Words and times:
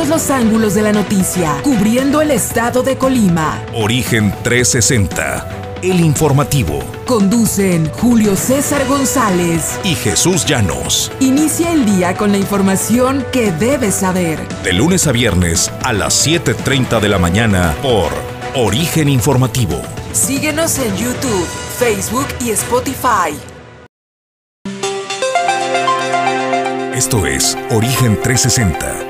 todos 0.00 0.08
los 0.08 0.30
ángulos 0.30 0.72
de 0.72 0.80
la 0.80 0.92
noticia, 0.92 1.58
cubriendo 1.62 2.22
el 2.22 2.30
estado 2.30 2.82
de 2.82 2.96
Colima. 2.96 3.62
Origen 3.74 4.32
360, 4.42 5.76
el 5.82 6.00
informativo. 6.00 6.82
Conducen 7.04 7.86
Julio 7.90 8.34
César 8.34 8.86
González 8.86 9.78
y 9.84 9.94
Jesús 9.94 10.46
Llanos. 10.46 11.12
Inicia 11.20 11.70
el 11.72 11.84
día 11.84 12.16
con 12.16 12.32
la 12.32 12.38
información 12.38 13.26
que 13.30 13.52
debes 13.52 13.96
saber. 13.96 14.38
De 14.64 14.72
lunes 14.72 15.06
a 15.06 15.12
viernes 15.12 15.70
a 15.84 15.92
las 15.92 16.26
7.30 16.26 16.98
de 16.98 17.08
la 17.10 17.18
mañana 17.18 17.74
por 17.82 18.10
Origen 18.54 19.06
Informativo. 19.06 19.82
Síguenos 20.12 20.78
en 20.78 20.96
YouTube, 20.96 21.46
Facebook 21.78 22.26
y 22.40 22.52
Spotify. 22.52 23.36
Esto 27.00 27.24
es 27.26 27.56
Origen 27.70 28.20
360, 28.22 29.09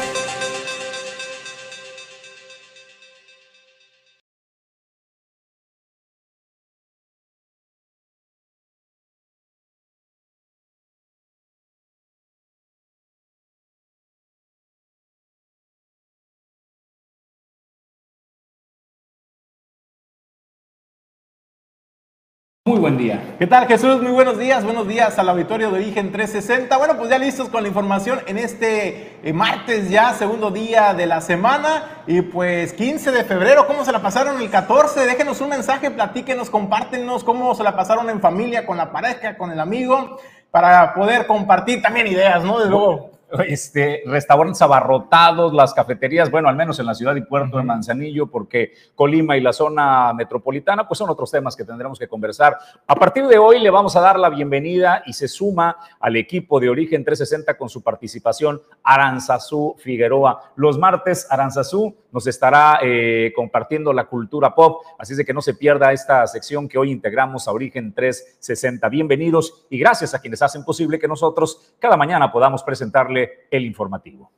Buen 22.81 22.97
día. 22.97 23.35
¿Qué 23.37 23.45
tal 23.45 23.67
Jesús? 23.67 24.01
Muy 24.01 24.11
buenos 24.11 24.39
días. 24.39 24.65
Buenos 24.65 24.87
días 24.87 25.17
al 25.19 25.29
auditorio 25.29 25.69
de 25.69 25.75
Origen 25.75 26.11
360. 26.11 26.75
Bueno, 26.77 26.97
pues 26.97 27.11
ya 27.11 27.19
listos 27.19 27.47
con 27.47 27.61
la 27.61 27.67
información 27.67 28.21
en 28.25 28.39
este 28.39 29.19
eh, 29.23 29.33
martes 29.33 29.91
ya, 29.91 30.13
segundo 30.15 30.49
día 30.49 30.95
de 30.95 31.05
la 31.05 31.21
semana. 31.21 32.03
Y 32.07 32.23
pues 32.23 32.73
15 32.73 33.11
de 33.11 33.23
febrero, 33.23 33.67
¿cómo 33.67 33.85
se 33.85 33.91
la 33.91 34.01
pasaron 34.01 34.41
el 34.41 34.49
14? 34.49 35.05
Déjenos 35.05 35.41
un 35.41 35.49
mensaje, 35.49 35.91
platíquenos, 35.91 36.49
compártenos 36.49 37.23
cómo 37.23 37.53
se 37.53 37.63
la 37.63 37.75
pasaron 37.75 38.09
en 38.09 38.19
familia, 38.19 38.65
con 38.65 38.77
la 38.77 38.91
pareja, 38.91 39.37
con 39.37 39.51
el 39.51 39.59
amigo, 39.59 40.17
para 40.49 40.95
poder 40.95 41.27
compartir 41.27 41.83
también 41.83 42.07
ideas, 42.07 42.43
¿no? 42.43 42.59
De 42.59 42.67
luego 42.67 43.10
este, 43.47 44.03
restaurantes 44.05 44.61
abarrotados, 44.61 45.53
las 45.53 45.73
cafeterías, 45.73 46.29
bueno, 46.29 46.49
al 46.49 46.55
menos 46.55 46.79
en 46.79 46.85
la 46.85 46.95
ciudad 46.95 47.15
y 47.15 47.21
puerto 47.21 47.57
de 47.57 47.63
Manzanillo, 47.63 48.27
porque 48.27 48.73
Colima 48.95 49.37
y 49.37 49.41
la 49.41 49.53
zona 49.53 50.13
metropolitana, 50.13 50.87
pues 50.87 50.97
son 50.97 51.09
otros 51.09 51.31
temas 51.31 51.55
que 51.55 51.63
tendremos 51.63 51.97
que 51.97 52.07
conversar. 52.07 52.57
A 52.87 52.95
partir 52.95 53.27
de 53.27 53.37
hoy 53.37 53.59
le 53.59 53.69
vamos 53.69 53.95
a 53.95 54.01
dar 54.01 54.19
la 54.19 54.29
bienvenida 54.29 55.03
y 55.05 55.13
se 55.13 55.27
suma 55.27 55.77
al 55.99 56.15
equipo 56.15 56.59
de 56.59 56.69
Origen 56.69 57.03
360 57.03 57.57
con 57.57 57.69
su 57.69 57.81
participación 57.81 58.61
Aranzazú 58.83 59.75
Figueroa. 59.77 60.51
Los 60.55 60.77
martes, 60.77 61.27
Aranzazú 61.29 61.95
nos 62.11 62.27
estará 62.27 62.79
eh, 62.83 63.31
compartiendo 63.35 63.93
la 63.93 64.05
cultura 64.05 64.53
pop, 64.53 64.83
así 64.99 65.15
de 65.15 65.25
que 65.25 65.33
no 65.33 65.41
se 65.41 65.53
pierda 65.53 65.91
esta 65.93 66.25
sección 66.27 66.67
que 66.67 66.77
hoy 66.77 66.91
integramos 66.91 67.47
a 67.47 67.51
Origen 67.51 67.93
360. 67.93 68.87
Bienvenidos 68.89 69.65
y 69.69 69.79
gracias 69.79 70.13
a 70.13 70.19
quienes 70.19 70.41
hacen 70.41 70.63
posible 70.63 70.99
que 70.99 71.07
nosotros 71.07 71.73
cada 71.79 71.97
mañana 71.97 72.31
podamos 72.31 72.63
presentarle 72.63 73.47
el 73.49 73.65
informativo. 73.65 74.31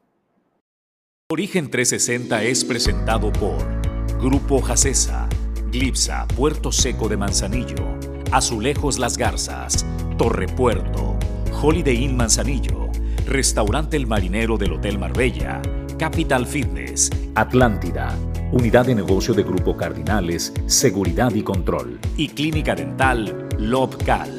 Origen 1.32 1.72
360 1.72 2.44
es 2.44 2.64
presentado 2.64 3.32
por 3.32 3.58
Grupo 4.20 4.62
Jacesa, 4.62 5.28
Glipsa, 5.72 6.28
Puerto 6.36 6.72
Seco 6.72 7.10
de 7.10 7.18
Manzanillo, 7.18 7.98
Azulejos 8.32 9.00
Las 9.00 9.18
Garzas, 9.18 9.86
Torre 10.18 10.48
Puerto, 10.48 11.18
Holiday 11.62 12.04
Inn 12.04 12.16
Manzanillo, 12.16 12.90
Restaurante 13.26 13.98
El 13.98 14.06
Marinero 14.06 14.58
del 14.58 14.74
Hotel 14.74 15.00
Marbella, 15.00 15.62
Capital 16.04 16.46
Fitness, 16.46 17.10
Atlántida, 17.34 18.14
Unidad 18.52 18.88
de 18.88 18.94
Negocio 18.94 19.34
de 19.34 19.42
Grupo 19.42 19.78
Cardinales, 19.78 20.54
Seguridad 20.66 21.34
y 21.34 21.44
Control 21.44 21.98
y 22.18 22.28
Clínica 22.28 22.76
Dental 22.76 23.48
Lobcal. 23.58 24.30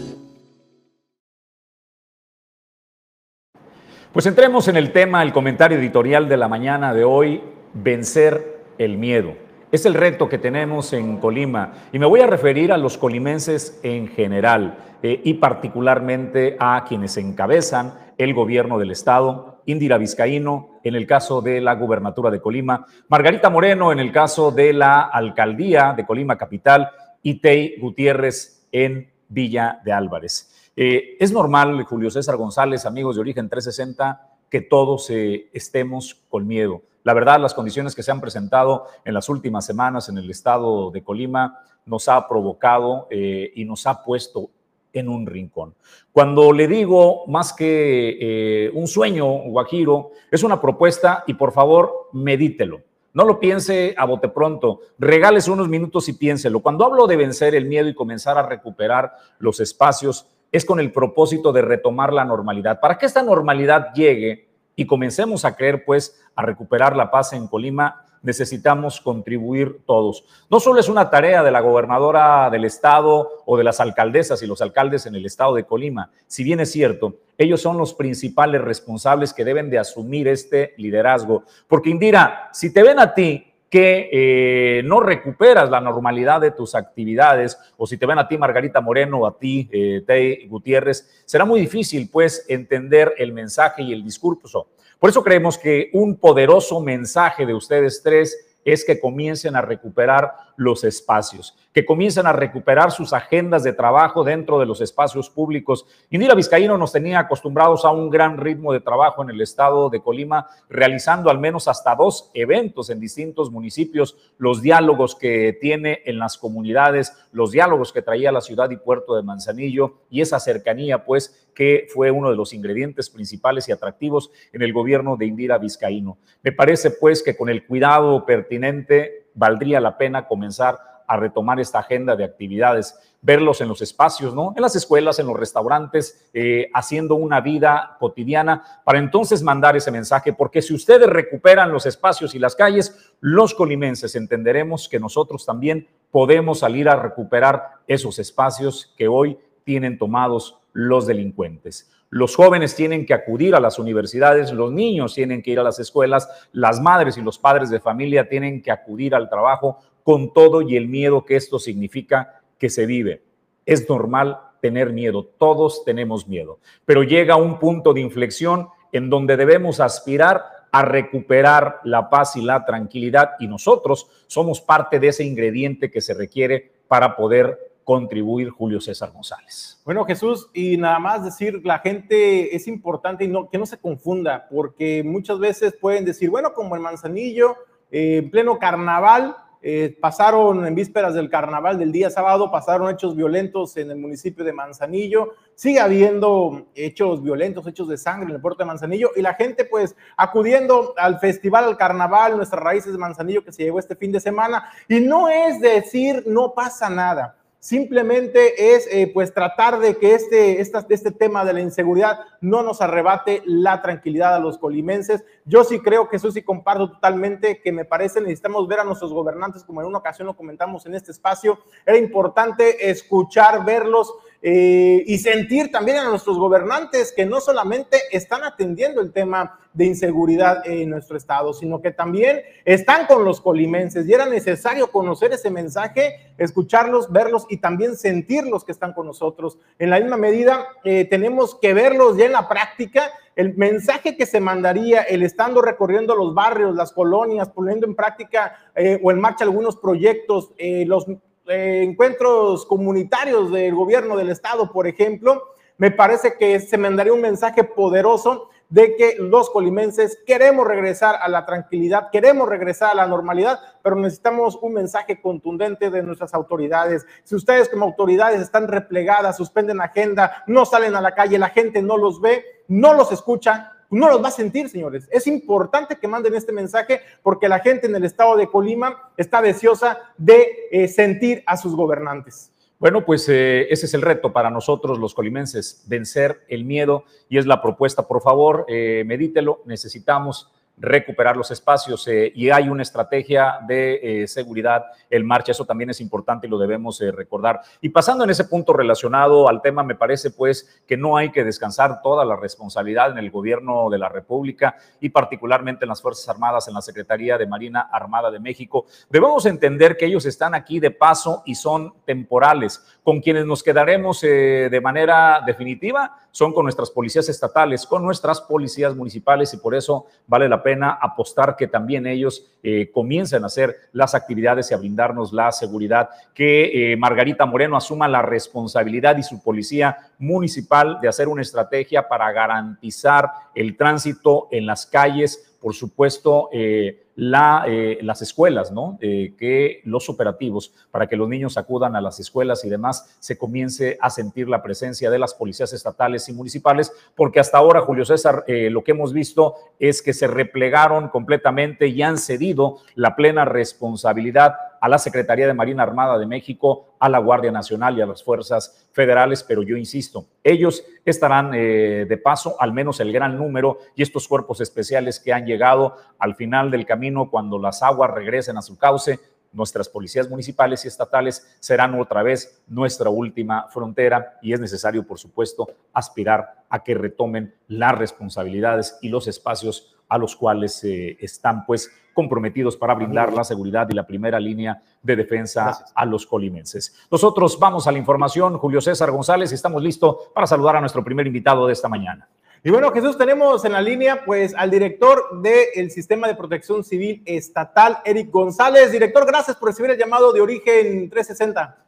Pues 4.12 4.26
entremos 4.26 4.68
en 4.68 4.76
el 4.76 4.92
tema, 4.92 5.22
el 5.22 5.32
comentario 5.32 5.78
editorial 5.78 6.28
de 6.28 6.36
la 6.36 6.48
mañana 6.48 6.92
de 6.92 7.04
hoy, 7.04 7.42
vencer 7.72 8.62
el 8.76 8.98
miedo. 8.98 9.43
Es 9.74 9.84
el 9.86 9.94
reto 9.94 10.28
que 10.28 10.38
tenemos 10.38 10.92
en 10.92 11.16
Colima 11.16 11.72
y 11.92 11.98
me 11.98 12.06
voy 12.06 12.20
a 12.20 12.28
referir 12.28 12.70
a 12.70 12.76
los 12.76 12.96
colimenses 12.96 13.80
en 13.82 14.06
general 14.06 14.78
eh, 15.02 15.20
y 15.24 15.34
particularmente 15.34 16.56
a 16.60 16.84
quienes 16.86 17.16
encabezan 17.16 17.92
el 18.16 18.34
gobierno 18.34 18.78
del 18.78 18.92
Estado, 18.92 19.62
Indira 19.66 19.98
Vizcaíno 19.98 20.78
en 20.84 20.94
el 20.94 21.08
caso 21.08 21.42
de 21.42 21.60
la 21.60 21.74
gubernatura 21.74 22.30
de 22.30 22.40
Colima, 22.40 22.86
Margarita 23.08 23.50
Moreno 23.50 23.90
en 23.90 23.98
el 23.98 24.12
caso 24.12 24.52
de 24.52 24.72
la 24.72 25.00
alcaldía 25.00 25.92
de 25.96 26.06
Colima 26.06 26.38
Capital 26.38 26.90
y 27.20 27.40
Tei 27.40 27.76
Gutiérrez 27.80 28.68
en 28.70 29.10
Villa 29.26 29.80
de 29.84 29.92
Álvarez. 29.92 30.70
Eh, 30.76 31.16
es 31.18 31.32
normal, 31.32 31.82
Julio 31.82 32.12
César 32.12 32.36
González, 32.36 32.86
amigos 32.86 33.16
de 33.16 33.22
Origen 33.22 33.48
360, 33.48 34.34
que 34.48 34.60
todos 34.60 35.10
eh, 35.10 35.48
estemos 35.52 36.14
con 36.28 36.46
miedo. 36.46 36.82
La 37.04 37.14
verdad, 37.14 37.38
las 37.38 37.54
condiciones 37.54 37.94
que 37.94 38.02
se 38.02 38.10
han 38.10 38.20
presentado 38.20 38.86
en 39.04 39.14
las 39.14 39.28
últimas 39.28 39.64
semanas 39.64 40.08
en 40.08 40.18
el 40.18 40.28
estado 40.30 40.90
de 40.90 41.04
Colima 41.04 41.60
nos 41.86 42.08
ha 42.08 42.26
provocado 42.26 43.06
eh, 43.10 43.52
y 43.54 43.64
nos 43.64 43.86
ha 43.86 44.02
puesto 44.02 44.50
en 44.92 45.08
un 45.08 45.26
rincón. 45.26 45.74
Cuando 46.12 46.52
le 46.52 46.66
digo 46.66 47.26
más 47.26 47.52
que 47.52 48.70
un 48.74 48.86
sueño, 48.86 49.26
Guajiro, 49.26 50.10
es 50.30 50.42
una 50.42 50.60
propuesta 50.60 51.24
y 51.26 51.34
por 51.34 51.52
favor 51.52 52.08
medítelo. 52.12 52.80
No 53.14 53.24
lo 53.24 53.38
piense 53.38 53.94
a 53.96 54.06
bote 54.06 54.28
pronto, 54.28 54.80
regales 54.98 55.46
unos 55.46 55.68
minutos 55.68 56.08
y 56.08 56.14
piénselo. 56.14 56.58
Cuando 56.58 56.84
hablo 56.84 57.06
de 57.06 57.16
vencer 57.16 57.54
el 57.54 57.66
miedo 57.66 57.88
y 57.88 57.94
comenzar 57.94 58.36
a 58.36 58.42
recuperar 58.46 59.12
los 59.38 59.60
espacios, 59.60 60.26
es 60.50 60.64
con 60.64 60.80
el 60.80 60.90
propósito 60.90 61.52
de 61.52 61.62
retomar 61.62 62.12
la 62.12 62.24
normalidad. 62.24 62.80
Para 62.80 62.98
que 62.98 63.06
esta 63.06 63.22
normalidad 63.22 63.94
llegue 63.94 64.48
y 64.76 64.86
comencemos 64.86 65.44
a 65.44 65.56
creer, 65.56 65.84
pues, 65.84 66.20
a 66.34 66.42
recuperar 66.42 66.96
la 66.96 67.10
paz 67.10 67.32
en 67.32 67.46
Colima, 67.46 68.04
necesitamos 68.24 69.00
contribuir 69.00 69.82
todos. 69.86 70.24
No 70.50 70.58
solo 70.58 70.80
es 70.80 70.88
una 70.88 71.10
tarea 71.10 71.42
de 71.42 71.50
la 71.50 71.60
gobernadora 71.60 72.48
del 72.50 72.64
estado 72.64 73.42
o 73.44 73.56
de 73.56 73.64
las 73.64 73.80
alcaldesas 73.80 74.42
y 74.42 74.46
los 74.46 74.62
alcaldes 74.62 75.06
en 75.06 75.14
el 75.14 75.26
estado 75.26 75.54
de 75.54 75.64
Colima. 75.64 76.10
Si 76.26 76.42
bien 76.42 76.58
es 76.60 76.72
cierto, 76.72 77.18
ellos 77.36 77.60
son 77.60 77.76
los 77.76 77.94
principales 77.94 78.62
responsables 78.62 79.32
que 79.32 79.44
deben 79.44 79.70
de 79.70 79.78
asumir 79.78 80.26
este 80.26 80.74
liderazgo. 80.78 81.44
Porque 81.68 81.90
Indira, 81.90 82.48
si 82.52 82.72
te 82.72 82.82
ven 82.82 82.98
a 82.98 83.12
ti 83.12 83.53
que 83.74 84.08
eh, 84.12 84.82
no 84.84 85.00
recuperas 85.00 85.68
la 85.68 85.80
normalidad 85.80 86.40
de 86.40 86.52
tus 86.52 86.76
actividades, 86.76 87.58
o 87.76 87.88
si 87.88 87.98
te 87.98 88.06
ven 88.06 88.20
a 88.20 88.28
ti, 88.28 88.38
Margarita 88.38 88.80
Moreno, 88.80 89.22
o 89.22 89.26
a 89.26 89.36
ti, 89.36 89.68
eh, 89.72 90.46
Gutiérrez, 90.46 91.24
será 91.24 91.44
muy 91.44 91.58
difícil, 91.58 92.08
pues, 92.08 92.46
entender 92.48 93.14
el 93.18 93.32
mensaje 93.32 93.82
y 93.82 93.92
el 93.92 94.04
discurso. 94.04 94.68
Por 95.00 95.10
eso 95.10 95.24
creemos 95.24 95.58
que 95.58 95.90
un 95.92 96.18
poderoso 96.18 96.80
mensaje 96.80 97.46
de 97.46 97.54
ustedes 97.54 98.00
tres 98.00 98.60
es 98.64 98.84
que 98.84 99.00
comiencen 99.00 99.56
a 99.56 99.60
recuperar 99.60 100.32
los 100.56 100.84
espacios, 100.84 101.56
que 101.72 101.84
comiencen 101.84 102.26
a 102.26 102.32
recuperar 102.32 102.92
sus 102.92 103.12
agendas 103.12 103.64
de 103.64 103.72
trabajo 103.72 104.24
dentro 104.24 104.58
de 104.58 104.66
los 104.66 104.80
espacios 104.80 105.30
públicos. 105.30 105.86
Indira 106.10 106.34
Vizcaíno 106.34 106.78
nos 106.78 106.92
tenía 106.92 107.18
acostumbrados 107.18 107.84
a 107.84 107.90
un 107.90 108.10
gran 108.10 108.38
ritmo 108.38 108.72
de 108.72 108.80
trabajo 108.80 109.22
en 109.22 109.30
el 109.30 109.40
estado 109.40 109.90
de 109.90 110.00
Colima, 110.00 110.46
realizando 110.68 111.30
al 111.30 111.38
menos 111.38 111.68
hasta 111.68 111.94
dos 111.94 112.30
eventos 112.34 112.90
en 112.90 113.00
distintos 113.00 113.50
municipios, 113.50 114.16
los 114.38 114.62
diálogos 114.62 115.14
que 115.14 115.56
tiene 115.60 116.02
en 116.04 116.18
las 116.18 116.38
comunidades, 116.38 117.12
los 117.32 117.50
diálogos 117.50 117.92
que 117.92 118.02
traía 118.02 118.32
la 118.32 118.40
ciudad 118.40 118.70
y 118.70 118.76
puerto 118.76 119.16
de 119.16 119.22
Manzanillo 119.22 119.98
y 120.10 120.20
esa 120.20 120.38
cercanía, 120.40 121.04
pues, 121.04 121.48
que 121.54 121.86
fue 121.92 122.10
uno 122.10 122.30
de 122.30 122.36
los 122.36 122.52
ingredientes 122.52 123.10
principales 123.10 123.68
y 123.68 123.72
atractivos 123.72 124.30
en 124.52 124.62
el 124.62 124.72
gobierno 124.72 125.16
de 125.16 125.26
Indira 125.26 125.58
Vizcaíno. 125.58 126.18
Me 126.42 126.52
parece, 126.52 126.90
pues, 126.90 127.22
que 127.22 127.36
con 127.36 127.48
el 127.48 127.66
cuidado 127.66 128.26
pertinente 128.26 129.23
valdría 129.34 129.80
la 129.80 129.98
pena 129.98 130.26
comenzar 130.26 130.78
a 131.06 131.16
retomar 131.16 131.60
esta 131.60 131.80
agenda 131.80 132.16
de 132.16 132.24
actividades, 132.24 132.98
verlos 133.20 133.60
en 133.60 133.68
los 133.68 133.82
espacios, 133.82 134.34
¿no? 134.34 134.52
En 134.56 134.62
las 134.62 134.74
escuelas, 134.76 135.18
en 135.18 135.26
los 135.26 135.38
restaurantes, 135.38 136.28
eh, 136.32 136.70
haciendo 136.72 137.14
una 137.14 137.40
vida 137.40 137.96
cotidiana, 137.98 138.62
para 138.84 138.98
entonces 138.98 139.42
mandar 139.42 139.76
ese 139.76 139.90
mensaje, 139.90 140.32
porque 140.32 140.62
si 140.62 140.74
ustedes 140.74 141.08
recuperan 141.08 141.72
los 141.72 141.86
espacios 141.86 142.34
y 142.34 142.38
las 142.38 142.56
calles, 142.56 143.12
los 143.20 143.54
colimenses 143.54 144.14
entenderemos 144.14 144.88
que 144.88 145.00
nosotros 145.00 145.44
también 145.44 145.88
podemos 146.10 146.60
salir 146.60 146.88
a 146.88 146.96
recuperar 146.96 147.72
esos 147.86 148.18
espacios 148.18 148.94
que 148.96 149.08
hoy 149.08 149.38
tienen 149.64 149.98
tomados 149.98 150.58
los 150.74 151.06
delincuentes. 151.06 151.90
Los 152.10 152.36
jóvenes 152.36 152.76
tienen 152.76 153.06
que 153.06 153.14
acudir 153.14 153.54
a 153.54 153.60
las 153.60 153.78
universidades, 153.78 154.52
los 154.52 154.70
niños 154.70 155.14
tienen 155.14 155.42
que 155.42 155.52
ir 155.52 155.58
a 155.58 155.62
las 155.64 155.78
escuelas, 155.78 156.28
las 156.52 156.80
madres 156.80 157.16
y 157.16 157.22
los 157.22 157.38
padres 157.38 157.70
de 157.70 157.80
familia 157.80 158.28
tienen 158.28 158.60
que 158.60 158.70
acudir 158.70 159.14
al 159.14 159.30
trabajo 159.30 159.78
con 160.02 160.32
todo 160.32 160.60
y 160.60 160.76
el 160.76 160.86
miedo 160.88 161.24
que 161.24 161.36
esto 161.36 161.58
significa 161.58 162.42
que 162.58 162.68
se 162.68 162.86
vive. 162.86 163.22
Es 163.64 163.88
normal 163.88 164.38
tener 164.60 164.92
miedo, 164.92 165.24
todos 165.24 165.84
tenemos 165.84 166.28
miedo, 166.28 166.58
pero 166.84 167.02
llega 167.02 167.36
un 167.36 167.58
punto 167.58 167.94
de 167.94 168.00
inflexión 168.00 168.68
en 168.92 169.10
donde 169.10 169.36
debemos 169.36 169.80
aspirar 169.80 170.44
a 170.70 170.82
recuperar 170.82 171.80
la 171.84 172.10
paz 172.10 172.36
y 172.36 172.42
la 172.42 172.64
tranquilidad 172.64 173.32
y 173.38 173.46
nosotros 173.46 174.08
somos 174.26 174.60
parte 174.60 174.98
de 174.98 175.08
ese 175.08 175.24
ingrediente 175.24 175.90
que 175.90 176.00
se 176.00 176.14
requiere 176.14 176.72
para 176.88 177.16
poder 177.16 177.73
contribuir 177.84 178.50
Julio 178.50 178.80
César 178.80 179.12
González. 179.12 179.80
Bueno, 179.84 180.04
Jesús, 180.04 180.50
y 180.52 180.76
nada 180.76 180.98
más 180.98 181.24
decir, 181.24 181.60
la 181.64 181.78
gente 181.78 182.56
es 182.56 182.66
importante 182.66 183.24
y 183.24 183.28
no, 183.28 183.48
que 183.48 183.58
no 183.58 183.66
se 183.66 183.78
confunda, 183.78 184.48
porque 184.50 185.02
muchas 185.04 185.38
veces 185.38 185.74
pueden 185.78 186.04
decir, 186.04 186.30
bueno, 186.30 186.52
como 186.52 186.74
en 186.76 186.82
Manzanillo, 186.82 187.56
eh, 187.90 188.16
en 188.18 188.30
pleno 188.30 188.58
carnaval, 188.58 189.36
eh, 189.66 189.96
pasaron 189.98 190.66
en 190.66 190.74
vísperas 190.74 191.14
del 191.14 191.30
carnaval 191.30 191.78
del 191.78 191.90
día 191.90 192.10
sábado, 192.10 192.50
pasaron 192.50 192.90
hechos 192.90 193.16
violentos 193.16 193.78
en 193.78 193.90
el 193.90 193.96
municipio 193.96 194.44
de 194.44 194.52
Manzanillo, 194.52 195.32
sigue 195.54 195.80
habiendo 195.80 196.66
hechos 196.74 197.22
violentos, 197.22 197.66
hechos 197.66 197.88
de 197.88 197.96
sangre 197.96 198.28
en 198.28 198.34
el 198.34 198.42
puerto 198.42 198.58
de 198.58 198.66
Manzanillo 198.66 199.12
y 199.16 199.22
la 199.22 199.32
gente 199.32 199.64
pues 199.64 199.96
acudiendo 200.18 200.92
al 200.98 201.18
festival, 201.18 201.64
al 201.64 201.78
carnaval, 201.78 202.36
nuestras 202.36 202.62
raíces 202.62 202.92
de 202.92 202.98
Manzanillo 202.98 203.42
que 203.42 203.52
se 203.52 203.62
llevó 203.62 203.78
este 203.78 203.96
fin 203.96 204.12
de 204.12 204.20
semana 204.20 204.70
y 204.86 205.00
no 205.00 205.30
es 205.30 205.58
decir 205.62 206.24
no 206.26 206.52
pasa 206.52 206.90
nada 206.90 207.38
simplemente 207.64 208.74
es 208.74 208.86
eh, 208.92 209.10
pues 209.14 209.32
tratar 209.32 209.78
de 209.78 209.96
que 209.96 210.14
este, 210.14 210.60
este 210.60 211.10
tema 211.12 211.46
de 211.46 211.54
la 211.54 211.62
inseguridad 211.62 212.20
no 212.42 212.62
nos 212.62 212.82
arrebate 212.82 213.42
la 213.46 213.80
tranquilidad 213.80 214.34
a 214.34 214.38
los 214.38 214.58
colimenses. 214.58 215.24
Yo 215.46 215.64
sí 215.64 215.80
creo 215.80 216.10
que 216.10 216.16
eso 216.16 216.30
sí 216.30 216.42
comparto 216.42 216.90
totalmente, 216.90 217.62
que 217.62 217.72
me 217.72 217.86
parece 217.86 218.20
necesitamos 218.20 218.68
ver 218.68 218.80
a 218.80 218.84
nuestros 218.84 219.14
gobernantes, 219.14 219.64
como 219.64 219.80
en 219.80 219.86
una 219.86 219.96
ocasión 219.96 220.26
lo 220.26 220.36
comentamos 220.36 220.84
en 220.84 220.94
este 220.94 221.10
espacio, 221.10 221.58
era 221.86 221.96
importante 221.96 222.90
escuchar, 222.90 223.64
verlos 223.64 224.12
eh, 224.46 225.02
y 225.06 225.16
sentir 225.16 225.72
también 225.72 225.96
a 225.96 226.04
nuestros 226.10 226.36
gobernantes 226.36 227.14
que 227.16 227.24
no 227.24 227.40
solamente 227.40 227.96
están 228.12 228.44
atendiendo 228.44 229.00
el 229.00 229.10
tema 229.10 229.58
de 229.72 229.86
inseguridad 229.86 230.68
en 230.68 230.90
nuestro 230.90 231.16
estado, 231.16 231.54
sino 231.54 231.80
que 231.80 231.92
también 231.92 232.42
están 232.66 233.06
con 233.06 233.24
los 233.24 233.40
colimenses 233.40 234.06
y 234.06 234.12
era 234.12 234.26
necesario 234.26 234.92
conocer 234.92 235.32
ese 235.32 235.48
mensaje, 235.48 236.34
escucharlos, 236.36 237.10
verlos 237.10 237.46
y 237.48 237.56
también 237.56 237.96
sentirlos 237.96 238.64
que 238.64 238.72
están 238.72 238.92
con 238.92 239.06
nosotros. 239.06 239.56
En 239.78 239.88
la 239.88 239.98
misma 239.98 240.18
medida, 240.18 240.66
eh, 240.84 241.06
tenemos 241.06 241.54
que 241.54 241.72
verlos 241.72 242.18
ya 242.18 242.26
en 242.26 242.32
la 242.32 242.46
práctica 242.46 243.12
el 243.36 243.56
mensaje 243.56 244.14
que 244.14 244.26
se 244.26 244.40
mandaría, 244.40 245.00
el 245.00 245.22
estando 245.22 245.62
recorriendo 245.62 246.14
los 246.14 246.34
barrios, 246.34 246.74
las 246.74 246.92
colonias, 246.92 247.48
poniendo 247.48 247.86
en 247.86 247.94
práctica 247.94 248.58
eh, 248.74 249.00
o 249.02 249.10
en 249.10 249.20
marcha 249.20 249.44
algunos 249.44 249.76
proyectos, 249.76 250.52
los 250.84 251.06
eh, 251.46 251.82
encuentros 251.82 252.66
comunitarios 252.66 253.50
del 253.52 253.74
gobierno 253.74 254.16
del 254.16 254.30
estado, 254.30 254.72
por 254.72 254.86
ejemplo, 254.86 255.42
me 255.76 255.90
parece 255.90 256.36
que 256.38 256.60
se 256.60 256.78
mandaría 256.78 257.12
un 257.12 257.20
mensaje 257.20 257.64
poderoso 257.64 258.48
de 258.68 258.96
que 258.96 259.16
los 259.18 259.50
colimenses 259.50 260.18
queremos 260.26 260.66
regresar 260.66 261.16
a 261.20 261.28
la 261.28 261.44
tranquilidad, 261.44 262.10
queremos 262.10 262.48
regresar 262.48 262.90
a 262.90 262.94
la 262.94 263.06
normalidad, 263.06 263.60
pero 263.82 263.96
necesitamos 263.96 264.58
un 264.62 264.72
mensaje 264.72 265.20
contundente 265.20 265.90
de 265.90 266.02
nuestras 266.02 266.34
autoridades. 266.34 267.06
Si 267.24 267.34
ustedes 267.34 267.68
como 267.68 267.84
autoridades 267.86 268.40
están 268.40 268.68
replegadas, 268.68 269.36
suspenden 269.36 269.80
agenda, 269.80 270.42
no 270.46 270.64
salen 270.64 270.96
a 270.96 271.00
la 271.00 271.14
calle, 271.14 271.38
la 271.38 271.50
gente 271.50 271.82
no 271.82 271.96
los 271.96 272.20
ve, 272.20 272.44
no 272.68 272.94
los 272.94 273.12
escucha, 273.12 273.73
no 273.94 274.08
los 274.08 274.22
va 274.22 274.28
a 274.28 274.32
sentir, 274.32 274.68
señores. 274.68 275.08
Es 275.10 275.26
importante 275.26 275.96
que 275.96 276.08
manden 276.08 276.34
este 276.34 276.52
mensaje 276.52 277.00
porque 277.22 277.48
la 277.48 277.60
gente 277.60 277.86
en 277.86 277.94
el 277.94 278.04
estado 278.04 278.36
de 278.36 278.48
Colima 278.48 279.10
está 279.16 279.40
deseosa 279.40 279.98
de 280.18 280.68
eh, 280.70 280.88
sentir 280.88 281.42
a 281.46 281.56
sus 281.56 281.74
gobernantes. 281.74 282.50
Bueno, 282.78 283.04
pues 283.04 283.28
eh, 283.28 283.66
ese 283.70 283.86
es 283.86 283.94
el 283.94 284.02
reto 284.02 284.32
para 284.32 284.50
nosotros 284.50 284.98
los 284.98 285.14
colimenses, 285.14 285.84
vencer 285.86 286.42
el 286.48 286.64
miedo 286.64 287.04
y 287.28 287.38
es 287.38 287.46
la 287.46 287.62
propuesta. 287.62 288.06
Por 288.06 288.20
favor, 288.20 288.66
eh, 288.68 289.04
medítelo. 289.06 289.62
Necesitamos 289.64 290.50
recuperar 290.76 291.36
los 291.36 291.50
espacios 291.50 292.06
eh, 292.08 292.32
y 292.34 292.50
hay 292.50 292.68
una 292.68 292.82
estrategia 292.82 293.58
de 293.66 294.22
eh, 294.22 294.26
seguridad 294.26 294.86
en 295.08 295.26
marcha. 295.26 295.52
Eso 295.52 295.64
también 295.64 295.90
es 295.90 296.00
importante 296.00 296.46
y 296.46 296.50
lo 296.50 296.58
debemos 296.58 297.00
eh, 297.00 297.12
recordar. 297.12 297.60
Y 297.80 297.90
pasando 297.90 298.24
en 298.24 298.30
ese 298.30 298.44
punto 298.44 298.72
relacionado 298.72 299.48
al 299.48 299.62
tema, 299.62 299.82
me 299.82 299.94
parece 299.94 300.30
pues 300.30 300.82
que 300.86 300.96
no 300.96 301.16
hay 301.16 301.30
que 301.30 301.44
descansar 301.44 302.02
toda 302.02 302.24
la 302.24 302.36
responsabilidad 302.36 303.12
en 303.12 303.18
el 303.18 303.30
gobierno 303.30 303.88
de 303.88 303.98
la 303.98 304.08
República 304.08 304.76
y 305.00 305.10
particularmente 305.10 305.84
en 305.84 305.90
las 305.90 306.02
Fuerzas 306.02 306.28
Armadas, 306.28 306.66
en 306.66 306.74
la 306.74 306.82
Secretaría 306.82 307.38
de 307.38 307.46
Marina 307.46 307.88
Armada 307.92 308.30
de 308.30 308.40
México. 308.40 308.86
Debemos 309.08 309.46
entender 309.46 309.96
que 309.96 310.06
ellos 310.06 310.26
están 310.26 310.54
aquí 310.54 310.80
de 310.80 310.90
paso 310.90 311.42
y 311.46 311.54
son 311.54 311.94
temporales. 312.04 312.84
Con 313.02 313.20
quienes 313.20 313.46
nos 313.46 313.62
quedaremos 313.62 314.20
de 314.22 314.80
manera 314.82 315.42
definitiva 315.44 316.23
son 316.34 316.52
con 316.52 316.64
nuestras 316.64 316.90
policías 316.90 317.28
estatales, 317.28 317.86
con 317.86 318.02
nuestras 318.02 318.40
policías 318.40 318.96
municipales 318.96 319.54
y 319.54 319.58
por 319.58 319.72
eso 319.72 320.06
vale 320.26 320.48
la 320.48 320.64
pena 320.64 320.98
apostar 321.00 321.54
que 321.54 321.68
también 321.68 322.08
ellos 322.08 322.44
eh, 322.60 322.90
comiencen 322.92 323.44
a 323.44 323.46
hacer 323.46 323.76
las 323.92 324.16
actividades 324.16 324.68
y 324.68 324.74
a 324.74 324.78
brindarnos 324.78 325.32
la 325.32 325.52
seguridad, 325.52 326.08
que 326.34 326.92
eh, 326.92 326.96
Margarita 326.96 327.46
Moreno 327.46 327.76
asuma 327.76 328.08
la 328.08 328.20
responsabilidad 328.20 329.16
y 329.16 329.22
su 329.22 329.44
policía 329.44 330.10
municipal 330.18 330.98
de 331.00 331.06
hacer 331.06 331.28
una 331.28 331.42
estrategia 331.42 332.08
para 332.08 332.32
garantizar 332.32 333.30
el 333.54 333.76
tránsito 333.76 334.48
en 334.50 334.66
las 334.66 334.86
calles, 334.86 335.54
por 335.60 335.72
supuesto, 335.72 336.48
eh, 336.52 337.03
la, 337.16 337.64
eh, 337.66 337.98
las 338.02 338.22
escuelas, 338.22 338.72
¿no? 338.72 338.98
Eh, 339.00 339.34
que 339.38 339.80
los 339.84 340.08
operativos 340.08 340.72
para 340.90 341.06
que 341.06 341.16
los 341.16 341.28
niños 341.28 341.56
acudan 341.56 341.94
a 341.96 342.00
las 342.00 342.18
escuelas 342.18 342.64
y 342.64 342.68
demás 342.68 343.16
se 343.20 343.38
comience 343.38 343.98
a 344.00 344.10
sentir 344.10 344.48
la 344.48 344.62
presencia 344.62 345.10
de 345.10 345.18
las 345.18 345.34
policías 345.34 345.72
estatales 345.72 346.28
y 346.28 346.32
municipales, 346.32 346.92
porque 347.14 347.40
hasta 347.40 347.58
ahora, 347.58 347.82
Julio 347.82 348.04
César, 348.04 348.44
eh, 348.46 348.68
lo 348.70 348.82
que 348.82 348.92
hemos 348.92 349.12
visto 349.12 349.54
es 349.78 350.02
que 350.02 350.12
se 350.12 350.26
replegaron 350.26 351.08
completamente 351.08 351.86
y 351.86 352.02
han 352.02 352.18
cedido 352.18 352.78
la 352.94 353.14
plena 353.14 353.44
responsabilidad 353.44 354.54
a 354.80 354.88
la 354.88 354.98
Secretaría 354.98 355.46
de 355.46 355.54
Marina 355.54 355.82
Armada 355.82 356.18
de 356.18 356.26
México, 356.26 356.93
a 357.04 357.08
la 357.10 357.18
Guardia 357.18 357.52
Nacional 357.52 357.98
y 357.98 358.00
a 358.00 358.06
las 358.06 358.24
fuerzas 358.24 358.88
federales, 358.92 359.42
pero 359.42 359.62
yo 359.62 359.76
insisto, 359.76 360.24
ellos 360.42 360.82
estarán 361.04 361.50
de 361.50 362.20
paso, 362.24 362.56
al 362.58 362.72
menos 362.72 362.98
el 363.00 363.12
gran 363.12 363.36
número 363.36 363.78
y 363.94 364.02
estos 364.02 364.26
cuerpos 364.26 364.62
especiales 364.62 365.20
que 365.20 365.34
han 365.34 365.44
llegado 365.44 365.98
al 366.18 366.34
final 366.34 366.70
del 366.70 366.86
camino 366.86 367.28
cuando 367.30 367.58
las 367.58 367.82
aguas 367.82 368.10
regresen 368.10 368.56
a 368.56 368.62
su 368.62 368.78
cauce, 368.78 369.20
nuestras 369.52 369.86
policías 369.86 370.30
municipales 370.30 370.82
y 370.84 370.88
estatales 370.88 371.46
serán 371.60 372.00
otra 372.00 372.22
vez 372.22 372.62
nuestra 372.66 373.10
última 373.10 373.68
frontera 373.68 374.38
y 374.40 374.54
es 374.54 374.60
necesario, 374.60 375.06
por 375.06 375.18
supuesto, 375.18 375.68
aspirar 375.92 376.64
a 376.70 376.82
que 376.82 376.94
retomen 376.94 377.54
las 377.68 377.98
responsabilidades 377.98 378.98
y 379.02 379.10
los 379.10 379.28
espacios 379.28 379.93
a 380.08 380.18
los 380.18 380.36
cuales 380.36 380.82
eh, 380.84 381.16
están 381.20 381.64
pues 381.66 381.90
comprometidos 382.12 382.76
para 382.76 382.94
brindar 382.94 383.32
la 383.32 383.44
seguridad 383.44 383.88
y 383.90 383.94
la 383.94 384.06
primera 384.06 384.38
línea 384.38 384.80
de 385.02 385.16
defensa 385.16 385.84
a 385.94 386.04
los 386.04 386.24
colimenses. 386.24 386.94
Nosotros 387.10 387.58
vamos 387.58 387.86
a 387.86 387.92
la 387.92 387.98
información, 387.98 388.56
Julio 388.56 388.80
César 388.80 389.10
González, 389.10 389.50
y 389.50 389.56
estamos 389.56 389.82
listos 389.82 390.30
para 390.32 390.46
saludar 390.46 390.76
a 390.76 390.80
nuestro 390.80 391.04
primer 391.04 391.26
invitado 391.26 391.66
de 391.66 391.72
esta 391.72 391.88
mañana. 391.88 392.28
Y 392.66 392.70
bueno, 392.70 392.90
Jesús, 392.92 393.18
tenemos 393.18 393.62
en 393.66 393.72
la 393.72 393.82
línea 393.82 394.24
pues 394.24 394.54
al 394.54 394.70
director 394.70 395.42
del 395.42 395.90
Sistema 395.90 396.26
de 396.26 396.34
Protección 396.34 396.82
Civil 396.82 397.22
Estatal, 397.26 397.98
Eric 398.06 398.30
González. 398.30 398.90
Director, 398.90 399.26
gracias 399.26 399.58
por 399.58 399.68
recibir 399.68 399.90
el 399.90 399.98
llamado 399.98 400.32
de 400.32 400.40
Origen 400.40 401.10
360. 401.10 401.83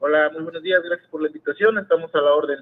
Hola, 0.00 0.30
muy 0.32 0.42
buenos 0.42 0.62
días, 0.62 0.80
gracias 0.82 1.08
por 1.10 1.20
la 1.20 1.28
invitación, 1.28 1.78
estamos 1.78 2.14
a 2.14 2.20
la 2.20 2.32
orden. 2.32 2.58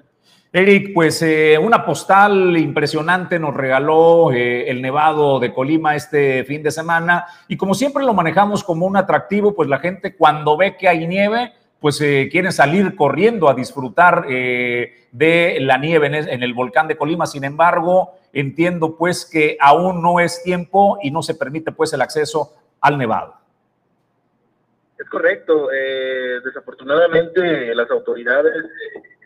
Eric, 0.51 0.93
pues 0.93 1.21
eh, 1.21 1.57
una 1.57 1.85
postal 1.85 2.57
impresionante 2.57 3.39
nos 3.39 3.53
regaló 3.53 4.31
eh, 4.31 4.69
el 4.69 4.81
Nevado 4.81 5.39
de 5.39 5.53
Colima 5.53 5.95
este 5.95 6.43
fin 6.43 6.61
de 6.61 6.71
semana 6.71 7.25
y 7.47 7.55
como 7.55 7.73
siempre 7.73 8.03
lo 8.03 8.13
manejamos 8.13 8.63
como 8.63 8.85
un 8.85 8.97
atractivo, 8.97 9.55
pues 9.55 9.69
la 9.69 9.79
gente 9.79 10.15
cuando 10.15 10.57
ve 10.57 10.75
que 10.75 10.87
hay 10.87 11.07
nieve, 11.07 11.53
pues 11.79 12.01
eh, 12.01 12.29
salir 12.51 12.95
corriendo 12.95 13.47
a 13.47 13.53
disfrutar 13.53 14.25
eh, 14.29 15.07
de 15.11 15.57
la 15.61 15.77
nieve 15.77 16.07
en, 16.07 16.43
el 16.43 16.53
volcán 16.53 16.87
de 16.87 16.97
Colima. 16.97 17.25
Sin 17.25 17.43
embargo, 17.43 18.15
entiendo 18.33 18.97
pues 18.97 19.25
que 19.25 19.57
aún 19.59 20.01
no 20.01 20.19
es 20.19 20.43
tiempo 20.43 20.97
y 21.01 21.11
no 21.11 21.21
se 21.21 21.35
permite 21.35 21.71
pues 21.71 21.93
el 21.93 22.01
acceso 22.01 22.53
al 22.81 22.97
nevado. 22.97 23.38
Es 24.99 25.09
correcto. 25.09 25.71
Eh, 25.71 26.39
desafortunadamente 26.43 27.73
las 27.73 27.89
autoridades, 27.89 28.53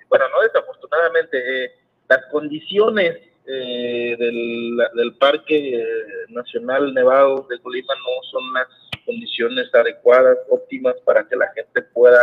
bueno, 0.08 0.25
no 0.30 0.42
desafortunadamente, 0.44 1.74
las 2.08 2.25
condiciones 2.32 3.20
del, 3.46 4.77
del, 4.96 5.15
Parque 5.20 5.86
Nacional 6.30 6.94
Nevado 6.94 7.46
de 7.50 7.60
Colima 7.60 7.94
no 7.96 8.24
son 8.32 8.53
las 8.53 8.68
condiciones 9.06 9.74
adecuadas, 9.74 10.38
óptimas 10.50 10.96
para 11.03 11.27
que 11.27 11.36
la 11.36 11.51
gente 11.53 11.82
pueda 11.82 12.22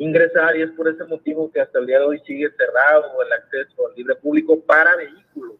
ingresar 0.00 0.56
y 0.56 0.62
es 0.62 0.70
por 0.70 0.88
ese 0.88 1.04
motivo 1.04 1.50
que 1.52 1.60
hasta 1.60 1.78
el 1.78 1.86
día 1.86 1.98
de 1.98 2.06
hoy 2.06 2.22
sigue 2.26 2.50
cerrado 2.56 3.22
el 3.22 3.32
acceso 3.32 3.86
al 3.86 3.94
libre 3.94 4.14
público 4.16 4.58
para 4.60 4.96
vehículos, 4.96 5.56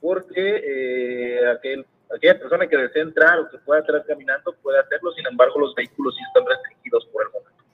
porque 0.00 0.62
eh, 0.64 1.46
aquel, 1.46 1.84
aquella 2.14 2.38
persona 2.38 2.66
que 2.66 2.76
desee 2.76 3.02
entrar 3.02 3.38
o 3.38 3.48
que 3.48 3.58
pueda 3.58 3.80
entrar 3.80 4.04
caminando 4.06 4.54
puede 4.62 4.78
hacerlo, 4.78 5.12
sin 5.12 5.26
embargo 5.26 5.60
los 5.60 5.74
vehículos 5.74 6.14
sí 6.16 6.22
están 6.26 6.44
restringidos 6.46 7.06
por 7.06 7.22
el 7.24 7.32
momento. 7.32 7.64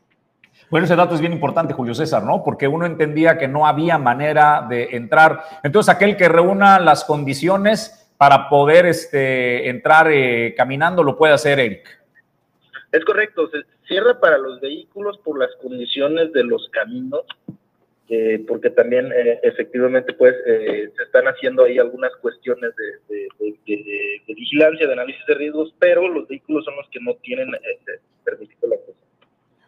Bueno, 0.71 0.87
ese 0.87 0.97
dato 0.97 1.15
es 1.15 1.21
bien 1.21 1.35
importante, 1.35 1.75
Julio 1.75 1.95
César, 1.95 2.23
¿no? 2.23 2.43
Porque 2.43 2.67
uno 2.67 2.87
entendía 2.87 3.37
que 3.37 3.47
no 3.47 3.67
había 3.67 3.99
manera 3.99 4.67
de 4.69 4.97
entrar. 4.97 5.43
Entonces, 5.63 5.95
aquel 5.95 6.17
que 6.17 6.31
reúna 6.31 6.81
las 6.81 7.05
condiciones 7.05 8.11
para 8.17 8.49
poder 8.49 8.87
este, 8.87 9.69
entrar 9.69 10.11
eh, 10.11 10.55
caminando 10.57 11.03
lo 11.03 11.19
puede 11.19 11.35
hacer, 11.35 11.61
Eric. 11.61 12.01
Es 12.91 13.05
correcto, 13.05 13.51
se 13.51 13.65
cierra 13.87 14.19
para 14.21 14.39
los 14.39 14.61
vehículos 14.61 15.19
por 15.19 15.39
las 15.39 15.51
condiciones 15.61 16.33
de 16.33 16.45
los 16.45 16.69
caminos, 16.71 17.23
eh, 18.15 18.45
porque 18.47 18.69
también 18.69 19.11
eh, 19.11 19.41
efectivamente 19.43 20.13
pues 20.13 20.35
eh, 20.45 20.93
se 20.95 21.03
están 21.03 21.25
haciendo 21.25 21.65
ahí 21.65 21.79
algunas 21.79 22.15
cuestiones 22.17 22.71
de, 23.09 23.29
vigilancia, 24.27 24.87
de 24.87 24.93
análisis 24.93 25.25
de 25.27 25.35
riesgos, 25.35 25.75
pero 25.79 26.07
los 26.07 26.29
vehículos 26.29 26.63
son 26.67 26.77
los 26.77 26.87
que 26.91 27.01
no 27.01 27.15
tienen 27.23 27.49
permitido 28.23 28.69
la 28.69 28.75
acceso. 28.75 28.99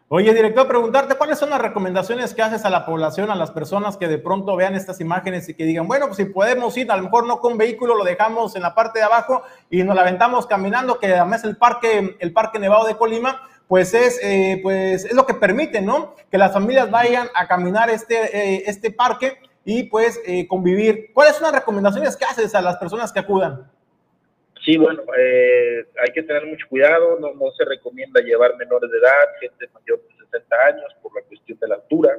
Oye, 0.09 0.35
director, 0.35 0.69
preguntarte 0.69 1.15
cuáles 1.15 1.39
son 1.39 1.49
las 1.49 1.63
recomendaciones 1.63 2.35
que 2.35 2.43
haces 2.43 2.67
a 2.67 2.71
la 2.71 2.85
población, 2.85 3.31
a 3.31 3.35
las 3.35 3.51
personas 3.51 3.97
que 3.97 4.09
de 4.09 4.19
pronto 4.19 4.57
vean 4.57 4.75
estas 4.75 5.01
imágenes 5.01 5.49
y 5.49 5.55
que 5.55 5.65
digan, 5.65 5.89
bueno, 5.89 6.09
pues 6.09 6.19
si 6.19 6.27
podemos 6.27 6.77
ir, 6.77 6.93
a 6.93 6.99
lo 6.99 7.05
mejor 7.05 7.27
no 7.27 7.41
con 7.41 7.57
vehículo, 7.57 7.95
lo 7.95 8.05
dejamos 8.05 8.57
en 8.57 8.63
la 8.63 8.75
parte 8.75 8.99
de 8.99 9.07
abajo 9.07 9.43
y 9.71 9.83
nos 9.85 9.97
la 9.97 10.03
aventamos 10.03 10.47
caminando, 10.47 10.99
que 10.99 11.07
además 11.07 11.45
el 11.45 11.57
parque, 11.57 12.19
el 12.21 12.33
parque 12.35 12.59
Nevado 12.59 12.87
de 12.87 12.97
Colima, 12.97 13.41
pues 13.69 13.95
es, 13.95 14.21
eh, 14.23 14.61
pues 14.63 15.05
es 15.05 15.15
lo 15.15 15.27
que 15.27 15.35
permite, 15.35 15.81
¿no? 15.81 16.15
Que 16.31 16.39
las 16.39 16.53
familias 16.53 16.91
vayan 16.91 17.29
a 17.35 17.47
caminar 17.47 17.91
este, 17.91 18.15
eh, 18.15 18.65
este 18.67 18.91
parque 18.91 19.39
y 19.65 19.85
pues 19.85 20.21
eh, 20.27 20.47
convivir. 20.47 21.13
¿Cuáles 21.13 21.37
son 21.37 21.45
las 21.45 21.55
recomendaciones 21.55 22.17
que 22.17 22.25
haces 22.25 22.55
a 22.55 22.61
las 22.61 22.77
personas 22.77 23.13
que 23.13 23.21
acudan? 23.21 23.71
Sí, 24.65 24.79
bueno, 24.79 25.03
hay 25.13 26.13
que 26.15 26.23
tener 26.23 26.47
mucho 26.47 26.67
cuidado, 26.71 27.19
no, 27.21 27.35
no 27.35 27.51
se 27.53 27.67
recomienda 27.67 28.23
llevar 28.23 28.57
menores 28.57 28.91
de 28.91 28.97
edad, 28.97 29.39
gente 29.39 29.69
mayor 29.75 30.01
de 30.09 30.25
60 30.25 30.57
años 30.69 30.97
por 31.03 31.15
la 31.15 31.21
cuestión 31.23 31.59
de 31.59 31.69
la 31.69 31.75
altura. 31.75 32.17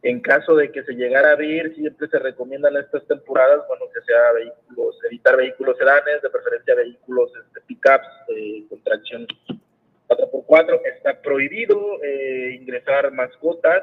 En 0.00 0.20
caso 0.20 0.54
de 0.54 0.72
que 0.72 0.82
se 0.84 0.92
llegara 0.92 1.28
a 1.28 1.32
abrir, 1.32 1.74
siempre 1.74 2.08
se 2.08 2.18
recomiendan 2.18 2.74
estas 2.78 3.06
temporadas, 3.06 3.66
bueno, 3.68 3.84
que 3.92 4.00
sea 4.00 4.32
vehículos, 4.32 4.98
evitar 5.10 5.36
vehículos 5.36 5.76
sedanes, 5.76 6.22
de 6.22 6.30
preferencia 6.30 6.74
vehículos 6.74 7.32
este, 7.36 7.60
pickups 7.66 8.08
con 8.70 8.82
tracción 8.82 9.26
4x4. 10.08 10.80
Está 10.96 11.20
prohibido 11.20 12.02
eh, 12.02 12.56
ingresar 12.60 13.12
mascotas, 13.12 13.82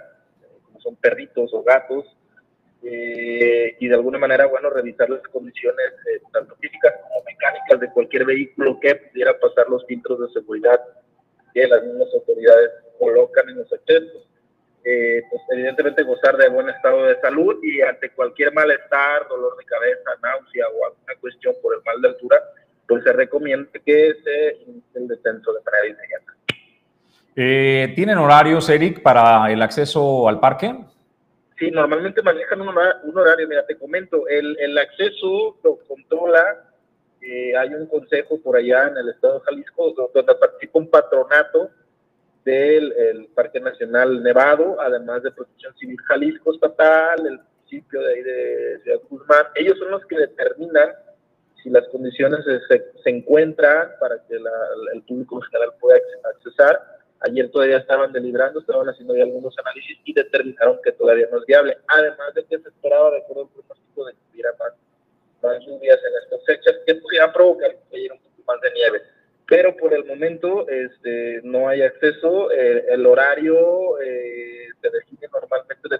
como 0.65 0.81
son 0.81 0.95
perritos 0.95 1.53
o 1.53 1.63
gatos, 1.63 2.05
eh, 2.87 3.75
y 3.79 3.87
de 3.87 3.95
alguna 3.95 4.19
manera, 4.19 4.45
bueno, 4.45 4.69
revisar 4.69 5.09
las 5.09 5.21
condiciones 5.29 5.91
eh, 6.11 6.21
tanto 6.31 6.55
físicas 6.57 6.93
como 7.01 7.23
mecánicas 7.25 7.79
de 7.79 7.89
cualquier 7.89 8.25
vehículo 8.25 8.79
que 8.79 8.95
pudiera 8.95 9.39
pasar 9.39 9.67
los 9.69 9.83
filtros 9.87 10.19
de 10.19 10.29
seguridad 10.39 10.79
que 11.51 11.67
las 11.67 11.83
mismas 11.83 12.09
autoridades 12.13 12.71
colocan 12.99 13.49
en 13.49 13.57
los 13.57 13.73
accesos. 13.73 14.27
Eh, 14.83 15.23
pues 15.31 15.41
evidentemente 15.49 16.03
gozar 16.03 16.37
de 16.37 16.47
buen 16.49 16.69
estado 16.69 17.05
de 17.05 17.19
salud 17.21 17.57
y 17.63 17.81
ante 17.81 18.11
cualquier 18.11 18.53
malestar, 18.53 19.27
dolor 19.27 19.57
de 19.57 19.65
cabeza, 19.65 20.11
náusea 20.21 20.67
o 20.67 20.85
alguna 20.85 21.15
cuestión 21.19 21.55
por 21.63 21.73
el 21.73 21.81
mal 21.83 21.99
de 22.01 22.09
altura, 22.09 22.39
pues 22.87 23.03
se 23.03 23.13
recomienda 23.13 23.69
que 23.85 24.13
se 24.23 24.57
inicie 24.67 24.91
el 24.95 25.07
descenso 25.07 25.53
de 25.53 25.59
manera 25.61 25.87
inmediata. 25.87 26.33
¿Tienen 27.95 28.17
horarios, 28.17 28.69
Eric, 28.69 29.01
para 29.01 29.51
el 29.51 29.61
acceso 29.61 30.29
al 30.29 30.39
parque? 30.39 30.73
Sí, 31.57 31.71
normalmente 31.71 32.21
manejan 32.21 32.61
un, 32.61 32.69
horario, 32.69 33.47
mira, 33.47 33.65
te 33.65 33.77
comento, 33.77 34.27
el, 34.27 34.57
el 34.59 34.77
acceso 34.77 35.57
lo 35.63 35.77
controla, 35.87 36.65
eh, 37.21 37.55
hay 37.57 37.73
un 37.73 37.87
consejo 37.87 38.39
por 38.41 38.57
allá 38.57 38.87
en 38.87 38.97
el 38.97 39.09
estado 39.09 39.39
de 39.39 39.45
Jalisco 39.45 39.93
donde 40.13 40.35
participa 40.35 40.79
un 40.79 40.89
patronato 40.89 41.71
del 42.43 43.27
Parque 43.33 43.59
Nacional 43.59 44.21
Nevado, 44.21 44.79
además 44.79 45.23
de 45.23 45.31
Protección 45.31 45.75
Civil 45.77 45.97
Jalisco 46.07 46.53
Estatal, 46.53 47.25
el 47.25 47.39
municipio 47.39 48.01
de 48.01 48.13
ahí 48.13 48.21
de 48.21 48.79
Ciudad 48.83 48.99
Guzmán. 49.09 49.45
Ellos 49.55 49.79
son 49.79 49.89
los 49.89 50.05
que 50.05 50.19
determinan 50.19 50.89
si 51.65 51.71
las 51.71 51.85
condiciones 51.89 52.45
se, 52.45 52.83
se 53.03 53.09
encuentran 53.09 53.89
para 53.99 54.15
que 54.27 54.39
la, 54.39 54.51
el 54.93 55.01
público 55.01 55.41
general 55.41 55.73
pueda 55.81 55.99
accesar 56.35 56.79
Ayer 57.21 57.49
todavía 57.49 57.77
estaban 57.77 58.11
deliberando, 58.11 58.59
estaban 58.59 58.87
haciendo 58.87 59.15
ya 59.15 59.23
algunos 59.23 59.57
análisis 59.57 59.97
y 60.03 60.13
determinaron 60.13 60.79
que 60.83 60.91
todavía 60.91 61.27
no 61.31 61.39
es 61.39 61.45
viable. 61.45 61.77
Además 61.87 62.33
de 62.35 62.43
que 62.45 62.59
se 62.59 62.69
esperaba, 62.69 63.11
de 63.11 63.17
acuerdo 63.17 63.43
al 63.43 63.49
pronóstico, 63.49 64.05
de 64.05 64.13
que 64.13 64.19
hubiera 64.31 64.49
más, 64.59 64.73
más 65.41 65.65
lluvias 65.65 65.97
en 65.97 66.23
estas 66.23 66.45
fechas 66.45 66.75
que 66.85 66.95
pudieran 66.95 67.33
provocar 67.33 67.71
que 67.71 67.89
cayera 67.89 68.13
un 68.13 68.19
poco 68.19 68.43
más 68.47 68.61
de 68.61 68.71
nieve. 68.73 69.01
Pero 69.47 69.75
por 69.77 69.93
el 69.93 70.05
momento 70.05 70.67
este, 70.67 71.41
no 71.43 71.67
hay 71.67 71.81
acceso. 71.81 72.51
Eh, 72.51 72.85
el 72.89 73.05
horario 73.05 73.99
eh, 74.01 74.67
se 74.81 74.89
define 74.91 75.27
normalmente 75.31 75.89
de 75.89 75.99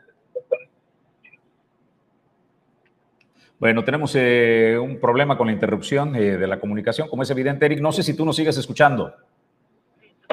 bueno, 3.60 3.84
tenemos 3.84 4.14
eh, 4.16 4.78
un 4.82 5.00
problema 5.00 5.38
con 5.38 5.48
la 5.48 5.54
interrupción 5.54 6.14
de 6.14 6.48
la 6.48 6.60
comunicación, 6.60 7.08
como 7.08 7.24
es 7.24 7.30
evidente, 7.30 7.66
Eric. 7.66 7.80
No 7.80 7.92
sé 7.92 8.04
si 8.04 8.16
tú 8.16 8.26
nos 8.26 8.36
sigues 8.36 8.58
escuchando. 8.58 9.14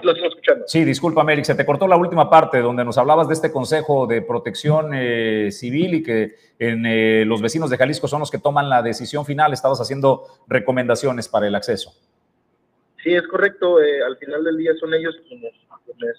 Lo 0.03 0.15
sigo 0.15 0.27
escuchando. 0.27 0.65
Sí, 0.67 0.85
disculpa, 0.85 1.25
Eric, 1.31 1.45
se 1.45 1.55
te 1.55 1.67
cortó 1.67 1.87
la 1.87 1.97
última 1.97 2.31
parte 2.31 2.61
donde 2.61 2.85
nos 2.85 2.99
hablabas 2.99 3.29
de 3.29 3.35
este 3.35 3.53
Consejo 3.53 4.07
de 4.07 4.23
Protección 4.23 4.91
eh, 4.95 5.51
Civil 5.53 5.95
y 5.95 6.03
que 6.03 6.35
en, 6.59 6.85
eh, 6.87 7.25
los 7.27 7.43
vecinos 7.43 7.71
de 7.71 7.77
Jalisco 7.77 8.09
son 8.09 8.21
los 8.21 8.31
que 8.31 8.39
toman 8.39 8.69
la 8.69 8.83
decisión 8.83 9.25
final. 9.25 9.53
Estabas 9.53 9.81
haciendo 9.81 10.25
recomendaciones 10.49 11.29
para 11.29 11.47
el 11.47 11.55
acceso. 11.55 11.93
Sí, 13.03 13.15
es 13.15 13.27
correcto. 13.29 13.83
Eh, 13.83 14.03
al 14.03 14.17
final 14.17 14.43
del 14.45 14.57
día 14.57 14.73
son 14.81 14.95
ellos 14.95 15.15
quienes, 15.29 15.53
quienes 15.85 16.17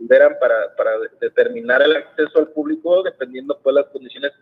liberan 0.00 0.36
para, 0.40 0.74
para, 0.76 0.90
determinar 1.20 1.82
el 1.82 1.96
acceso 1.96 2.38
al 2.38 2.48
público 2.48 3.02
dependiendo 3.02 3.54
de 3.54 3.60
pues, 3.62 3.74
las 3.74 3.86
condiciones 3.86 4.32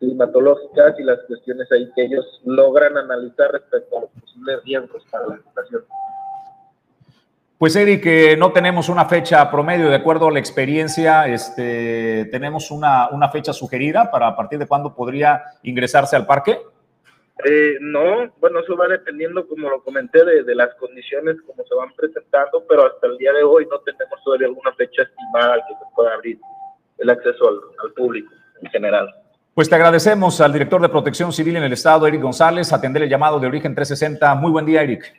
climatológicas 0.00 0.98
y 0.98 1.04
las 1.04 1.20
cuestiones 1.28 1.70
ahí 1.70 1.88
que 1.94 2.06
ellos 2.06 2.40
logran 2.44 2.96
analizar 2.96 3.52
respecto 3.52 3.98
a 3.98 4.00
los 4.00 4.10
posibles 4.10 4.64
riesgos 4.64 5.04
para 5.10 5.28
la 5.28 5.36
situación. 5.36 5.84
Pues 7.58 7.76
Eric, 7.76 8.06
eh, 8.06 8.36
no 8.38 8.52
tenemos 8.52 8.88
una 8.88 9.04
fecha 9.04 9.50
promedio, 9.50 9.90
de 9.90 9.96
acuerdo 9.96 10.28
a 10.28 10.32
la 10.32 10.38
experiencia, 10.38 11.28
este, 11.28 12.26
tenemos 12.30 12.70
una, 12.70 13.10
una 13.10 13.28
fecha 13.28 13.52
sugerida 13.52 14.10
para 14.10 14.28
a 14.28 14.34
partir 14.34 14.58
de 14.58 14.66
cuándo 14.66 14.94
podría 14.94 15.42
ingresarse 15.62 16.16
al 16.16 16.26
parque. 16.26 16.58
Eh, 17.44 17.76
no, 17.80 18.32
bueno, 18.40 18.60
eso 18.60 18.76
va 18.76 18.88
dependiendo, 18.88 19.46
como 19.46 19.68
lo 19.68 19.82
comenté, 19.82 20.24
de, 20.24 20.54
las 20.54 20.74
condiciones 20.76 21.36
como 21.42 21.62
se 21.64 21.74
van 21.74 21.92
presentando, 21.94 22.64
pero 22.66 22.86
hasta 22.86 23.06
el 23.06 23.18
día 23.18 23.32
de 23.34 23.42
hoy 23.42 23.66
no 23.70 23.78
tenemos 23.80 24.22
todavía 24.24 24.46
alguna 24.46 24.72
fecha 24.72 25.02
estimada 25.02 25.56
que 25.56 25.74
se 25.74 25.94
pueda 25.94 26.14
abrir 26.14 26.38
el 26.96 27.10
acceso 27.10 27.46
al, 27.46 27.60
al 27.84 27.92
público 27.92 28.32
en 28.62 28.70
general. 28.70 29.14
Pues 29.52 29.68
te 29.68 29.74
agradecemos 29.74 30.40
al 30.40 30.52
director 30.52 30.80
de 30.80 30.88
Protección 30.88 31.32
Civil 31.32 31.56
en 31.56 31.64
el 31.64 31.72
Estado, 31.72 32.06
Eric 32.06 32.22
González, 32.22 32.72
atender 32.72 33.02
el 33.02 33.08
llamado 33.08 33.40
de 33.40 33.48
Origen 33.48 33.74
360. 33.74 34.34
Muy 34.36 34.52
buen 34.52 34.64
día, 34.64 34.82
Eric. 34.82 35.12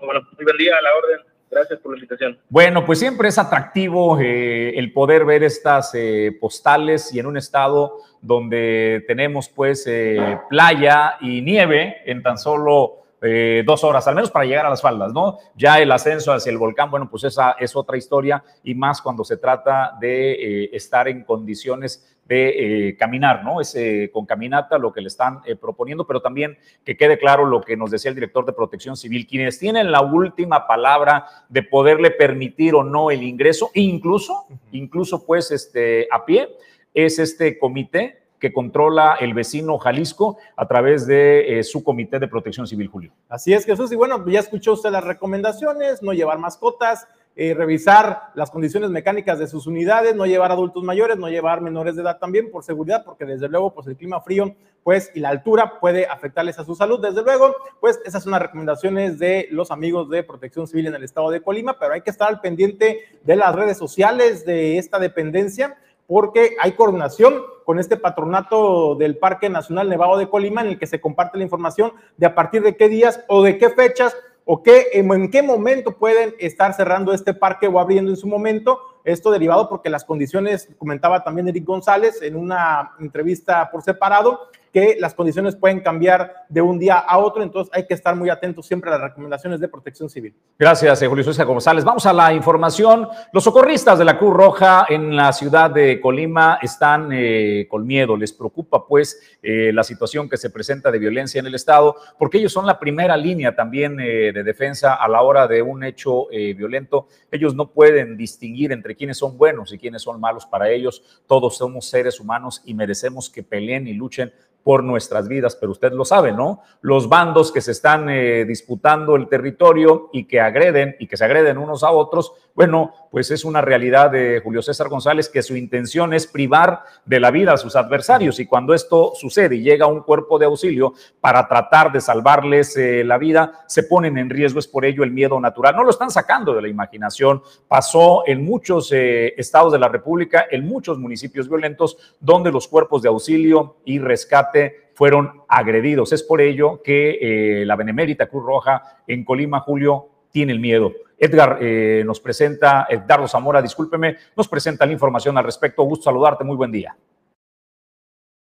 Bueno, 0.00 0.20
muy 0.36 0.44
buen 0.44 0.56
día 0.56 0.72
a 0.78 0.82
la 0.82 0.88
orden. 0.96 1.26
Gracias 1.50 1.78
por 1.80 1.92
la 1.92 1.98
invitación. 1.98 2.38
Bueno, 2.48 2.86
pues 2.86 2.98
siempre 2.98 3.28
es 3.28 3.38
atractivo 3.38 4.18
eh, 4.18 4.70
el 4.78 4.92
poder 4.92 5.26
ver 5.26 5.42
estas 5.42 5.94
eh, 5.94 6.36
postales 6.40 7.12
y 7.14 7.18
en 7.18 7.26
un 7.26 7.36
estado 7.36 7.98
donde 8.22 9.04
tenemos 9.06 9.50
pues 9.50 9.86
eh, 9.86 10.38
playa 10.48 11.16
y 11.20 11.42
nieve 11.42 11.98
en 12.06 12.22
tan 12.22 12.38
solo 12.38 12.94
dos 13.20 13.82
horas, 13.82 14.06
al 14.06 14.14
menos 14.14 14.30
para 14.30 14.44
llegar 14.44 14.64
a 14.64 14.70
las 14.70 14.80
faldas, 14.80 15.12
¿no? 15.12 15.40
Ya 15.56 15.80
el 15.80 15.90
ascenso 15.90 16.32
hacia 16.32 16.52
el 16.52 16.56
volcán, 16.56 16.88
bueno, 16.88 17.10
pues 17.10 17.24
esa 17.24 17.56
es 17.58 17.74
otra 17.74 17.96
historia 17.96 18.44
y 18.62 18.76
más 18.76 19.02
cuando 19.02 19.24
se 19.24 19.38
trata 19.38 19.94
de 20.00 20.70
estar 20.72 21.08
en 21.08 21.24
condiciones 21.24 22.16
de 22.28 22.88
eh, 22.88 22.96
caminar, 22.96 23.42
¿no? 23.42 23.60
Es 23.60 23.74
eh, 23.74 24.10
con 24.12 24.26
caminata 24.26 24.76
lo 24.78 24.92
que 24.92 25.00
le 25.00 25.08
están 25.08 25.40
eh, 25.46 25.56
proponiendo, 25.56 26.06
pero 26.06 26.20
también 26.20 26.58
que 26.84 26.96
quede 26.96 27.18
claro 27.18 27.46
lo 27.46 27.62
que 27.62 27.76
nos 27.76 27.90
decía 27.90 28.10
el 28.10 28.14
director 28.14 28.44
de 28.44 28.52
Protección 28.52 28.96
Civil, 28.96 29.26
quienes 29.26 29.58
tienen 29.58 29.90
la 29.90 30.02
última 30.02 30.66
palabra 30.66 31.24
de 31.48 31.62
poderle 31.62 32.10
permitir 32.10 32.74
o 32.74 32.84
no 32.84 33.10
el 33.10 33.22
ingreso, 33.22 33.70
incluso, 33.72 34.46
incluso 34.72 35.24
pues 35.24 35.50
este, 35.50 36.06
a 36.10 36.26
pie, 36.26 36.50
es 36.92 37.18
este 37.18 37.58
comité 37.58 38.18
que 38.38 38.52
controla 38.52 39.16
el 39.18 39.34
vecino 39.34 39.78
Jalisco 39.78 40.36
a 40.56 40.68
través 40.68 41.06
de 41.06 41.60
su 41.64 41.82
comité 41.82 42.20
de 42.20 42.28
protección 42.28 42.68
civil, 42.68 42.86
Julio. 42.86 43.12
Así 43.28 43.52
es, 43.52 43.64
Jesús. 43.64 43.90
Y 43.90 43.96
bueno, 43.96 44.24
ya 44.28 44.38
escuchó 44.38 44.74
usted 44.74 44.90
las 44.90 45.02
recomendaciones, 45.02 46.02
no 46.02 46.12
llevar 46.12 46.38
mascotas, 46.38 47.08
eh, 47.40 47.54
revisar 47.54 48.32
las 48.34 48.50
condiciones 48.50 48.90
mecánicas 48.90 49.38
de 49.38 49.46
sus 49.46 49.68
unidades, 49.68 50.16
no 50.16 50.26
llevar 50.26 50.50
adultos 50.50 50.82
mayores, 50.82 51.18
no 51.18 51.28
llevar 51.28 51.60
menores 51.60 51.94
de 51.94 52.02
edad 52.02 52.18
también 52.18 52.50
por 52.50 52.64
seguridad, 52.64 53.04
porque 53.04 53.24
desde 53.24 53.48
luego 53.48 53.72
pues 53.72 53.86
el 53.86 53.96
clima 53.96 54.20
frío 54.20 54.56
pues 54.82 55.12
y 55.14 55.20
la 55.20 55.28
altura 55.28 55.78
puede 55.78 56.06
afectarles 56.06 56.58
a 56.58 56.64
su 56.64 56.74
salud. 56.74 57.00
Desde 57.00 57.22
luego, 57.22 57.54
pues 57.78 58.00
esas 58.04 58.24
son 58.24 58.32
las 58.32 58.42
recomendaciones 58.42 59.20
de 59.20 59.46
los 59.52 59.70
amigos 59.70 60.10
de 60.10 60.24
Protección 60.24 60.66
Civil 60.66 60.88
en 60.88 60.96
el 60.96 61.04
estado 61.04 61.30
de 61.30 61.40
Colima, 61.40 61.78
pero 61.78 61.94
hay 61.94 62.00
que 62.00 62.10
estar 62.10 62.26
al 62.26 62.40
pendiente 62.40 63.02
de 63.22 63.36
las 63.36 63.54
redes 63.54 63.78
sociales 63.78 64.44
de 64.44 64.78
esta 64.78 64.98
dependencia 64.98 65.78
porque 66.08 66.56
hay 66.58 66.72
coordinación 66.72 67.40
con 67.64 67.78
este 67.78 67.96
patronato 67.96 68.96
del 68.96 69.16
Parque 69.16 69.48
Nacional 69.48 69.88
Nevado 69.88 70.18
de 70.18 70.28
Colima 70.28 70.62
en 70.62 70.68
el 70.68 70.78
que 70.80 70.88
se 70.88 71.00
comparte 71.00 71.38
la 71.38 71.44
información 71.44 71.92
de 72.16 72.26
a 72.26 72.34
partir 72.34 72.64
de 72.64 72.76
qué 72.76 72.88
días 72.88 73.24
o 73.28 73.44
de 73.44 73.58
qué 73.58 73.70
fechas 73.70 74.16
o 74.50 74.62
qué, 74.62 74.86
en 74.94 75.30
qué 75.30 75.42
momento 75.42 75.98
pueden 75.98 76.34
estar 76.38 76.72
cerrando 76.72 77.12
este 77.12 77.34
parque 77.34 77.68
o 77.68 77.78
abriendo 77.78 78.10
en 78.10 78.16
su 78.16 78.26
momento. 78.26 78.80
Esto 79.04 79.30
derivado 79.30 79.68
porque 79.68 79.90
las 79.90 80.06
condiciones, 80.06 80.70
comentaba 80.78 81.22
también 81.22 81.48
Eric 81.48 81.66
González 81.66 82.22
en 82.22 82.34
una 82.34 82.92
entrevista 82.98 83.70
por 83.70 83.82
separado, 83.82 84.48
que 84.78 84.96
las 85.00 85.12
condiciones 85.12 85.56
pueden 85.56 85.80
cambiar 85.80 86.44
de 86.48 86.60
un 86.60 86.78
día 86.78 86.98
a 86.98 87.18
otro, 87.18 87.42
entonces 87.42 87.72
hay 87.74 87.84
que 87.84 87.94
estar 87.94 88.14
muy 88.14 88.30
atentos 88.30 88.64
siempre 88.64 88.90
a 88.90 88.92
las 88.92 89.02
recomendaciones 89.02 89.58
de 89.58 89.66
protección 89.66 90.08
civil. 90.08 90.34
Gracias, 90.56 91.02
eh, 91.02 91.08
Julio 91.08 91.24
César 91.24 91.46
González. 91.46 91.84
Vamos 91.84 92.06
a 92.06 92.12
la 92.12 92.32
información. 92.32 93.08
Los 93.32 93.42
socorristas 93.42 93.98
de 93.98 94.04
la 94.04 94.16
Cruz 94.16 94.34
Roja 94.34 94.86
en 94.88 95.16
la 95.16 95.32
ciudad 95.32 95.68
de 95.68 96.00
Colima 96.00 96.60
están 96.62 97.10
eh, 97.12 97.66
con 97.68 97.84
miedo. 97.84 98.16
Les 98.16 98.32
preocupa, 98.32 98.86
pues, 98.86 99.20
eh, 99.42 99.72
la 99.72 99.82
situación 99.82 100.28
que 100.28 100.36
se 100.36 100.50
presenta 100.50 100.92
de 100.92 100.98
violencia 101.00 101.40
en 101.40 101.46
el 101.46 101.56
Estado, 101.56 101.96
porque 102.16 102.38
ellos 102.38 102.52
son 102.52 102.64
la 102.64 102.78
primera 102.78 103.16
línea 103.16 103.56
también 103.56 103.96
de 103.96 104.42
defensa 104.44 104.94
a 104.94 105.08
la 105.08 105.22
hora 105.22 105.48
de 105.48 105.60
un 105.60 105.82
hecho 105.82 106.28
violento. 106.28 107.08
Ellos 107.32 107.54
no 107.54 107.70
pueden 107.70 108.16
distinguir 108.16 108.70
entre 108.70 108.94
quiénes 108.94 109.18
son 109.18 109.36
buenos 109.36 109.72
y 109.72 109.78
quiénes 109.78 110.02
son 110.02 110.20
malos 110.20 110.46
para 110.46 110.70
ellos. 110.70 111.22
Todos 111.26 111.56
somos 111.56 111.88
seres 111.88 112.20
humanos 112.20 112.62
y 112.64 112.74
merecemos 112.74 113.28
que 113.28 113.42
peleen 113.42 113.88
y 113.88 113.94
luchen 113.94 114.32
por 114.62 114.84
nuestras 114.84 115.28
vidas, 115.28 115.56
pero 115.56 115.72
usted 115.72 115.92
lo 115.92 116.04
sabe, 116.04 116.32
¿no? 116.32 116.62
Los 116.82 117.08
bandos 117.08 117.52
que 117.52 117.60
se 117.60 117.72
están 117.72 118.10
eh, 118.10 118.44
disputando 118.44 119.16
el 119.16 119.28
territorio 119.28 120.10
y 120.12 120.24
que 120.24 120.40
agreden 120.40 120.96
y 120.98 121.06
que 121.06 121.16
se 121.16 121.24
agreden 121.24 121.58
unos 121.58 121.82
a 121.84 121.90
otros, 121.90 122.32
bueno, 122.54 122.92
pues 123.10 123.30
es 123.30 123.44
una 123.44 123.60
realidad 123.60 124.10
de 124.10 124.40
Julio 124.42 124.62
César 124.62 124.88
González 124.88 125.28
que 125.28 125.42
su 125.42 125.56
intención 125.56 126.12
es 126.12 126.26
privar 126.26 126.82
de 127.04 127.20
la 127.20 127.30
vida 127.30 127.52
a 127.52 127.56
sus 127.56 127.76
adversarios 127.76 128.40
y 128.40 128.46
cuando 128.46 128.74
esto 128.74 129.12
sucede 129.14 129.56
y 129.56 129.62
llega 129.62 129.86
un 129.86 130.02
cuerpo 130.02 130.38
de 130.38 130.46
auxilio 130.46 130.92
para 131.20 131.46
tratar 131.46 131.92
de 131.92 132.00
salvarles 132.00 132.76
eh, 132.76 133.04
la 133.04 133.16
vida, 133.16 133.64
se 133.68 133.84
ponen 133.84 134.18
en 134.18 134.28
riesgo, 134.28 134.58
es 134.58 134.66
por 134.66 134.84
ello 134.84 135.04
el 135.04 135.12
miedo 135.12 135.38
natural. 135.40 135.76
No 135.76 135.84
lo 135.84 135.90
están 135.90 136.10
sacando 136.10 136.52
de 136.52 136.62
la 136.62 136.68
imaginación, 136.68 137.42
pasó 137.68 138.24
en 138.26 138.44
muchos 138.44 138.90
eh, 138.92 139.34
estados 139.36 139.72
de 139.72 139.78
la 139.78 139.88
República, 139.88 140.46
en 140.50 140.66
muchos 140.66 140.98
municipios 140.98 141.48
violentos, 141.48 142.16
donde 142.20 142.50
los 142.50 142.66
cuerpos 142.66 143.02
de 143.02 143.08
auxilio 143.08 143.76
y 143.84 143.98
rescate 143.98 144.47
fueron 144.94 145.42
agredidos. 145.48 146.12
Es 146.12 146.22
por 146.22 146.40
ello 146.40 146.82
que 146.82 147.18
eh, 147.20 147.64
la 147.64 147.76
Benemérita 147.76 148.26
Cruz 148.26 148.44
Roja 148.44 148.98
en 149.06 149.24
Colima, 149.24 149.60
Julio, 149.60 150.08
tiene 150.30 150.52
el 150.52 150.60
miedo. 150.60 150.92
Edgar 151.16 151.58
eh, 151.60 152.02
nos 152.06 152.20
presenta, 152.20 152.86
Edgardo 152.88 153.28
Zamora, 153.28 153.62
discúlpeme, 153.62 154.16
nos 154.36 154.48
presenta 154.48 154.86
la 154.86 154.92
información 154.92 155.38
al 155.38 155.44
respecto. 155.44 155.82
Gusto 155.82 156.04
saludarte, 156.04 156.44
muy 156.44 156.56
buen 156.56 156.72
día. 156.72 156.96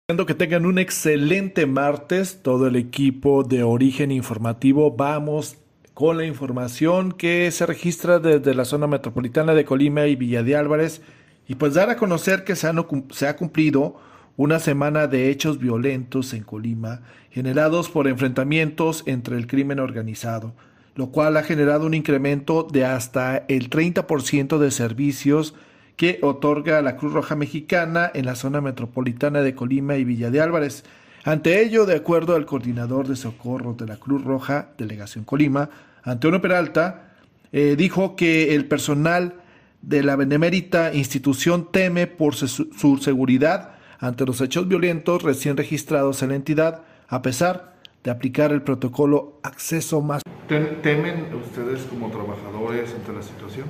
Que 0.08 0.36
tengan 0.36 0.68
un 0.68 0.78
excelente 0.78 1.66
martes, 1.66 2.44
todo 2.44 2.68
el 2.68 2.76
equipo 2.76 3.44
de 3.44 3.64
Origen 3.64 4.12
Informativo. 4.12 4.92
Vamos 4.92 5.58
con 5.96 6.18
la 6.18 6.26
información 6.26 7.12
que 7.12 7.50
se 7.50 7.66
registra 7.66 8.20
desde 8.20 8.54
la 8.54 8.66
zona 8.66 8.86
metropolitana 8.86 9.56
de 9.56 9.66
Colima 9.66 10.06
y 10.06 10.16
Villa 10.16 10.44
de 10.44 10.56
Álvarez 10.56 11.02
y 11.48 11.56
pues 11.56 11.74
dar 11.74 11.90
a 11.90 11.98
conocer 11.98 12.44
que 12.44 12.56
se, 12.56 12.70
se 13.12 13.28
ha 13.28 13.36
cumplido 13.36 13.96
una 14.38 14.60
semana 14.60 15.08
de 15.08 15.30
hechos 15.30 15.60
violentos 15.60 16.34
en 16.34 16.44
Colima 16.44 17.02
generados 17.32 17.90
por 17.90 18.08
enfrentamientos 18.08 19.04
entre 19.06 19.38
el 19.38 19.48
crimen 19.48 19.80
organizado 19.80 20.54
lo 20.96 21.12
cual 21.12 21.38
ha 21.38 21.44
generado 21.44 21.86
un 21.86 21.94
incremento 21.94 22.64
de 22.64 22.86
hasta 22.86 23.44
el 23.50 23.70
30% 23.70 24.58
de 24.58 24.72
servicios 24.72 25.54
que 25.98 26.20
otorga 26.22 26.82
la 26.82 26.96
Cruz 26.98 27.14
Roja 27.14 27.36
Mexicana 27.36 28.10
en 28.14 28.26
la 28.26 28.36
zona 28.36 28.62
metropolitana 28.62 29.42
de 29.42 29.56
Colima 29.56 29.98
y 29.98 30.06
Villa 30.06 30.32
de 30.32 30.42
Álvarez. 30.42 30.84
Ante 31.26 31.62
ello, 31.62 31.86
de 31.86 31.96
acuerdo 31.96 32.36
al 32.36 32.46
coordinador 32.46 33.08
de 33.08 33.16
socorro 33.16 33.74
de 33.74 33.86
la 33.86 33.98
Cruz 33.98 34.24
Roja, 34.24 34.70
Delegación 34.78 35.26
Colima, 35.26 35.70
Antonio 36.04 36.42
Peralta, 36.42 37.14
eh, 37.52 37.76
dijo 37.78 38.16
que 38.16 38.56
el 38.56 38.66
personal 38.66 39.36
de 39.82 40.02
la 40.02 40.16
benemérita 40.16 40.94
institución 40.94 41.72
teme 41.72 42.08
por 42.08 42.36
su 42.36 42.98
seguridad 43.02 43.75
ante 44.00 44.26
los 44.26 44.42
hechos 44.42 44.68
violentos 44.68 45.24
recién 45.24 45.58
registrados 45.58 46.22
en 46.24 46.30
la 46.30 46.36
entidad, 46.36 46.82
a 47.08 47.22
pesar 47.22 47.76
de 48.04 48.12
aplicar 48.12 48.52
el 48.52 48.62
protocolo 48.62 49.40
acceso 49.44 50.02
más. 50.02 50.22
¿Temen 50.48 51.34
ustedes 51.34 51.82
como 51.90 52.10
trabajadores 52.10 52.94
ante 52.94 53.14
la 53.14 53.24
situación? 53.24 53.66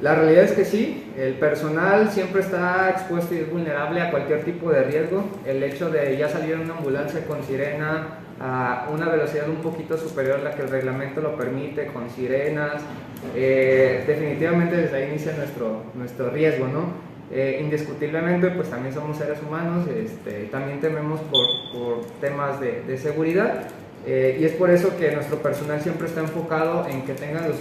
La 0.00 0.14
realidad 0.14 0.44
es 0.44 0.52
que 0.52 0.64
sí, 0.64 1.12
el 1.18 1.34
personal 1.34 2.10
siempre 2.10 2.40
está 2.40 2.88
expuesto 2.90 3.34
y 3.34 3.38
es 3.38 3.50
vulnerable 3.50 4.00
a 4.00 4.10
cualquier 4.10 4.44
tipo 4.44 4.70
de 4.70 4.84
riesgo. 4.84 5.24
El 5.44 5.62
hecho 5.62 5.90
de 5.90 6.16
ya 6.16 6.28
salir 6.28 6.52
en 6.52 6.60
una 6.60 6.76
ambulancia 6.78 7.26
con 7.26 7.42
sirena 7.42 8.06
a 8.40 8.88
una 8.90 9.10
velocidad 9.10 9.46
un 9.50 9.56
poquito 9.56 9.98
superior 9.98 10.40
a 10.40 10.42
la 10.42 10.50
que 10.52 10.62
el 10.62 10.70
reglamento 10.70 11.20
lo 11.20 11.36
permite, 11.36 11.88
con 11.88 12.08
sirenas, 12.08 12.80
eh, 13.36 14.04
definitivamente 14.06 14.76
desde 14.76 14.96
ahí 14.96 15.10
inicia 15.10 15.32
nuestro, 15.36 15.82
nuestro 15.94 16.30
riesgo, 16.30 16.66
¿no? 16.66 17.09
Eh, 17.32 17.60
indiscutiblemente, 17.62 18.50
pues 18.50 18.68
también 18.70 18.92
somos 18.92 19.16
seres 19.16 19.38
humanos, 19.40 19.86
este, 19.86 20.48
también 20.50 20.80
tememos 20.80 21.20
por, 21.20 21.46
por 21.72 22.04
temas 22.20 22.58
de, 22.58 22.98
seguridad 22.98 23.68
eh, 24.04 24.38
y 24.40 24.44
es 24.44 24.52
por 24.54 24.68
eso 24.68 24.96
que 24.96 25.12
nuestro 25.12 25.36
personal 25.38 25.80
siempre 25.80 26.08
está 26.08 26.22
enfocado 26.22 26.88
en 26.88 27.02
que 27.02 27.14
tengan 27.14 27.46
los, 27.46 27.56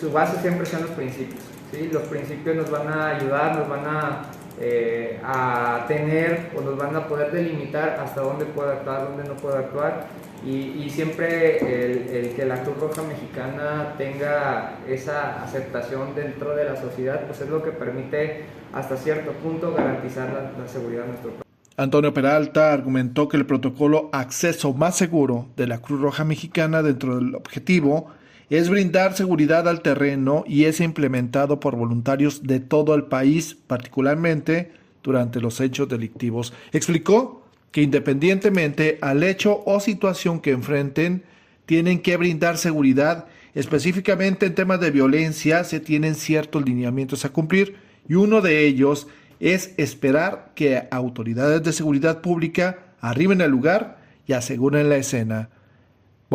su 0.00 0.10
base 0.10 0.40
siempre 0.40 0.66
sean 0.66 0.82
los 0.82 0.90
principios. 0.90 1.40
¿sí? 1.70 1.88
Los 1.92 2.02
principios 2.04 2.56
nos 2.56 2.70
van 2.72 2.88
a 2.88 3.10
ayudar, 3.10 3.56
nos 3.56 3.68
van 3.68 3.86
a, 3.86 4.22
eh, 4.60 5.20
a 5.24 5.84
tener 5.88 6.50
o 6.56 6.60
nos 6.60 6.76
van 6.76 6.94
a 6.94 7.08
poder 7.08 7.32
delimitar 7.32 7.98
hasta 8.00 8.20
dónde 8.20 8.44
puede 8.44 8.72
actuar, 8.72 9.08
dónde 9.08 9.24
no 9.28 9.34
puede 9.34 9.58
actuar 9.58 10.06
y, 10.44 10.84
y 10.84 10.90
siempre 10.90 11.58
el, 11.58 12.08
el, 12.08 12.34
que 12.34 12.44
la 12.44 12.62
Cruz 12.62 12.78
Roja 12.78 13.02
Mexicana 13.02 13.94
tenga 13.96 14.78
esa 14.88 15.42
aceptación 15.42 16.14
dentro 16.14 16.54
de 16.54 16.64
la 16.64 16.76
sociedad, 16.76 17.26
pues 17.26 17.40
es 17.40 17.48
lo 17.48 17.62
que 17.62 17.70
permite 17.70 18.44
hasta 18.72 18.96
cierto 18.96 19.32
punto 19.32 19.74
garantizar 19.74 20.28
la, 20.28 20.62
la 20.62 20.68
seguridad 20.68 21.02
de 21.02 21.08
nuestro 21.08 21.30
país. 21.30 21.44
Antonio 21.76 22.14
Peralta 22.14 22.72
argumentó 22.72 23.28
que 23.28 23.36
el 23.36 23.46
protocolo 23.46 24.10
Acceso 24.12 24.74
Más 24.74 24.96
Seguro 24.96 25.46
de 25.56 25.66
la 25.66 25.78
Cruz 25.78 26.00
Roja 26.00 26.24
Mexicana 26.24 26.82
dentro 26.82 27.16
del 27.16 27.34
objetivo 27.34 28.12
es 28.50 28.68
brindar 28.68 29.14
seguridad 29.14 29.68
al 29.68 29.82
terreno 29.82 30.44
y 30.46 30.64
es 30.64 30.80
implementado 30.80 31.60
por 31.60 31.76
voluntarios 31.76 32.42
de 32.42 32.60
todo 32.60 32.94
el 32.94 33.04
país, 33.04 33.56
particularmente 33.66 34.72
durante 35.02 35.40
los 35.40 35.60
hechos 35.60 35.88
delictivos. 35.88 36.52
Explicó 36.72 37.44
que 37.74 37.82
independientemente 37.82 38.98
al 39.00 39.24
hecho 39.24 39.62
o 39.66 39.80
situación 39.80 40.40
que 40.40 40.52
enfrenten, 40.52 41.24
tienen 41.66 42.02
que 42.02 42.16
brindar 42.16 42.56
seguridad. 42.56 43.26
Específicamente 43.54 44.46
en 44.46 44.54
temas 44.54 44.80
de 44.80 44.90
violencia 44.90 45.64
se 45.64 45.80
tienen 45.80 46.14
ciertos 46.14 46.64
lineamientos 46.64 47.24
a 47.24 47.30
cumplir 47.30 47.76
y 48.08 48.14
uno 48.14 48.40
de 48.40 48.66
ellos 48.66 49.08
es 49.40 49.74
esperar 49.76 50.52
que 50.54 50.86
autoridades 50.90 51.62
de 51.62 51.72
seguridad 51.72 52.20
pública 52.20 52.78
arriben 53.00 53.42
al 53.42 53.50
lugar 53.50 53.98
y 54.26 54.34
aseguren 54.34 54.88
la 54.88 54.96
escena. 54.96 55.50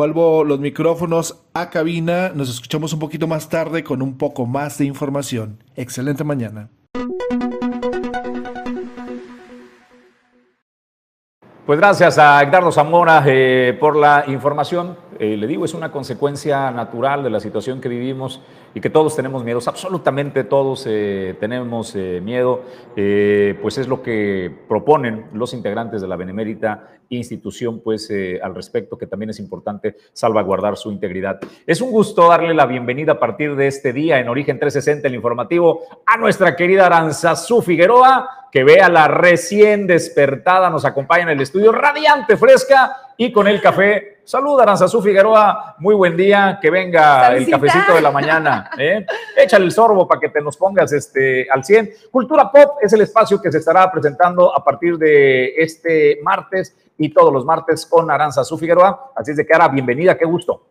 Vuelvo 0.00 0.44
los 0.44 0.58
micrófonos 0.60 1.42
a 1.52 1.68
cabina, 1.68 2.30
nos 2.34 2.48
escuchamos 2.48 2.94
un 2.94 3.00
poquito 3.00 3.26
más 3.26 3.50
tarde 3.50 3.84
con 3.84 4.00
un 4.00 4.16
poco 4.16 4.46
más 4.46 4.78
de 4.78 4.86
información. 4.86 5.62
Excelente 5.76 6.24
mañana. 6.24 6.70
Pues 11.66 11.78
gracias 11.78 12.18
a 12.18 12.42
Edgardo 12.42 12.72
Zamora 12.72 13.22
eh, 13.26 13.76
por 13.78 13.94
la 13.94 14.24
información. 14.26 14.96
Eh, 15.18 15.36
le 15.36 15.46
digo, 15.46 15.66
es 15.66 15.74
una 15.74 15.92
consecuencia 15.92 16.70
natural 16.70 17.22
de 17.22 17.28
la 17.28 17.38
situación 17.38 17.82
que 17.82 17.90
vivimos 17.90 18.40
y 18.74 18.80
que 18.80 18.88
todos 18.88 19.14
tenemos 19.14 19.44
miedos, 19.44 19.68
absolutamente 19.68 20.44
todos 20.44 20.86
eh, 20.88 21.36
tenemos 21.38 21.94
miedo, 21.94 22.62
pues 22.94 23.76
es 23.76 23.86
lo 23.86 24.02
que 24.02 24.50
proponen 24.66 25.26
los 25.34 25.52
integrantes 25.52 26.00
de 26.00 26.08
la 26.08 26.16
Benemérita 26.16 26.99
institución, 27.10 27.80
pues 27.80 28.10
al 28.42 28.54
respecto, 28.54 28.96
que 28.96 29.06
también 29.06 29.30
es 29.30 29.38
importante 29.38 29.96
salvaguardar 30.12 30.76
su 30.76 30.90
integridad. 30.90 31.40
Es 31.66 31.80
un 31.80 31.90
gusto 31.90 32.28
darle 32.28 32.54
la 32.54 32.66
bienvenida 32.66 33.12
a 33.12 33.18
partir 33.18 33.56
de 33.56 33.66
este 33.66 33.92
día 33.92 34.18
en 34.20 34.28
Origen 34.28 34.58
360, 34.58 35.08
el 35.08 35.14
informativo, 35.14 35.82
a 36.06 36.16
nuestra 36.16 36.56
querida 36.56 36.86
Aranzazú 36.86 37.62
Figueroa 37.62 38.40
que 38.50 38.64
vea 38.64 38.88
la 38.88 39.08
recién 39.08 39.86
despertada, 39.86 40.70
nos 40.70 40.84
acompaña 40.84 41.22
en 41.24 41.28
el 41.30 41.40
estudio 41.40 41.72
radiante, 41.72 42.36
fresca 42.36 42.96
y 43.16 43.30
con 43.32 43.46
el 43.46 43.60
café. 43.60 44.18
Saluda, 44.24 44.62
Aranzazú 44.62 45.00
Figueroa, 45.00 45.76
muy 45.78 45.94
buen 45.94 46.16
día, 46.16 46.58
que 46.60 46.70
venga 46.70 47.34
el 47.34 47.48
cafecito 47.48 47.94
de 47.94 48.00
la 48.00 48.10
mañana. 48.10 48.70
¿eh? 48.78 49.04
Échale 49.36 49.64
el 49.64 49.72
sorbo 49.72 50.06
para 50.06 50.20
que 50.20 50.28
te 50.28 50.40
nos 50.40 50.56
pongas 50.56 50.92
este, 50.92 51.48
al 51.50 51.64
100. 51.64 51.90
Cultura 52.10 52.50
Pop 52.50 52.78
es 52.80 52.92
el 52.92 53.02
espacio 53.02 53.40
que 53.40 53.52
se 53.52 53.58
estará 53.58 53.90
presentando 53.90 54.54
a 54.54 54.64
partir 54.64 54.96
de 54.98 55.54
este 55.56 56.20
martes 56.22 56.76
y 57.00 57.08
todos 57.08 57.32
los 57.32 57.46
martes 57.46 57.86
con 57.86 58.10
Aranzazú 58.10 58.58
Figueroa. 58.58 59.12
Así 59.16 59.30
es 59.30 59.38
de 59.38 59.46
que 59.46 59.54
ahora, 59.54 59.68
bienvenida, 59.68 60.18
qué 60.18 60.26
gusto. 60.26 60.66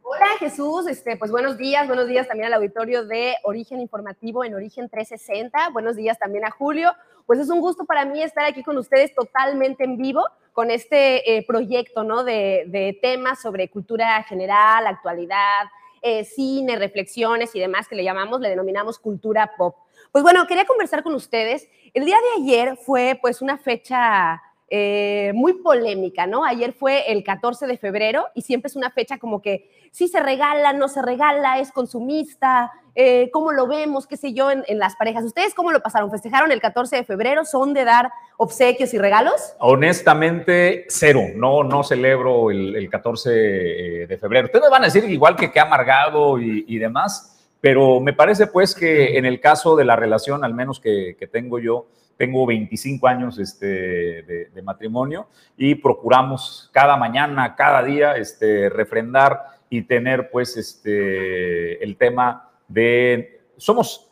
Hola 0.00 0.26
Jesús, 0.38 0.86
este, 0.86 1.18
pues 1.18 1.30
buenos 1.30 1.58
días, 1.58 1.86
buenos 1.86 2.08
días 2.08 2.26
también 2.26 2.46
al 2.46 2.54
auditorio 2.54 3.04
de 3.04 3.34
Origen 3.44 3.80
Informativo 3.80 4.42
en 4.42 4.54
Origen 4.54 4.88
360, 4.88 5.68
buenos 5.74 5.94
días 5.94 6.18
también 6.18 6.46
a 6.46 6.50
Julio, 6.50 6.92
pues 7.26 7.40
es 7.40 7.50
un 7.50 7.60
gusto 7.60 7.84
para 7.84 8.06
mí 8.06 8.22
estar 8.22 8.46
aquí 8.46 8.62
con 8.62 8.78
ustedes 8.78 9.14
totalmente 9.14 9.84
en 9.84 9.98
vivo 9.98 10.24
con 10.54 10.70
este 10.70 11.36
eh, 11.36 11.44
proyecto, 11.46 12.04
¿no? 12.04 12.24
De, 12.24 12.98
temas 13.02 13.42
sobre 13.42 13.68
cultura 13.68 14.22
general, 14.22 14.86
actualidad, 14.86 15.66
eh, 16.00 16.24
cine, 16.24 16.76
reflexiones 16.76 17.54
y 17.54 17.60
demás 17.60 17.86
que 17.86 17.96
le 17.96 18.04
llamamos, 18.04 18.40
le 18.40 18.48
denominamos 18.48 18.98
cultura 18.98 19.52
pop. 19.58 19.76
Pues 20.10 20.22
bueno, 20.22 20.46
quería 20.46 20.64
conversar 20.64 21.02
con 21.02 21.14
ustedes. 21.14 21.68
El 21.92 22.06
día 22.06 22.16
de 22.16 22.42
ayer 22.42 22.78
fue 22.78 23.18
pues 23.20 23.42
una 23.42 23.58
fecha 23.58 24.40
eh, 24.68 25.32
muy 25.34 25.54
polémica, 25.54 26.26
¿no? 26.26 26.44
Ayer 26.44 26.72
fue 26.72 27.12
el 27.12 27.22
14 27.22 27.66
de 27.66 27.78
febrero 27.78 28.26
y 28.34 28.42
siempre 28.42 28.68
es 28.68 28.76
una 28.76 28.90
fecha 28.90 29.18
como 29.18 29.40
que 29.40 29.70
si 29.92 30.08
se 30.08 30.20
regala, 30.20 30.72
no 30.72 30.88
se 30.88 31.02
regala, 31.02 31.58
es 31.58 31.72
consumista, 31.72 32.72
eh, 32.98 33.30
cómo 33.30 33.52
lo 33.52 33.66
vemos, 33.66 34.06
qué 34.06 34.16
sé 34.16 34.32
yo, 34.32 34.50
en, 34.50 34.64
las 34.78 34.96
parejas. 34.96 35.22
¿Ustedes 35.22 35.54
cómo 35.54 35.70
lo 35.70 35.80
pasaron? 35.80 36.10
¿Festejaron 36.10 36.50
el 36.50 36.62
14 36.62 36.96
de 36.96 37.04
febrero? 37.04 37.44
¿Son 37.44 37.74
de 37.74 37.84
dar 37.84 38.10
obsequios 38.38 38.94
y 38.94 38.98
regalos? 38.98 39.54
Honestamente, 39.58 40.86
cero. 40.88 41.20
No, 41.34 41.62
no 41.62 41.82
celebro 41.82 42.50
el, 42.50 42.88
14 42.90 43.30
eh, 43.32 44.06
de 44.06 44.18
febrero. 44.18 44.46
Ustedes 44.46 44.64
me 44.64 44.70
van 44.70 44.82
a 44.82 44.86
decir 44.86 45.04
igual 45.04 45.36
que 45.36 45.52
qué 45.52 45.60
amargado 45.60 46.38
y, 46.38 46.78
demás, 46.78 47.38
pero 47.60 48.00
me 48.00 48.14
parece 48.14 48.46
pues 48.46 48.74
que 48.74 49.18
en 49.18 49.26
el 49.26 49.40
caso 49.40 49.76
de 49.76 49.84
la 49.84 49.96
relación, 49.96 50.42
al 50.42 50.54
menos 50.54 50.80
que, 50.80 51.16
tengo 51.30 51.58
yo, 51.58 51.88
tengo 52.16 52.46
25 52.46 53.06
años 53.06 53.38
este, 53.38 54.22
de, 54.52 54.62
matrimonio 54.62 55.28
y 55.56 55.74
procuramos 55.76 56.70
cada 56.72 56.96
mañana, 56.96 57.54
cada 57.54 57.82
día, 57.82 58.16
este, 58.16 58.68
refrendar 58.68 59.60
y 59.70 59.82
tener 59.82 60.30
pues 60.30 60.56
este, 60.56 61.82
el 61.84 61.96
tema 61.96 62.50
de, 62.68 63.42
somos 63.56 64.10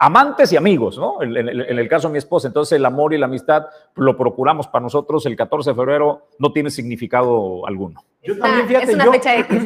amantes 0.00 0.50
y 0.50 0.56
amigos, 0.56 0.96
¿no? 0.96 1.22
En, 1.22 1.36
el 1.36 1.88
caso 1.88 2.08
de 2.08 2.12
mi 2.12 2.18
esposa, 2.18 2.48
entonces 2.48 2.74
el 2.76 2.86
amor 2.86 3.12
y 3.12 3.18
la 3.18 3.26
amistad 3.26 3.66
lo 3.96 4.16
procuramos 4.16 4.66
para 4.66 4.82
nosotros. 4.82 5.26
El 5.26 5.36
14 5.36 5.70
de 5.70 5.76
febrero 5.76 6.26
no 6.38 6.52
tiene 6.52 6.70
significado 6.70 7.66
alguno. 7.66 8.02
Yo 8.22 8.38
también, 8.38 8.66
fíjate, 8.66 8.96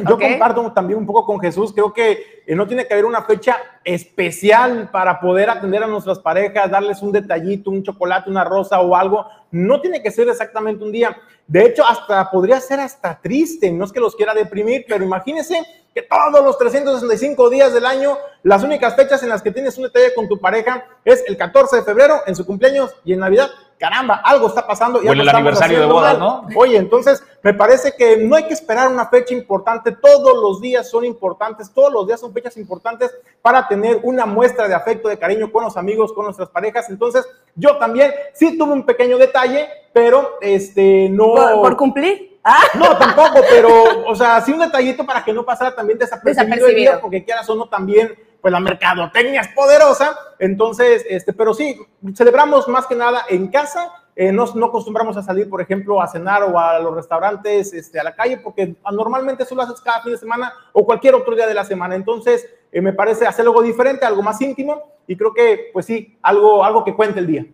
yo, 0.07 0.19
comparto 0.19 0.71
también 0.73 0.99
un 0.99 1.05
poco 1.05 1.25
con 1.25 1.39
Jesús. 1.39 1.71
Creo 1.73 1.93
que 1.93 2.43
eh, 2.45 2.53
no 2.53 2.67
tiene 2.67 2.85
que 2.85 2.93
haber 2.93 3.05
una 3.05 3.21
fecha 3.21 3.55
especial 3.85 4.89
para 4.91 5.21
poder 5.21 5.49
atender 5.49 5.83
a 5.83 5.87
nuestras 5.87 6.19
parejas, 6.19 6.69
darles 6.69 7.01
un 7.01 7.13
detallito, 7.13 7.71
un 7.71 7.83
chocolate, 7.83 8.29
una 8.29 8.43
rosa 8.43 8.81
o 8.81 8.93
algo. 8.93 9.25
No 9.51 9.79
tiene 9.79 10.03
que 10.03 10.11
ser 10.11 10.27
exactamente 10.27 10.83
un 10.83 10.91
día. 10.91 11.15
De 11.47 11.65
hecho, 11.65 11.85
hasta 11.85 12.29
podría 12.29 12.59
ser 12.59 12.81
hasta 12.81 13.21
triste. 13.21 13.71
No 13.71 13.85
es 13.85 13.93
que 13.93 14.01
los 14.01 14.17
quiera 14.17 14.33
deprimir, 14.33 14.83
pero 14.85 15.05
imagínense 15.05 15.61
que 15.95 16.01
todos 16.01 16.43
los 16.43 16.57
365 16.57 17.49
días 17.49 17.71
del 17.73 17.85
año, 17.85 18.17
las 18.43 18.63
únicas 18.63 18.97
fechas 18.97 19.23
en 19.23 19.29
las 19.29 19.41
que 19.41 19.51
tienes 19.51 19.77
un 19.77 19.83
detalle 19.83 20.13
con 20.13 20.27
tu 20.27 20.37
pareja 20.37 20.85
es 21.05 21.23
el 21.25 21.37
14 21.37 21.77
de 21.77 21.83
febrero, 21.83 22.19
en 22.27 22.35
su 22.35 22.45
cumpleaños 22.45 22.93
y 23.05 23.13
en 23.13 23.19
Navidad. 23.19 23.49
Caramba, 23.77 24.15
algo 24.15 24.47
está 24.47 24.67
pasando. 24.67 25.01
Y 25.01 25.07
el 25.07 25.29
aniversario 25.29 25.79
de 25.79 25.85
boda, 25.85 26.15
¿no? 26.15 26.47
Oye, 26.57 26.75
entonces 26.75 27.23
me 27.41 27.53
parece 27.53 27.93
que 27.97 28.17
no 28.17 28.35
hay 28.35 28.43
que 28.43 28.53
esperar 28.53 28.89
una 28.89 29.07
fecha 29.07 29.33
importante. 29.33 29.93
Todos 29.93 30.35
los 30.35 30.59
días 30.59 30.89
son 30.89 31.05
importantes, 31.05 31.71
todos 31.73 31.93
los 31.93 32.05
días 32.05 32.19
son 32.19 32.33
fechas 32.33 32.57
importantes 32.57 33.15
para 33.41 33.65
tener 33.65 34.01
una 34.03 34.25
muestra 34.25 34.67
de 34.67 34.73
afecto, 34.73 35.07
de 35.07 35.17
cariño 35.17 35.49
con 35.49 35.63
los 35.63 35.77
amigos, 35.77 36.11
con 36.11 36.25
nuestras 36.25 36.49
parejas. 36.49 36.89
Entonces, 36.89 37.25
yo 37.55 37.77
también 37.77 38.13
sí 38.33 38.57
tuve 38.57 38.73
un 38.73 38.85
pequeño 38.85 39.17
detalle, 39.17 39.69
pero 39.93 40.39
este 40.41 41.07
no. 41.09 41.33
por 41.61 41.77
cumplir? 41.77 42.34
¿Ah? 42.45 42.61
No, 42.75 42.95
tampoco, 42.97 43.41
pero, 43.49 44.07
o 44.07 44.15
sea, 44.15 44.39
sí 44.39 44.53
un 44.53 44.59
detallito 44.59 45.03
para 45.03 45.23
que 45.23 45.33
no 45.33 45.43
pasara 45.43 45.75
también 45.75 45.97
desapercibido, 45.97 46.67
el 46.67 46.75
día, 46.75 47.01
porque 47.01 47.25
quieras 47.25 47.49
o 47.49 47.55
no 47.55 47.67
también, 47.67 48.15
pues 48.39 48.51
la 48.51 48.59
mercadotecnia 48.59 49.41
es 49.41 49.47
poderosa, 49.47 50.15
entonces, 50.37 51.03
este, 51.09 51.33
pero 51.33 51.55
sí, 51.55 51.75
celebramos 52.13 52.67
más 52.67 52.85
que 52.85 52.93
nada 52.93 53.25
en 53.27 53.47
casa, 53.47 53.91
eh, 54.15 54.31
no, 54.31 54.45
no 54.53 54.67
acostumbramos 54.67 55.17
a 55.17 55.23
salir, 55.23 55.49
por 55.49 55.59
ejemplo, 55.59 55.99
a 55.99 56.07
cenar 56.07 56.43
o 56.43 56.59
a 56.59 56.79
los 56.79 56.93
restaurantes, 56.93 57.73
este, 57.73 57.99
a 57.99 58.03
la 58.03 58.13
calle, 58.13 58.37
porque 58.37 58.75
normalmente 58.91 59.41
eso 59.41 59.55
lo 59.55 59.63
haces 59.63 59.81
cada 59.81 60.03
fin 60.03 60.11
de 60.11 60.19
semana 60.19 60.53
o 60.71 60.85
cualquier 60.85 61.15
otro 61.15 61.35
día 61.35 61.47
de 61.47 61.55
la 61.55 61.65
semana, 61.65 61.95
entonces 61.95 62.47
eh, 62.71 62.79
me 62.79 62.93
parece 62.93 63.25
hacer 63.25 63.45
algo 63.45 63.63
diferente, 63.63 64.05
algo 64.05 64.21
más 64.21 64.39
íntimo, 64.39 64.99
y 65.07 65.17
creo 65.17 65.33
que, 65.33 65.71
pues 65.73 65.87
sí, 65.87 66.15
algo, 66.21 66.63
algo 66.63 66.83
que 66.83 66.93
cuente 66.93 67.19
el 67.19 67.27
día. 67.27 67.45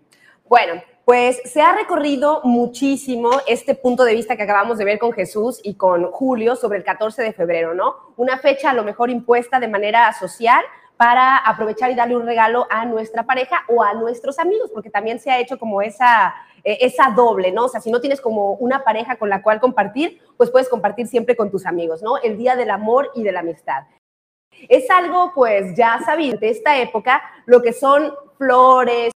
Bueno, 0.49 0.81
pues 1.05 1.41
se 1.45 1.61
ha 1.61 1.73
recorrido 1.73 2.41
muchísimo 2.43 3.31
este 3.47 3.75
punto 3.75 4.03
de 4.03 4.13
vista 4.13 4.35
que 4.35 4.43
acabamos 4.43 4.77
de 4.77 4.85
ver 4.85 4.99
con 4.99 5.11
Jesús 5.13 5.59
y 5.63 5.75
con 5.75 6.11
Julio 6.11 6.55
sobre 6.55 6.77
el 6.77 6.83
14 6.83 7.23
de 7.23 7.33
febrero, 7.33 7.73
¿no? 7.73 7.95
Una 8.17 8.37
fecha 8.37 8.69
a 8.69 8.73
lo 8.73 8.83
mejor 8.83 9.09
impuesta 9.09 9.59
de 9.59 9.67
manera 9.67 10.13
social 10.13 10.63
para 11.01 11.37
aprovechar 11.37 11.89
y 11.89 11.95
darle 11.95 12.15
un 12.15 12.27
regalo 12.27 12.67
a 12.69 12.85
nuestra 12.85 13.23
pareja 13.23 13.63
o 13.67 13.81
a 13.81 13.95
nuestros 13.95 14.37
amigos, 14.37 14.69
porque 14.71 14.91
también 14.91 15.19
se 15.19 15.31
ha 15.31 15.39
hecho 15.39 15.57
como 15.57 15.81
esa, 15.81 16.35
eh, 16.63 16.77
esa 16.81 17.09
doble, 17.15 17.51
¿no? 17.51 17.65
O 17.65 17.69
sea, 17.69 17.81
si 17.81 17.89
no 17.89 17.99
tienes 17.99 18.21
como 18.21 18.53
una 18.53 18.83
pareja 18.83 19.15
con 19.15 19.27
la 19.27 19.41
cual 19.41 19.59
compartir, 19.59 20.21
pues 20.37 20.51
puedes 20.51 20.69
compartir 20.69 21.07
siempre 21.07 21.35
con 21.35 21.49
tus 21.49 21.65
amigos, 21.65 22.03
¿no? 22.03 22.19
El 22.19 22.37
día 22.37 22.55
del 22.55 22.69
amor 22.69 23.09
y 23.15 23.23
de 23.23 23.31
la 23.31 23.39
amistad. 23.39 23.85
Es 24.69 24.91
algo, 24.91 25.31
pues, 25.33 25.75
ya 25.75 25.99
sabido 26.05 26.37
de 26.37 26.51
esta 26.51 26.77
época, 26.77 27.23
lo 27.47 27.63
que 27.63 27.73
son 27.73 28.13
flores, 28.37 29.11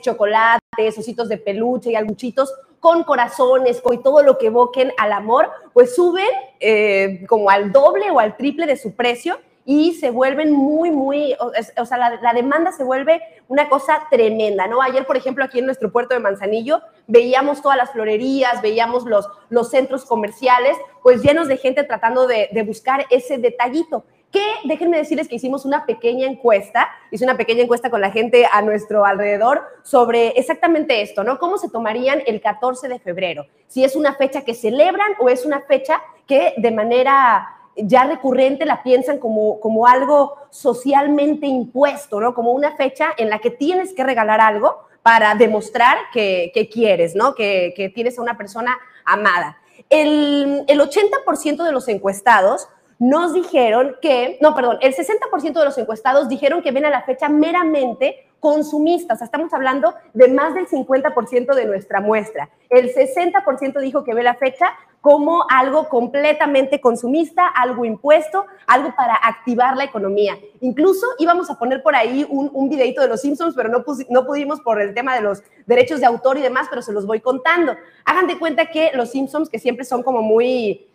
chocolates, 0.00 0.98
ositos 0.98 1.28
de 1.28 1.38
peluche 1.38 1.90
y 1.90 1.96
albuchitos 1.96 2.52
con 2.80 3.04
corazones 3.04 3.82
y 3.92 3.98
todo 3.98 4.22
lo 4.22 4.38
que 4.38 4.46
evoquen 4.46 4.92
al 4.98 5.12
amor, 5.12 5.50
pues 5.74 5.94
suben 5.94 6.28
eh, 6.60 7.24
como 7.28 7.50
al 7.50 7.72
doble 7.72 8.10
o 8.10 8.18
al 8.18 8.36
triple 8.36 8.66
de 8.66 8.76
su 8.76 8.94
precio 8.94 9.38
y 9.66 9.92
se 9.94 10.10
vuelven 10.10 10.50
muy, 10.50 10.90
muy, 10.90 11.36
o, 11.38 11.84
sea, 11.84 11.98
la, 11.98 12.32
demanda 12.32 12.72
se 12.72 12.82
vuelve 12.82 13.20
una 13.48 13.68
cosa 13.68 14.06
tremenda, 14.10 14.66
¿no? 14.66 14.80
Ayer, 14.80 15.06
por 15.06 15.16
ejemplo, 15.16 15.44
aquí 15.44 15.58
en 15.58 15.66
nuestro 15.66 15.92
puerto 15.92 16.14
de 16.14 16.20
Manzanillo, 16.20 16.80
veíamos 17.06 17.60
todas 17.60 17.76
las 17.76 17.92
florerías, 17.92 18.62
veíamos 18.62 19.04
los, 19.04 19.28
los 19.50 19.70
centros 19.70 20.06
comerciales, 20.06 20.76
pues 21.02 21.22
llenos 21.22 21.46
de 21.46 21.58
gente 21.58 21.84
tratando 21.84 22.26
de, 22.26 22.48
de 22.52 22.62
buscar 22.62 23.06
ese 23.10 23.36
detallito 23.36 24.04
que 24.30 24.44
déjenme 24.64 24.96
decirles 24.96 25.28
que 25.28 25.36
hicimos 25.36 25.64
una 25.64 25.86
pequeña 25.86 26.26
encuesta, 26.26 26.88
hice 27.10 27.24
una 27.24 27.36
pequeña 27.36 27.62
encuesta 27.62 27.90
con 27.90 28.00
la 28.00 28.10
gente 28.10 28.46
a 28.50 28.62
nuestro 28.62 29.04
alrededor 29.04 29.62
sobre 29.82 30.28
exactamente 30.28 31.02
esto, 31.02 31.24
¿no? 31.24 31.38
¿Cómo 31.38 31.58
se 31.58 31.68
tomarían 31.68 32.22
el 32.26 32.40
14 32.40 32.88
de 32.88 32.98
febrero? 33.00 33.46
Si 33.66 33.84
es 33.84 33.96
una 33.96 34.14
fecha 34.14 34.42
que 34.42 34.54
celebran 34.54 35.12
o 35.18 35.28
es 35.28 35.44
una 35.44 35.62
fecha 35.62 36.00
que 36.26 36.54
de 36.56 36.70
manera 36.70 37.56
ya 37.76 38.04
recurrente 38.04 38.64
la 38.66 38.82
piensan 38.82 39.18
como, 39.18 39.58
como 39.60 39.86
algo 39.86 40.36
socialmente 40.50 41.46
impuesto, 41.46 42.20
¿no? 42.20 42.34
Como 42.34 42.52
una 42.52 42.76
fecha 42.76 43.10
en 43.16 43.30
la 43.30 43.38
que 43.38 43.50
tienes 43.50 43.94
que 43.94 44.04
regalar 44.04 44.40
algo 44.40 44.78
para 45.02 45.34
demostrar 45.34 45.96
que, 46.12 46.68
quieres, 46.72 47.14
¿no? 47.14 47.34
Que, 47.34 47.90
tienes 47.94 48.18
a 48.18 48.22
una 48.22 48.36
persona 48.36 48.78
amada. 49.04 49.58
El, 49.88 50.64
el 50.68 50.80
80% 50.80 51.64
de 51.64 51.72
los 51.72 51.88
encuestados 51.88 52.68
nos 53.00 53.32
dijeron 53.32 53.96
que, 54.02 54.36
no, 54.42 54.54
perdón, 54.54 54.76
el 54.82 54.94
60% 54.94 55.58
de 55.58 55.64
los 55.64 55.78
encuestados 55.78 56.28
dijeron 56.28 56.60
que 56.60 56.70
ven 56.70 56.84
a 56.84 56.90
la 56.90 57.02
fecha 57.02 57.30
meramente 57.30 58.28
consumistas. 58.40 59.16
O 59.16 59.18
sea, 59.18 59.24
estamos 59.24 59.52
hablando 59.54 59.94
de 60.12 60.28
más 60.28 60.54
del 60.54 60.68
50% 60.68 61.54
de 61.54 61.64
nuestra 61.64 62.02
muestra. 62.02 62.50
El 62.68 62.92
60% 62.92 63.80
dijo 63.80 64.04
que 64.04 64.12
ve 64.12 64.22
la 64.22 64.34
fecha 64.34 64.74
como 65.00 65.46
algo 65.48 65.88
completamente 65.88 66.82
consumista, 66.82 67.46
algo 67.46 67.86
impuesto, 67.86 68.44
algo 68.66 68.94
para 68.94 69.14
activar 69.14 69.78
la 69.78 69.84
economía. 69.84 70.36
Incluso 70.60 71.06
íbamos 71.18 71.48
a 71.50 71.58
poner 71.58 71.82
por 71.82 71.96
ahí 71.96 72.26
un, 72.28 72.50
un 72.52 72.68
videito 72.68 73.00
de 73.00 73.08
los 73.08 73.22
Simpsons, 73.22 73.54
pero 73.56 73.70
no, 73.70 73.82
no 74.10 74.26
pudimos 74.26 74.60
por 74.60 74.78
el 74.78 74.92
tema 74.92 75.14
de 75.14 75.22
los 75.22 75.42
derechos 75.64 76.00
de 76.00 76.06
autor 76.06 76.36
y 76.36 76.42
demás, 76.42 76.66
pero 76.68 76.82
se 76.82 76.92
los 76.92 77.06
voy 77.06 77.20
contando. 77.20 77.74
Hagan 78.04 78.26
de 78.26 78.38
cuenta 78.38 78.66
que 78.66 78.90
los 78.92 79.08
Simpsons, 79.08 79.48
que 79.48 79.58
siempre 79.58 79.86
son 79.86 80.02
como 80.02 80.20
muy 80.20 80.89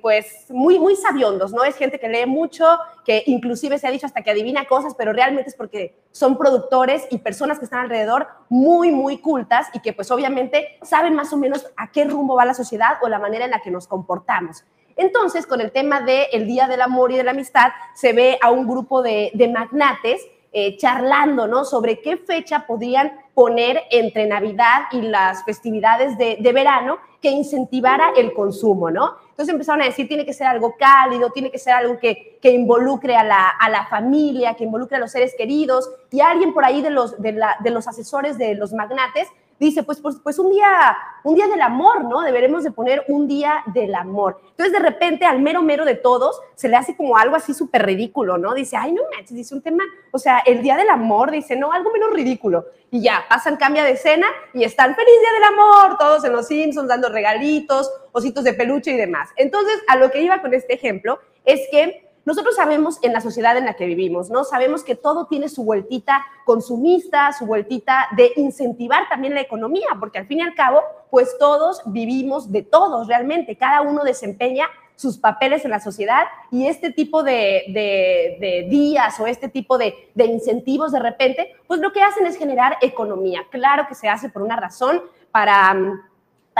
pues 0.00 0.46
muy, 0.48 0.78
muy 0.78 0.94
sabiondos, 0.94 1.52
¿no? 1.52 1.64
Es 1.64 1.76
gente 1.76 1.98
que 1.98 2.08
lee 2.08 2.26
mucho, 2.26 2.64
que 3.04 3.24
inclusive 3.26 3.78
se 3.78 3.88
ha 3.88 3.90
dicho 3.90 4.06
hasta 4.06 4.22
que 4.22 4.30
adivina 4.30 4.66
cosas, 4.66 4.94
pero 4.96 5.12
realmente 5.12 5.50
es 5.50 5.56
porque 5.56 5.96
son 6.12 6.38
productores 6.38 7.06
y 7.10 7.18
personas 7.18 7.58
que 7.58 7.64
están 7.64 7.80
alrededor 7.80 8.28
muy, 8.48 8.92
muy 8.92 9.18
cultas 9.18 9.66
y 9.72 9.80
que 9.80 9.92
pues 9.92 10.10
obviamente 10.12 10.78
saben 10.82 11.14
más 11.14 11.32
o 11.32 11.36
menos 11.36 11.66
a 11.76 11.90
qué 11.90 12.04
rumbo 12.04 12.36
va 12.36 12.44
la 12.44 12.54
sociedad 12.54 12.98
o 13.02 13.08
la 13.08 13.18
manera 13.18 13.44
en 13.44 13.50
la 13.50 13.60
que 13.60 13.72
nos 13.72 13.88
comportamos. 13.88 14.64
Entonces, 14.96 15.46
con 15.46 15.60
el 15.60 15.72
tema 15.72 16.00
del 16.00 16.46
Día 16.46 16.68
del 16.68 16.82
Amor 16.82 17.10
y 17.10 17.16
de 17.16 17.24
la 17.24 17.30
Amistad, 17.32 17.70
se 17.94 18.12
ve 18.12 18.38
a 18.40 18.50
un 18.50 18.68
grupo 18.68 19.02
de, 19.02 19.32
magnates 19.52 20.20
eh, 20.52 20.76
charlando, 20.76 21.46
¿no? 21.46 21.64
Sobre 21.64 22.00
qué 22.00 22.18
fecha 22.18 22.66
podrían 22.66 23.12
poner 23.34 23.82
entre 23.90 24.26
Navidad 24.26 24.82
y 24.92 25.00
las 25.00 25.44
festividades 25.44 26.18
de, 26.18 26.36
de 26.40 26.52
verano 26.52 26.98
que 27.22 27.30
incentivara 27.30 28.12
el 28.16 28.32
consumo, 28.32 28.90
¿no? 28.90 29.16
Entonces 29.40 29.54
empezaron 29.54 29.80
a 29.80 29.86
decir, 29.86 30.06
tiene 30.06 30.26
que 30.26 30.34
ser 30.34 30.48
algo 30.48 30.76
cálido, 30.76 31.30
tiene 31.30 31.50
que 31.50 31.58
ser 31.58 31.72
algo 31.72 31.98
que, 31.98 32.36
que 32.42 32.50
involucre 32.50 33.16
a 33.16 33.24
la, 33.24 33.48
a 33.48 33.70
la, 33.70 33.86
familia, 33.86 34.52
que 34.52 34.64
involucre 34.64 34.98
a 34.98 35.00
los 35.00 35.12
seres 35.12 35.34
queridos. 35.34 35.90
Y 36.10 36.20
alguien 36.20 36.52
por 36.52 36.62
ahí 36.62 36.82
de 36.82 36.90
los, 36.90 37.18
de, 37.22 37.32
la, 37.32 37.56
de 37.64 37.70
los 37.70 37.88
asesores 37.88 38.36
de 38.36 38.54
los 38.54 38.74
magnates 38.74 39.28
dice, 39.60 39.82
pues, 39.82 40.00
pues, 40.00 40.16
pues, 40.22 40.38
un, 40.38 40.50
día, 40.50 40.96
un 41.22 41.34
día 41.34 41.46
del 41.46 41.60
amor, 41.60 42.04
¿no? 42.04 42.22
Deberemos 42.22 42.64
de 42.64 42.70
poner 42.70 43.04
un 43.08 43.28
día 43.28 43.62
del 43.66 43.94
amor. 43.94 44.40
Entonces, 44.50 44.72
de 44.72 44.78
repente, 44.78 45.26
al 45.26 45.40
mero 45.40 45.62
mero 45.62 45.84
de 45.84 45.94
todos, 45.94 46.40
se 46.54 46.68
le 46.68 46.76
hace 46.76 46.96
como 46.96 47.16
algo 47.16 47.36
así 47.36 47.52
súper 47.52 47.84
ridículo, 47.84 48.38
¿no? 48.38 48.54
Dice, 48.54 48.76
ay, 48.76 48.92
no 48.92 49.02
manches, 49.14 49.36
dice 49.36 49.54
un 49.54 49.62
tema, 49.62 49.84
o 50.10 50.18
sea, 50.18 50.38
el 50.46 50.62
día 50.62 50.76
del 50.76 50.88
amor, 50.88 51.30
dice, 51.30 51.56
no, 51.56 51.72
algo 51.72 51.92
menos 51.92 52.10
ridículo. 52.12 52.64
Y 52.90 53.02
ya, 53.02 53.24
pasan, 53.28 53.56
cambia 53.56 53.84
de 53.84 53.92
escena 53.92 54.26
y 54.54 54.64
están, 54.64 54.96
feliz 54.96 55.14
día 55.20 55.32
del 55.32 55.58
amor, 55.58 55.98
todos 55.98 56.24
en 56.24 56.32
los 56.32 56.48
Simpsons 56.48 56.88
dando 56.88 57.10
regalitos, 57.10 57.90
ositos 58.12 58.42
de 58.44 58.54
peluche 58.54 58.92
y 58.92 58.96
demás. 58.96 59.28
Entonces, 59.36 59.80
a 59.88 59.96
lo 59.96 60.10
que 60.10 60.22
iba 60.22 60.40
con 60.40 60.54
este 60.54 60.74
ejemplo 60.74 61.20
es 61.44 61.60
que 61.70 62.09
nosotros 62.24 62.54
sabemos 62.54 62.98
en 63.02 63.12
la 63.12 63.20
sociedad 63.20 63.56
en 63.56 63.64
la 63.64 63.74
que 63.74 63.86
vivimos, 63.86 64.30
¿no? 64.30 64.44
Sabemos 64.44 64.84
que 64.84 64.94
todo 64.94 65.26
tiene 65.26 65.48
su 65.48 65.64
vueltita 65.64 66.24
consumista, 66.44 67.32
su 67.32 67.46
vueltita 67.46 68.08
de 68.16 68.32
incentivar 68.36 69.08
también 69.08 69.34
la 69.34 69.40
economía, 69.40 69.88
porque 69.98 70.18
al 70.18 70.26
fin 70.26 70.38
y 70.38 70.42
al 70.42 70.54
cabo, 70.54 70.82
pues 71.10 71.36
todos 71.38 71.82
vivimos 71.86 72.52
de 72.52 72.62
todos 72.62 73.08
realmente, 73.08 73.56
cada 73.56 73.80
uno 73.82 74.04
desempeña 74.04 74.66
sus 74.96 75.16
papeles 75.16 75.64
en 75.64 75.70
la 75.70 75.80
sociedad 75.80 76.24
y 76.50 76.66
este 76.66 76.92
tipo 76.92 77.22
de, 77.22 78.66
días 78.68 79.18
o 79.18 79.26
este 79.26 79.48
tipo 79.48 79.78
de 79.78 79.94
incentivos 80.14 80.92
de 80.92 80.98
repente, 80.98 81.54
pues 81.66 81.80
lo 81.80 81.90
que 81.90 82.02
hacen 82.02 82.26
es 82.26 82.36
generar 82.36 82.76
economía. 82.82 83.46
Claro 83.50 83.86
que 83.88 83.94
se 83.94 84.10
hace 84.10 84.28
por 84.28 84.42
una 84.42 84.56
razón 84.56 85.00
para 85.30 85.74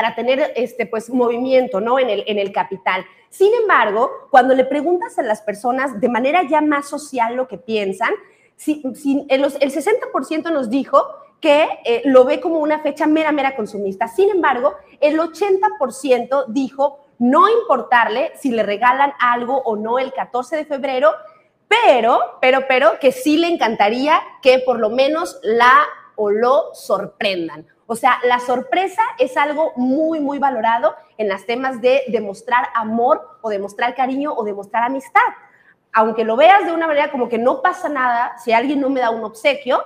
para 0.00 0.14
tener 0.14 0.54
este 0.56 0.86
pues 0.86 1.10
movimiento 1.10 1.78
¿no? 1.78 1.98
en, 1.98 2.08
el, 2.08 2.24
en 2.26 2.38
el 2.38 2.52
capital. 2.52 3.04
Sin 3.28 3.52
embargo, 3.52 4.10
cuando 4.30 4.54
le 4.54 4.64
preguntas 4.64 5.18
a 5.18 5.22
las 5.22 5.42
personas 5.42 6.00
de 6.00 6.08
manera 6.08 6.42
ya 6.48 6.62
más 6.62 6.88
social 6.88 7.36
lo 7.36 7.46
que 7.46 7.58
piensan, 7.58 8.14
si, 8.56 8.82
si, 8.94 9.26
el, 9.28 9.44
el 9.44 9.70
60% 9.70 10.50
nos 10.50 10.70
dijo 10.70 11.04
que 11.38 11.68
eh, 11.84 12.00
lo 12.06 12.24
ve 12.24 12.40
como 12.40 12.60
una 12.60 12.78
fecha 12.78 13.06
mera, 13.06 13.30
mera 13.30 13.54
consumista. 13.54 14.08
Sin 14.08 14.30
embargo, 14.30 14.74
el 15.00 15.18
80% 15.18 16.46
dijo 16.48 17.00
no 17.18 17.46
importarle 17.50 18.32
si 18.40 18.52
le 18.52 18.62
regalan 18.62 19.12
algo 19.20 19.60
o 19.66 19.76
no 19.76 19.98
el 19.98 20.14
14 20.14 20.56
de 20.56 20.64
febrero, 20.64 21.12
pero, 21.68 22.38
pero, 22.40 22.60
pero, 22.66 22.98
que 22.98 23.12
sí 23.12 23.36
le 23.36 23.48
encantaría 23.48 24.18
que 24.40 24.60
por 24.60 24.78
lo 24.78 24.88
menos 24.88 25.38
la 25.42 25.76
o 26.16 26.30
lo 26.30 26.72
sorprendan. 26.72 27.66
O 27.92 27.96
sea, 27.96 28.20
la 28.22 28.38
sorpresa 28.38 29.02
es 29.18 29.36
algo 29.36 29.72
muy, 29.74 30.20
muy 30.20 30.38
valorado 30.38 30.94
en 31.18 31.28
los 31.28 31.44
temas 31.44 31.80
de 31.80 32.02
demostrar 32.06 32.68
amor 32.72 33.38
o 33.40 33.50
demostrar 33.50 33.96
cariño 33.96 34.32
o 34.32 34.44
demostrar 34.44 34.84
amistad. 34.84 35.26
Aunque 35.92 36.24
lo 36.24 36.36
veas 36.36 36.64
de 36.64 36.72
una 36.72 36.86
manera 36.86 37.10
como 37.10 37.28
que 37.28 37.36
no 37.36 37.62
pasa 37.62 37.88
nada 37.88 38.38
si 38.38 38.52
alguien 38.52 38.80
no 38.80 38.90
me 38.90 39.00
da 39.00 39.10
un 39.10 39.24
obsequio, 39.24 39.82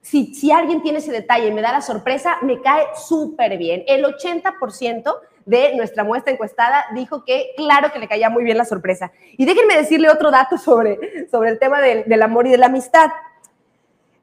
si, 0.00 0.32
si 0.32 0.52
alguien 0.52 0.80
tiene 0.80 1.00
ese 1.00 1.10
detalle 1.10 1.48
y 1.48 1.50
me 1.50 1.60
da 1.60 1.72
la 1.72 1.80
sorpresa, 1.80 2.38
me 2.42 2.60
cae 2.60 2.86
súper 2.94 3.58
bien. 3.58 3.82
El 3.88 4.04
80% 4.04 5.12
de 5.44 5.74
nuestra 5.74 6.04
muestra 6.04 6.32
encuestada 6.32 6.84
dijo 6.94 7.24
que 7.24 7.50
claro 7.56 7.90
que 7.92 7.98
le 7.98 8.06
caía 8.06 8.30
muy 8.30 8.44
bien 8.44 8.58
la 8.58 8.64
sorpresa. 8.64 9.10
Y 9.36 9.44
déjenme 9.44 9.76
decirle 9.76 10.08
otro 10.08 10.30
dato 10.30 10.56
sobre, 10.56 11.26
sobre 11.28 11.50
el 11.50 11.58
tema 11.58 11.80
del, 11.80 12.04
del 12.04 12.22
amor 12.22 12.46
y 12.46 12.50
de 12.50 12.58
la 12.58 12.66
amistad. 12.66 13.10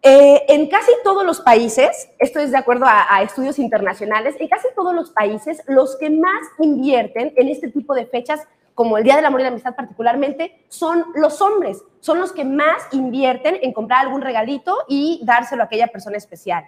Eh, 0.04 0.46
en 0.48 0.68
casi 0.68 0.92
todos 1.04 1.26
los 1.26 1.42
países, 1.42 2.10
esto 2.20 2.40
es 2.40 2.52
de 2.52 2.58
acuerdo 2.58 2.86
a, 2.88 3.22
estudios 3.24 3.60
internacionales, 3.60 4.36
en 4.40 4.48
casi 4.48 4.68
todos 4.76 4.94
los 4.94 5.10
países 5.12 5.62
los 5.68 5.98
que 5.98 6.10
más 6.10 6.42
invierten 6.60 7.34
en 7.36 7.50
este 7.50 7.70
tipo 7.70 7.96
de 7.96 8.06
fechas, 8.06 8.42
como 8.76 8.98
el 8.98 9.04
Día 9.04 9.16
del 9.16 9.26
Amor 9.26 9.40
y 9.40 9.44
la 9.44 9.50
Amistad 9.50 9.76
particularmente, 9.76 10.64
son 10.70 11.06
los 11.16 11.42
hombres, 11.42 11.84
son 12.00 12.20
los 12.20 12.32
que 12.32 12.46
más 12.46 12.88
invierten 12.92 13.58
en 13.62 13.74
comprar 13.74 14.02
algún 14.02 14.22
regalito 14.22 14.78
y 14.88 15.20
dárselo 15.24 15.64
a 15.64 15.66
aquella 15.66 15.88
persona 15.88 16.18
especial, 16.18 16.66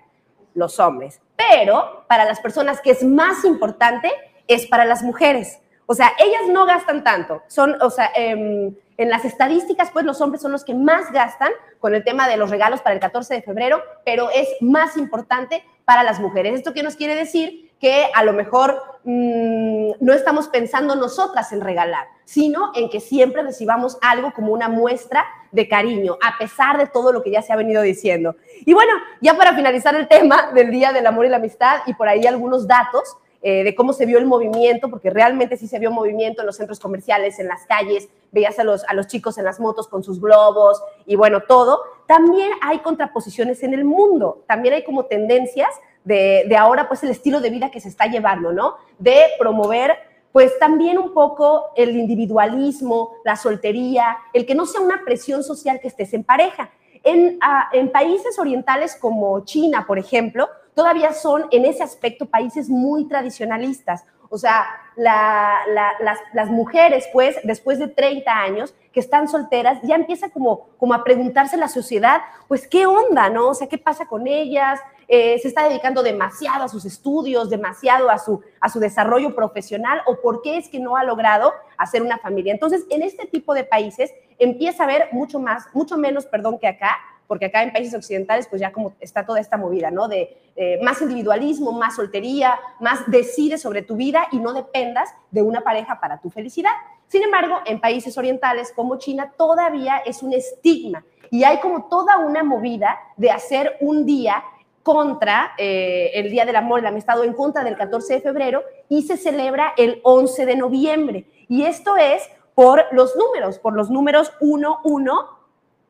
los 0.55 0.79
hombres. 0.79 1.21
Pero 1.35 2.05
para 2.07 2.25
las 2.25 2.39
personas 2.39 2.81
que 2.81 2.91
es 2.91 3.03
más 3.03 3.45
importante 3.45 4.11
es 4.47 4.65
para 4.65 4.85
las 4.85 5.03
mujeres. 5.03 5.59
O 5.85 5.93
sea, 5.93 6.11
ellas 6.19 6.41
no 6.49 6.65
gastan 6.65 7.03
tanto, 7.03 7.43
son, 7.47 7.79
o 7.81 7.89
sea, 7.91 8.11
eh, 8.15 8.73
en 8.99 9.09
las 9.09 9.23
estadísticas, 9.23 9.91
pues 9.91 10.03
los 10.03 10.19
hombres 10.19 10.41
son 10.41 10.51
los 10.51 10.65
que 10.65 10.73
más 10.73 11.09
gastan 11.13 11.51
con 11.79 11.95
el 11.95 12.03
tema 12.03 12.27
de 12.27 12.35
los 12.35 12.49
regalos 12.49 12.81
para 12.81 12.95
el 12.95 12.99
14 12.99 13.33
de 13.33 13.41
febrero, 13.41 13.81
pero 14.03 14.29
es 14.29 14.49
más 14.59 14.97
importante 14.97 15.63
para 15.85 16.03
las 16.03 16.19
mujeres. 16.19 16.53
¿Esto 16.53 16.73
qué 16.73 16.83
nos 16.83 16.97
quiere 16.97 17.15
decir? 17.15 17.71
Que 17.79 18.07
a 18.13 18.25
lo 18.25 18.33
mejor 18.33 18.77
mmm, 19.05 19.91
no 20.01 20.11
estamos 20.11 20.49
pensando 20.49 20.97
nosotras 20.97 21.53
en 21.53 21.61
regalar, 21.61 22.07
sino 22.25 22.73
en 22.75 22.89
que 22.89 22.99
siempre 22.99 23.41
recibamos 23.41 23.97
algo 24.01 24.33
como 24.33 24.51
una 24.51 24.67
muestra 24.67 25.25
de 25.53 25.69
cariño, 25.69 26.17
a 26.21 26.37
pesar 26.37 26.77
de 26.77 26.87
todo 26.87 27.13
lo 27.13 27.23
que 27.23 27.31
ya 27.31 27.41
se 27.41 27.53
ha 27.53 27.55
venido 27.55 27.81
diciendo. 27.81 28.35
Y 28.65 28.73
bueno, 28.73 28.91
ya 29.21 29.33
para 29.35 29.55
finalizar 29.55 29.95
el 29.95 30.09
tema 30.09 30.51
del 30.53 30.71
Día 30.71 30.91
del 30.91 31.07
Amor 31.07 31.25
y 31.25 31.29
la 31.29 31.37
Amistad 31.37 31.83
y 31.85 31.93
por 31.93 32.09
ahí 32.09 32.27
algunos 32.27 32.67
datos, 32.67 33.15
eh, 33.41 33.63
de 33.63 33.73
cómo 33.73 33.93
se 33.93 34.05
vio 34.05 34.17
el 34.17 34.25
movimiento, 34.25 34.89
porque 34.89 35.09
realmente 35.09 35.55
sí 35.55 35.67
se 35.67 35.79
vio 35.79 35.91
movimiento 35.91 36.41
en 36.41 36.47
los 36.47 36.57
centros 36.57 36.77
comerciales, 36.77 37.39
en 37.39 37.47
las 37.47 37.65
calles, 37.65 38.09
veías 38.31 38.59
a 38.59 38.63
los, 38.63 38.83
a 38.85 38.93
los 38.93 39.07
chicos 39.07 39.37
en 39.37 39.45
las 39.45 39.59
motos 39.59 39.87
con 39.87 40.03
sus 40.03 40.19
globos 40.21 40.81
y 41.05 41.15
bueno, 41.15 41.41
todo. 41.41 41.81
También 42.07 42.51
hay 42.61 42.79
contraposiciones 42.79 43.63
en 43.63 43.73
el 43.73 43.85
mundo, 43.85 44.43
también 44.47 44.73
hay 44.73 44.83
como 44.83 45.05
tendencias 45.05 45.69
de, 46.03 46.45
de 46.47 46.57
ahora, 46.57 46.87
pues 46.87 47.03
el 47.03 47.09
estilo 47.09 47.39
de 47.39 47.49
vida 47.49 47.71
que 47.71 47.79
se 47.79 47.89
está 47.89 48.07
llevando, 48.07 48.51
¿no? 48.51 48.75
De 48.97 49.25
promover 49.37 50.09
pues 50.31 50.57
también 50.59 50.97
un 50.97 51.13
poco 51.13 51.71
el 51.75 51.95
individualismo, 51.95 53.15
la 53.25 53.35
soltería, 53.35 54.17
el 54.33 54.45
que 54.45 54.55
no 54.55 54.65
sea 54.65 54.81
una 54.81 55.01
presión 55.03 55.43
social 55.43 55.79
que 55.79 55.87
estés 55.87 56.13
en 56.13 56.23
pareja. 56.23 56.69
En, 57.03 57.37
uh, 57.37 57.75
en, 57.75 57.91
países 57.91 58.37
orientales 58.37 58.95
como 58.95 59.43
China, 59.45 59.85
por 59.87 59.97
ejemplo, 59.97 60.47
todavía 60.75 61.13
son 61.13 61.45
en 61.51 61.65
ese 61.65 61.81
aspecto 61.81 62.25
países 62.25 62.69
muy 62.69 63.07
tradicionalistas. 63.07 64.05
O 64.29 64.37
sea, 64.37 64.67
la, 64.95 65.59
la, 65.73 65.93
las, 66.01 66.19
las, 66.33 66.49
mujeres, 66.49 67.07
pues, 67.11 67.37
después 67.43 67.79
de 67.79 67.87
30 67.87 68.31
años 68.31 68.75
que 68.93 68.99
están 68.99 69.27
solteras, 69.27 69.79
ya 69.83 69.95
empieza 69.95 70.29
como, 70.29 70.67
como 70.77 70.93
a 70.93 71.03
preguntarse 71.03 71.57
la 71.57 71.67
sociedad, 71.67 72.21
pues, 72.47 72.67
¿qué 72.67 72.85
onda, 72.85 73.29
no? 73.29 73.47
O 73.49 73.53
sea, 73.53 73.67
¿qué 73.67 73.77
pasa 73.77 74.05
con 74.05 74.27
ellas? 74.27 74.79
Eh, 75.07 75.39
¿Se 75.39 75.47
está 75.47 75.67
dedicando 75.67 76.03
demasiado 76.03 76.63
a 76.63 76.69
sus 76.69 76.85
estudios, 76.85 77.49
demasiado 77.49 78.11
a 78.11 78.19
su, 78.19 78.41
a 78.59 78.69
su 78.69 78.79
desarrollo 78.79 79.35
profesional? 79.35 80.01
¿O 80.05 80.21
por 80.21 80.43
qué 80.43 80.57
es 80.57 80.69
que 80.69 80.79
no 80.79 80.95
ha 80.95 81.03
logrado 81.03 81.53
hacer 81.77 82.03
una 82.03 82.19
familia? 82.19 82.53
Entonces, 82.53 82.85
en 82.91 83.01
este 83.01 83.25
tipo 83.25 83.55
de 83.55 83.63
países 83.63 84.13
empieza 84.37 84.83
a 84.83 84.85
haber 84.85 85.09
mucho 85.11 85.39
más, 85.39 85.65
mucho 85.73 85.97
menos, 85.97 86.27
perdón, 86.27 86.59
que 86.59 86.67
acá, 86.67 86.97
porque 87.29 87.45
acá 87.45 87.61
en 87.61 87.71
países 87.71 87.93
occidentales 87.93 88.47
pues 88.47 88.59
ya 88.59 88.71
como 88.71 88.95
está 88.99 89.23
toda 89.23 89.39
esta 89.39 89.55
movida, 89.55 89.91
¿no? 89.91 90.07
De 90.07 90.35
eh, 90.55 90.79
más 90.81 90.99
individualismo, 90.99 91.71
más 91.71 91.95
soltería, 91.95 92.59
más 92.79 93.01
decides 93.05 93.61
sobre 93.61 93.83
tu 93.83 93.95
vida 93.95 94.25
y 94.31 94.39
no 94.39 94.51
dependas 94.51 95.13
de 95.29 95.43
una 95.43 95.61
pareja 95.61 95.99
para 95.99 96.19
tu 96.19 96.31
felicidad. 96.31 96.71
Sin 97.07 97.21
embargo, 97.21 97.59
en 97.67 97.79
países 97.79 98.17
orientales 98.17 98.73
como 98.75 98.97
China 98.97 99.31
todavía 99.37 99.99
es 99.99 100.23
un 100.23 100.33
estigma 100.33 101.05
y 101.29 101.43
hay 101.43 101.59
como 101.59 101.85
toda 101.85 102.17
una 102.17 102.43
movida 102.43 102.97
de 103.15 103.29
hacer 103.29 103.77
un 103.79 104.07
día 104.07 104.43
contra 104.81 105.51
eh, 105.59 106.09
el 106.15 106.31
Día 106.31 106.45
del 106.45 106.55
Amor 106.55 106.79
y 106.79 106.81
la 106.81 106.89
Amistad 106.89 107.19
o 107.19 107.23
en 107.23 107.33
contra 107.33 107.63
del 107.63 107.77
14 107.77 108.15
de 108.15 108.21
febrero 108.21 108.63
y 108.89 109.03
se 109.03 109.17
celebra 109.17 109.75
el 109.77 109.99
11 110.01 110.47
de 110.47 110.55
noviembre. 110.55 111.27
Y 111.47 111.61
esto 111.65 111.95
es 111.95 112.27
por 112.55 112.85
los 112.91 113.15
números, 113.15 113.59
por 113.59 113.75
los 113.75 113.91
números 113.91 114.33
1, 114.41 114.79
1, 114.83 115.38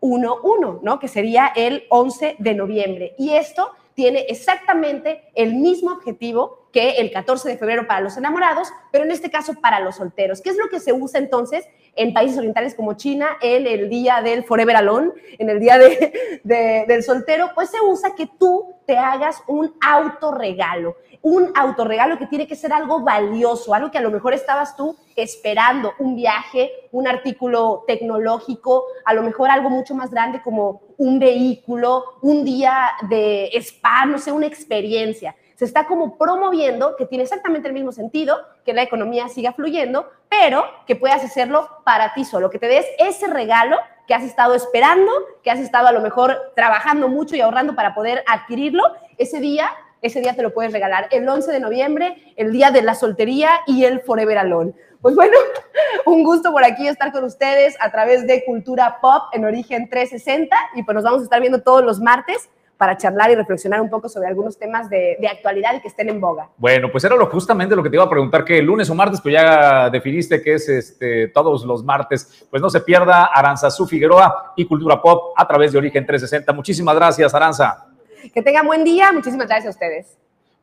1-1, 0.01 0.81
¿no? 0.81 0.99
Que 0.99 1.07
sería 1.07 1.51
el 1.55 1.85
11 1.89 2.35
de 2.39 2.53
noviembre. 2.53 3.15
Y 3.17 3.31
esto 3.31 3.71
tiene 3.93 4.25
exactamente 4.29 5.23
el 5.35 5.55
mismo 5.55 5.91
objetivo 5.91 6.69
que 6.71 6.91
el 6.91 7.11
14 7.11 7.49
de 7.49 7.57
febrero 7.57 7.87
para 7.87 8.01
los 8.01 8.15
enamorados, 8.15 8.69
pero 8.91 9.03
en 9.03 9.11
este 9.11 9.29
caso 9.29 9.55
para 9.55 9.79
los 9.79 9.97
solteros. 9.97 10.41
¿Qué 10.41 10.51
es 10.51 10.57
lo 10.57 10.69
que 10.69 10.79
se 10.79 10.93
usa 10.93 11.19
entonces 11.19 11.65
en 11.99 12.13
países 12.13 12.37
orientales 12.37 12.73
como 12.73 12.93
China 12.93 13.37
en 13.41 13.67
el 13.67 13.89
día 13.89 14.21
del 14.21 14.43
Forever 14.43 14.75
Alone, 14.75 15.11
en 15.37 15.49
el 15.49 15.59
día 15.59 15.77
de, 15.77 16.41
de, 16.43 16.85
del 16.87 17.03
soltero? 17.03 17.51
Pues 17.53 17.69
se 17.69 17.77
usa 17.81 18.15
que 18.15 18.27
tú 18.39 18.73
te 18.87 18.97
hagas 18.97 19.43
un 19.47 19.73
autorregalo 19.81 20.95
un 21.21 21.51
autorregalo 21.55 22.17
que 22.17 22.27
tiene 22.27 22.47
que 22.47 22.55
ser 22.55 22.71
algo 22.71 23.01
valioso, 23.01 23.73
algo 23.73 23.91
que 23.91 23.97
a 23.97 24.01
lo 24.01 24.11
mejor 24.11 24.33
estabas 24.33 24.75
tú 24.75 24.95
esperando, 25.15 25.93
un 25.99 26.15
viaje, 26.15 26.71
un 26.91 27.07
artículo 27.07 27.83
tecnológico, 27.87 28.85
a 29.05 29.13
lo 29.13 29.23
mejor 29.23 29.49
algo 29.49 29.69
mucho 29.69 29.95
más 29.95 30.11
grande 30.11 30.41
como 30.41 30.81
un 30.97 31.19
vehículo, 31.19 32.03
un 32.21 32.45
día 32.45 32.91
de 33.09 33.49
spa, 33.55 34.05
no 34.05 34.17
sé, 34.17 34.31
una 34.31 34.47
experiencia. 34.47 35.35
Se 35.59 35.65
está 35.65 35.87
como 35.87 36.17
promoviendo, 36.17 36.95
que 36.95 37.05
tiene 37.05 37.25
exactamente 37.25 37.67
el 37.67 37.73
mismo 37.73 37.91
sentido, 37.91 38.37
que 38.63 38.71
la 38.71 38.81
economía 38.81 39.27
siga 39.27 39.51
fluyendo, 39.51 40.09
pero 40.29 40.63
que 40.87 40.95
puedas 40.95 41.21
hacerlo 41.21 41.67
para 41.83 42.13
ti 42.13 42.23
solo, 42.23 42.49
que 42.49 42.59
te 42.59 42.67
des 42.67 42.85
ese 42.97 43.27
regalo 43.27 43.75
que 44.07 44.13
has 44.13 44.23
estado 44.23 44.55
esperando, 44.55 45.11
que 45.43 45.51
has 45.51 45.59
estado 45.59 45.89
a 45.89 45.91
lo 45.91 45.99
mejor 45.99 46.53
trabajando 46.55 47.09
mucho 47.09 47.35
y 47.35 47.41
ahorrando 47.41 47.75
para 47.75 47.93
poder 47.93 48.23
adquirirlo, 48.25 48.83
ese 49.17 49.41
día 49.41 49.69
ese 50.01 50.21
día 50.21 50.33
te 50.33 50.43
lo 50.43 50.53
puedes 50.53 50.71
regalar 50.71 51.09
el 51.11 51.27
11 51.27 51.51
de 51.51 51.59
noviembre, 51.59 52.33
el 52.37 52.53
día 52.53 52.71
de 52.71 52.81
la 52.81 52.95
soltería 52.95 53.49
y 53.67 53.83
el 53.83 53.99
Forever 53.99 54.37
Alone. 54.37 54.71
Pues 55.01 55.13
bueno, 55.13 55.35
un 56.05 56.23
gusto 56.23 56.53
por 56.53 56.63
aquí 56.63 56.87
estar 56.87 57.11
con 57.11 57.25
ustedes 57.25 57.75
a 57.81 57.91
través 57.91 58.25
de 58.25 58.45
Cultura 58.45 58.99
Pop 59.01 59.23
en 59.33 59.43
Origen 59.43 59.89
360 59.89 60.55
y 60.75 60.83
pues 60.83 60.95
nos 60.95 61.03
vamos 61.03 61.19
a 61.19 61.23
estar 61.25 61.41
viendo 61.41 61.61
todos 61.61 61.83
los 61.83 61.99
martes 61.99 62.49
para 62.79 62.95
charlar 62.95 63.29
y 63.29 63.35
reflexionar 63.35 63.81
un 63.81 63.89
poco 63.89 64.07
sobre 64.07 64.29
algunos 64.29 64.57
temas 64.57 64.89
de, 64.89 65.17
actualidad 65.29 65.75
y 65.75 65.81
que 65.81 65.89
estén 65.89 66.07
en 66.07 66.21
boga. 66.21 66.47
Bueno, 66.55 66.89
pues 66.89 67.03
era 67.03 67.17
lo, 67.17 67.25
justamente 67.25 67.75
lo 67.75 67.83
que 67.83 67.89
te 67.89 67.97
iba 67.97 68.05
a 68.05 68.09
preguntar, 68.09 68.45
que 68.45 68.59
el 68.59 68.65
lunes 68.65 68.89
o 68.89 68.95
martes, 68.95 69.19
pues 69.19 69.33
ya 69.33 69.89
definiste 69.89 70.41
que 70.41 70.53
es 70.53 70.69
este, 70.69 71.27
todos 71.27 71.65
los 71.65 71.83
martes. 71.83 72.47
Pues 72.49 72.61
no 72.61 72.69
se 72.69 72.79
pierda 72.79 73.25
Aranzazú 73.25 73.85
Figueroa 73.85 74.53
y 74.55 74.65
Cultura 74.65 75.01
Pop 75.01 75.33
a 75.35 75.45
través 75.45 75.73
de 75.73 75.77
Origen 75.77 76.05
360. 76.05 76.53
Muchísimas 76.53 76.95
gracias, 76.95 77.33
Aranza. 77.33 77.85
Que 78.33 78.41
tengan 78.41 78.65
buen 78.65 78.85
día. 78.85 79.11
Muchísimas 79.11 79.47
gracias 79.47 79.67
a 79.67 79.71
ustedes. 79.71 80.17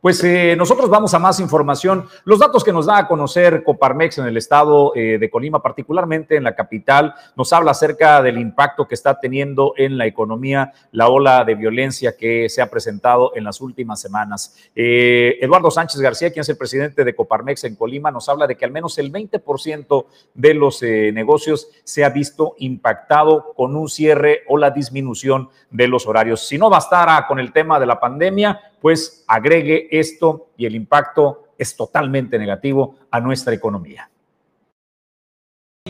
Pues 0.06 0.22
eh, 0.22 0.54
nosotros 0.56 0.88
vamos 0.88 1.14
a 1.14 1.18
más 1.18 1.40
información. 1.40 2.06
Los 2.22 2.38
datos 2.38 2.62
que 2.62 2.72
nos 2.72 2.86
da 2.86 2.96
a 2.96 3.08
conocer 3.08 3.64
Coparmex 3.64 4.18
en 4.18 4.26
el 4.26 4.36
estado 4.36 4.92
eh, 4.94 5.18
de 5.18 5.28
Colima, 5.28 5.60
particularmente 5.60 6.36
en 6.36 6.44
la 6.44 6.54
capital, 6.54 7.12
nos 7.34 7.52
habla 7.52 7.72
acerca 7.72 8.22
del 8.22 8.38
impacto 8.38 8.86
que 8.86 8.94
está 8.94 9.18
teniendo 9.18 9.74
en 9.76 9.98
la 9.98 10.06
economía 10.06 10.72
la 10.92 11.08
ola 11.08 11.44
de 11.44 11.56
violencia 11.56 12.16
que 12.16 12.48
se 12.48 12.62
ha 12.62 12.70
presentado 12.70 13.32
en 13.34 13.42
las 13.42 13.60
últimas 13.60 14.00
semanas. 14.00 14.54
Eh, 14.76 15.38
Eduardo 15.40 15.72
Sánchez 15.72 16.00
García, 16.00 16.30
quien 16.30 16.42
es 16.42 16.48
el 16.50 16.56
presidente 16.56 17.02
de 17.02 17.16
Coparmex 17.16 17.64
en 17.64 17.74
Colima, 17.74 18.12
nos 18.12 18.28
habla 18.28 18.46
de 18.46 18.56
que 18.56 18.64
al 18.64 18.70
menos 18.70 18.98
el 18.98 19.10
20% 19.10 20.06
de 20.34 20.54
los 20.54 20.82
negocios 20.82 21.68
se 21.82 22.04
ha 22.04 22.10
visto 22.10 22.54
impactado 22.58 23.54
con 23.56 23.74
un 23.74 23.88
cierre 23.88 24.42
o 24.46 24.56
la 24.56 24.70
disminución 24.70 25.48
de 25.72 25.88
los 25.88 26.06
horarios. 26.06 26.46
Si 26.46 26.58
no 26.58 26.70
bastara 26.70 27.26
con 27.26 27.40
el 27.40 27.52
tema 27.52 27.80
de 27.80 27.86
la 27.86 27.98
pandemia, 27.98 28.60
pues 28.86 29.24
agregue 29.26 29.88
esto 29.90 30.50
y 30.56 30.64
el 30.64 30.76
impacto 30.76 31.48
es 31.58 31.74
totalmente 31.74 32.38
negativo 32.38 32.94
a 33.10 33.18
nuestra 33.18 33.52
economía. 33.52 34.08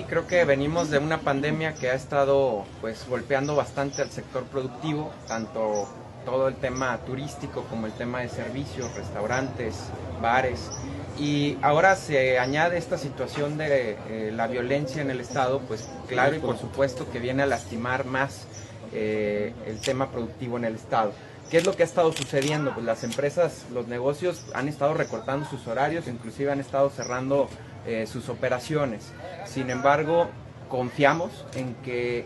Creo 0.08 0.26
que 0.26 0.42
venimos 0.46 0.88
de 0.88 0.96
una 0.96 1.20
pandemia 1.20 1.74
que 1.74 1.90
ha 1.90 1.94
estado 1.94 2.64
pues 2.80 3.06
golpeando 3.06 3.54
bastante 3.54 4.00
al 4.00 4.08
sector 4.08 4.44
productivo, 4.44 5.12
tanto 5.28 5.86
todo 6.24 6.48
el 6.48 6.54
tema 6.54 6.96
turístico 7.04 7.64
como 7.64 7.84
el 7.84 7.92
tema 7.92 8.20
de 8.20 8.30
servicios, 8.30 8.94
restaurantes, 8.94 9.90
bares. 10.22 10.70
Y 11.18 11.58
ahora 11.60 11.96
se 11.96 12.38
añade 12.38 12.78
esta 12.78 12.96
situación 12.96 13.58
de 13.58 13.98
eh, 14.08 14.32
la 14.34 14.46
violencia 14.46 15.02
en 15.02 15.10
el 15.10 15.20
Estado, 15.20 15.60
pues 15.68 15.86
claro 16.08 16.34
y 16.34 16.38
por 16.38 16.56
supuesto 16.56 17.06
que 17.12 17.18
viene 17.18 17.42
a 17.42 17.46
lastimar 17.46 18.06
más 18.06 18.46
eh, 18.94 19.52
el 19.66 19.82
tema 19.82 20.10
productivo 20.10 20.56
en 20.56 20.64
el 20.64 20.76
Estado. 20.76 21.12
¿Qué 21.50 21.58
es 21.58 21.64
lo 21.64 21.76
que 21.76 21.84
ha 21.84 21.86
estado 21.86 22.12
sucediendo? 22.12 22.74
Pues 22.74 22.84
las 22.84 23.04
empresas, 23.04 23.66
los 23.72 23.86
negocios 23.86 24.44
han 24.52 24.68
estado 24.68 24.94
recortando 24.94 25.48
sus 25.48 25.68
horarios, 25.68 26.08
inclusive 26.08 26.50
han 26.50 26.58
estado 26.58 26.90
cerrando 26.90 27.48
eh, 27.86 28.08
sus 28.08 28.28
operaciones. 28.28 29.12
Sin 29.44 29.70
embargo, 29.70 30.28
confiamos 30.68 31.46
en 31.54 31.74
que 31.84 32.24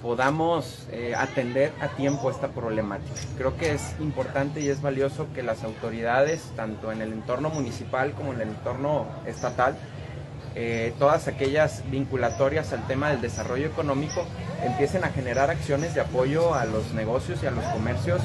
podamos 0.00 0.88
eh, 0.90 1.14
atender 1.14 1.70
a 1.82 1.88
tiempo 1.88 2.30
esta 2.30 2.48
problemática. 2.48 3.20
Creo 3.36 3.58
que 3.58 3.72
es 3.72 3.94
importante 4.00 4.60
y 4.62 4.68
es 4.68 4.80
valioso 4.80 5.26
que 5.34 5.42
las 5.42 5.64
autoridades, 5.64 6.42
tanto 6.56 6.90
en 6.92 7.02
el 7.02 7.12
entorno 7.12 7.50
municipal 7.50 8.12
como 8.12 8.32
en 8.32 8.40
el 8.40 8.48
entorno 8.48 9.06
estatal, 9.26 9.76
eh, 10.54 10.92
todas 10.98 11.28
aquellas 11.28 11.82
vinculatorias 11.90 12.72
al 12.72 12.86
tema 12.86 13.08
del 13.10 13.22
desarrollo 13.22 13.66
económico 13.66 14.26
empiecen 14.62 15.02
a 15.02 15.08
generar 15.08 15.48
acciones 15.50 15.94
de 15.94 16.02
apoyo 16.02 16.54
a 16.54 16.66
los 16.66 16.92
negocios 16.92 17.42
y 17.42 17.46
a 17.46 17.50
los 17.50 17.64
comercios 17.66 18.20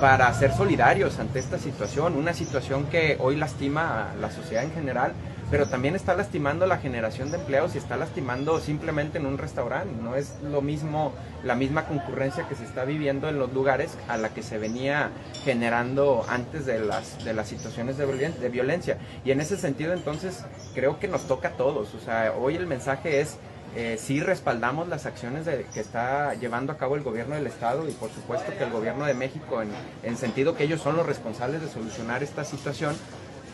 para 0.00 0.32
ser 0.34 0.52
solidarios 0.52 1.18
ante 1.18 1.38
esta 1.38 1.58
situación, 1.58 2.16
una 2.16 2.34
situación 2.34 2.86
que 2.86 3.16
hoy 3.18 3.36
lastima 3.36 4.10
a 4.10 4.14
la 4.16 4.30
sociedad 4.30 4.64
en 4.64 4.72
general, 4.72 5.12
pero 5.50 5.68
también 5.68 5.94
está 5.94 6.14
lastimando 6.14 6.66
la 6.66 6.78
generación 6.78 7.30
de 7.30 7.38
empleos 7.38 7.74
y 7.74 7.78
está 7.78 7.96
lastimando 7.96 8.58
simplemente 8.58 9.18
en 9.18 9.26
un 9.26 9.38
restaurante. 9.38 9.94
No 10.02 10.16
es 10.16 10.34
lo 10.42 10.60
mismo, 10.60 11.12
la 11.44 11.54
misma 11.54 11.84
concurrencia 11.84 12.48
que 12.48 12.56
se 12.56 12.64
está 12.64 12.84
viviendo 12.84 13.28
en 13.28 13.38
los 13.38 13.52
lugares 13.52 13.96
a 14.08 14.16
la 14.16 14.30
que 14.30 14.42
se 14.42 14.58
venía 14.58 15.10
generando 15.44 16.26
antes 16.28 16.66
de 16.66 16.80
las, 16.80 17.24
de 17.24 17.32
las 17.32 17.48
situaciones 17.48 17.96
de, 17.96 18.06
de 18.06 18.48
violencia. 18.48 18.98
Y 19.24 19.30
en 19.30 19.40
ese 19.40 19.56
sentido, 19.56 19.92
entonces, 19.92 20.44
creo 20.74 20.98
que 20.98 21.06
nos 21.06 21.28
toca 21.28 21.48
a 21.48 21.52
todos. 21.52 21.94
O 21.94 22.00
sea, 22.00 22.34
hoy 22.36 22.56
el 22.56 22.66
mensaje 22.66 23.20
es 23.20 23.36
eh, 23.76 23.98
sí 23.98 24.20
respaldamos 24.20 24.88
las 24.88 25.04
acciones 25.04 25.44
que 25.44 25.80
está 25.80 26.34
llevando 26.34 26.72
a 26.72 26.78
cabo 26.78 26.96
el 26.96 27.02
gobierno 27.02 27.34
del 27.34 27.46
Estado 27.46 27.86
y 27.88 27.92
por 27.92 28.10
supuesto 28.10 28.50
que 28.56 28.64
el 28.64 28.70
gobierno 28.70 29.04
de 29.04 29.12
México 29.12 29.60
en, 29.60 29.68
en 30.02 30.16
sentido 30.16 30.56
que 30.56 30.64
ellos 30.64 30.80
son 30.80 30.96
los 30.96 31.04
responsables 31.04 31.60
de 31.60 31.68
solucionar 31.68 32.22
esta 32.22 32.44
situación, 32.44 32.96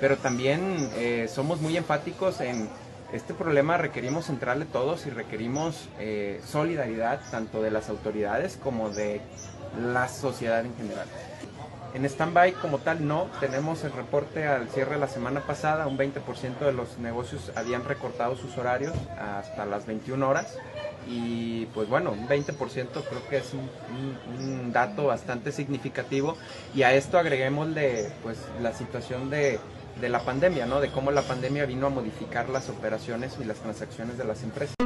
pero 0.01 0.17
también 0.17 0.91
eh, 0.95 1.29
somos 1.29 1.61
muy 1.61 1.77
enfáticos 1.77 2.41
en 2.41 2.69
este 3.13 3.35
problema 3.35 3.77
requerimos 3.77 4.27
centrarle 4.27 4.65
todos 4.65 5.07
y 5.07 5.11
requerimos 5.11 5.89
eh, 5.99 6.41
solidaridad 6.47 7.21
tanto 7.31 7.61
de 7.61 7.71
las 7.71 7.91
autoridades 7.91 8.57
como 8.57 8.89
de 8.89 9.21
la 9.93 10.09
sociedad 10.09 10.65
en 10.65 10.75
general. 10.77 11.07
En 11.95 12.07
stand-by 12.07 12.55
como 12.55 12.79
tal 12.79 13.07
no, 13.07 13.29
tenemos 13.39 13.85
el 13.85 13.93
reporte 13.93 14.47
al 14.47 14.69
cierre 14.71 14.93
de 14.93 15.01
la 15.01 15.09
semana 15.09 15.41
pasada, 15.41 15.87
un 15.87 15.99
20% 15.99 16.59
de 16.61 16.73
los 16.73 16.99
negocios 16.99 17.53
habían 17.55 17.85
recortado 17.85 18.35
sus 18.35 18.57
horarios 18.57 18.95
hasta 19.19 19.67
las 19.67 19.85
21 19.87 20.27
horas 20.27 20.57
y 21.07 21.67
pues 21.67 21.89
bueno, 21.91 22.13
un 22.13 22.27
20% 22.27 22.57
creo 22.57 23.29
que 23.29 23.37
es 23.39 23.53
un, 23.53 24.73
dato 24.73 25.09
bastante 25.09 25.53
significativo 25.53 26.39
y 26.75 26.83
a 26.83 26.95
esto 26.95 27.19
agreguémosle 27.19 28.11
pues 28.23 28.39
la 28.63 28.73
situación 28.73 29.29
de, 29.29 29.61
de 30.01 30.09
la 30.09 30.21
pandemia, 30.21 30.65
¿no? 30.65 30.81
De 30.81 30.91
cómo 30.91 31.11
la 31.11 31.23
pandemia 31.23 31.67
vino 31.67 31.89
a 31.89 31.91
modificar 31.91 32.49
las 32.49 32.71
operaciones 32.71 33.37
y 33.39 33.45
las 33.45 33.59
transacciones 33.59 34.17
de 34.17 34.25
las 34.25 34.43
empresas. 34.43 34.77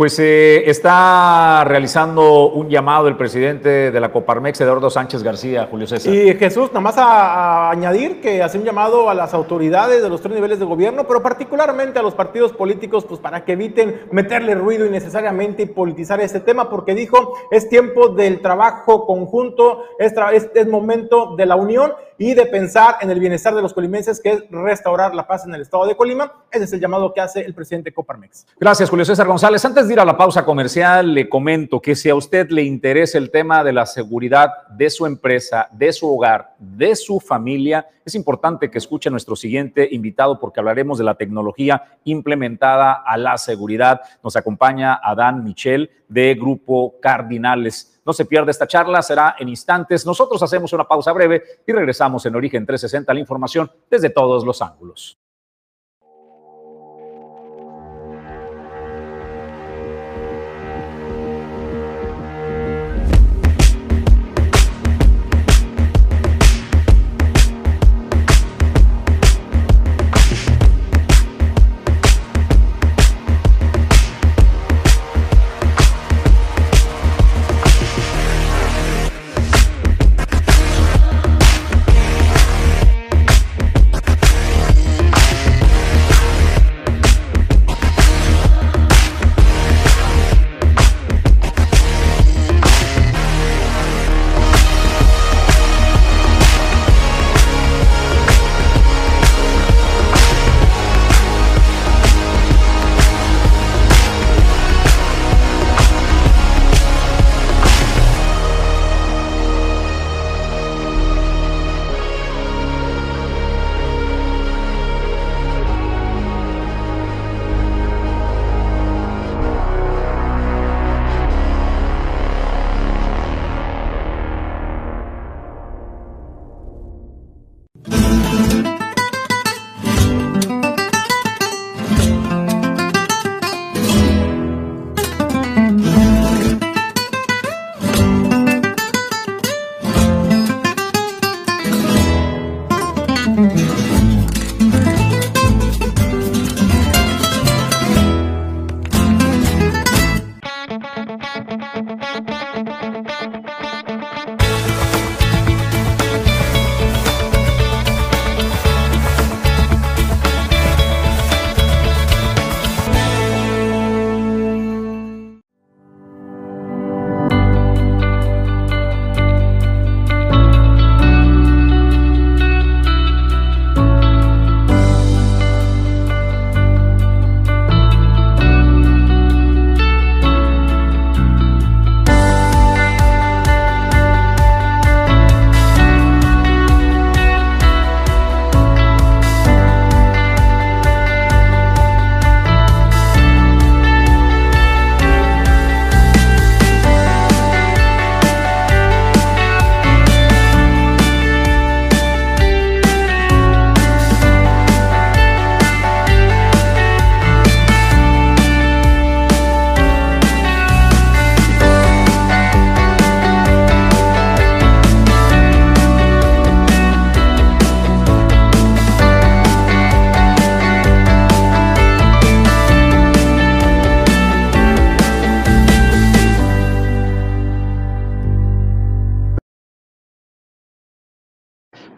Pues 0.00 0.18
eh, 0.18 0.70
está 0.70 1.62
realizando 1.64 2.48
un 2.48 2.70
llamado 2.70 3.06
el 3.06 3.18
presidente 3.18 3.90
de 3.90 4.00
la 4.00 4.10
Coparmex, 4.10 4.58
Eduardo 4.62 4.88
Sánchez 4.88 5.22
García, 5.22 5.68
Julio 5.70 5.86
César. 5.86 6.14
Y 6.14 6.38
Jesús, 6.38 6.68
nada 6.68 6.80
más 6.80 6.96
a, 6.96 7.68
añadir 7.68 8.22
que 8.22 8.42
hace 8.42 8.56
un 8.56 8.64
llamado 8.64 9.10
a 9.10 9.14
las 9.14 9.34
autoridades 9.34 10.02
de 10.02 10.08
los 10.08 10.22
tres 10.22 10.34
niveles 10.34 10.58
de 10.58 10.64
gobierno, 10.64 11.06
pero 11.06 11.22
particularmente 11.22 11.98
a 11.98 12.02
los 12.02 12.14
partidos 12.14 12.52
políticos, 12.52 13.04
pues 13.04 13.20
para 13.20 13.44
que 13.44 13.52
eviten 13.52 14.00
meterle 14.10 14.54
ruido 14.54 14.86
innecesariamente 14.86 15.64
y 15.64 15.66
politizar 15.66 16.18
este 16.22 16.40
tema, 16.40 16.70
porque 16.70 16.94
dijo, 16.94 17.34
es 17.50 17.68
tiempo 17.68 18.08
del 18.08 18.40
trabajo 18.40 19.04
conjunto, 19.04 19.84
es, 19.98 20.14
es 20.54 20.66
momento 20.66 21.36
de 21.36 21.44
la 21.44 21.56
unión 21.56 21.92
y 22.20 22.34
de 22.34 22.44
pensar 22.44 22.96
en 23.00 23.10
el 23.10 23.18
bienestar 23.18 23.54
de 23.54 23.62
los 23.62 23.72
colimenses, 23.72 24.20
que 24.20 24.30
es 24.30 24.44
restaurar 24.50 25.14
la 25.14 25.26
paz 25.26 25.46
en 25.46 25.54
el 25.54 25.62
estado 25.62 25.86
de 25.86 25.96
Colima. 25.96 26.44
Ese 26.50 26.64
es 26.64 26.72
el 26.74 26.80
llamado 26.80 27.14
que 27.14 27.20
hace 27.22 27.40
el 27.40 27.54
presidente 27.54 27.94
Coparmex. 27.94 28.46
Gracias, 28.58 28.90
Julio 28.90 29.06
César 29.06 29.26
González. 29.26 29.64
Antes 29.64 29.88
de 29.88 29.89
ir 29.90 30.00
a 30.00 30.04
la 30.04 30.16
pausa 30.16 30.44
comercial, 30.44 31.12
le 31.12 31.28
comento 31.28 31.80
que 31.80 31.94
si 31.94 32.08
a 32.08 32.14
usted 32.14 32.50
le 32.50 32.62
interesa 32.62 33.18
el 33.18 33.30
tema 33.30 33.62
de 33.64 33.72
la 33.72 33.86
seguridad 33.86 34.50
de 34.68 34.88
su 34.88 35.06
empresa, 35.06 35.68
de 35.72 35.92
su 35.92 36.12
hogar, 36.14 36.54
de 36.58 36.96
su 36.96 37.20
familia, 37.20 37.86
es 38.04 38.14
importante 38.14 38.70
que 38.70 38.78
escuche 38.78 39.08
a 39.08 39.10
nuestro 39.10 39.36
siguiente 39.36 39.88
invitado 39.90 40.40
porque 40.40 40.60
hablaremos 40.60 40.98
de 40.98 41.04
la 41.04 41.14
tecnología 41.14 41.98
implementada 42.04 43.02
a 43.04 43.16
la 43.16 43.36
seguridad. 43.38 44.00
Nos 44.22 44.36
acompaña 44.36 44.94
Adán 45.02 45.44
Michel 45.44 45.90
de 46.08 46.34
Grupo 46.34 46.98
Cardinales. 47.00 48.00
No 48.06 48.12
se 48.12 48.24
pierda 48.24 48.50
esta 48.50 48.66
charla, 48.66 49.02
será 49.02 49.36
en 49.38 49.48
instantes. 49.48 50.06
Nosotros 50.06 50.42
hacemos 50.42 50.72
una 50.72 50.88
pausa 50.88 51.12
breve 51.12 51.42
y 51.66 51.72
regresamos 51.72 52.24
en 52.26 52.34
Origen 52.34 52.64
360 52.64 53.12
la 53.12 53.20
información 53.20 53.70
desde 53.90 54.10
todos 54.10 54.44
los 54.44 54.62
ángulos. 54.62 55.19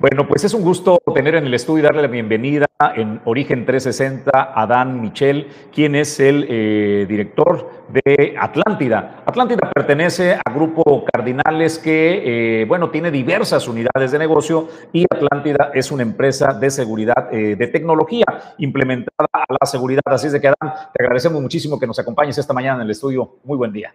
Bueno, 0.03 0.27
pues 0.27 0.43
es 0.43 0.53
un 0.53 0.63
gusto 0.63 0.99
tener 1.15 1.37
en 1.37 1.47
el 1.47 1.55
estudio 1.55 1.79
y 1.79 1.83
darle 1.83 2.03
la 2.03 2.09
bienvenida 2.09 2.67
en 2.97 3.21
Origen 3.25 3.65
360 3.65 4.53
a 4.53 4.67
Dan 4.67 5.01
Michel, 5.01 5.47
quien 5.73 5.95
es 5.95 6.19
el 6.19 6.45
eh, 6.49 7.07
director 7.09 7.71
de 7.89 8.35
Atlántida. 8.37 9.23
Atlántida 9.25 9.71
pertenece 9.73 10.33
a 10.35 10.53
Grupo 10.53 11.05
Cardinales 11.05 11.79
que, 11.79 12.63
eh, 12.63 12.65
bueno, 12.65 12.91
tiene 12.91 13.13
diversas 13.13 13.69
unidades 13.69 14.11
de 14.11 14.19
negocio 14.19 14.69
y 14.93 15.05
Atlántida 15.09 15.71
es 15.73 15.93
una 15.93 16.03
empresa 16.03 16.53
de 16.53 16.71
seguridad, 16.71 17.33
eh, 17.33 17.55
de 17.55 17.67
tecnología 17.69 18.27
implementada 18.59 19.29
a 19.33 19.53
la 19.61 19.67
seguridad. 19.67 20.03
Así 20.07 20.27
es 20.27 20.33
de 20.33 20.41
que, 20.41 20.49
Dan, 20.49 20.73
te 20.93 21.05
agradecemos 21.05 21.41
muchísimo 21.41 21.79
que 21.79 21.87
nos 21.87 22.01
acompañes 22.01 22.37
esta 22.37 22.53
mañana 22.53 22.79
en 22.79 22.87
el 22.87 22.91
estudio. 22.91 23.37
Muy 23.45 23.57
buen 23.57 23.73
día. 23.73 23.95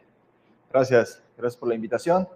Gracias, 0.71 1.21
gracias 1.35 1.59
por 1.59 1.67
la 1.67 1.75
invitación. 1.75 2.29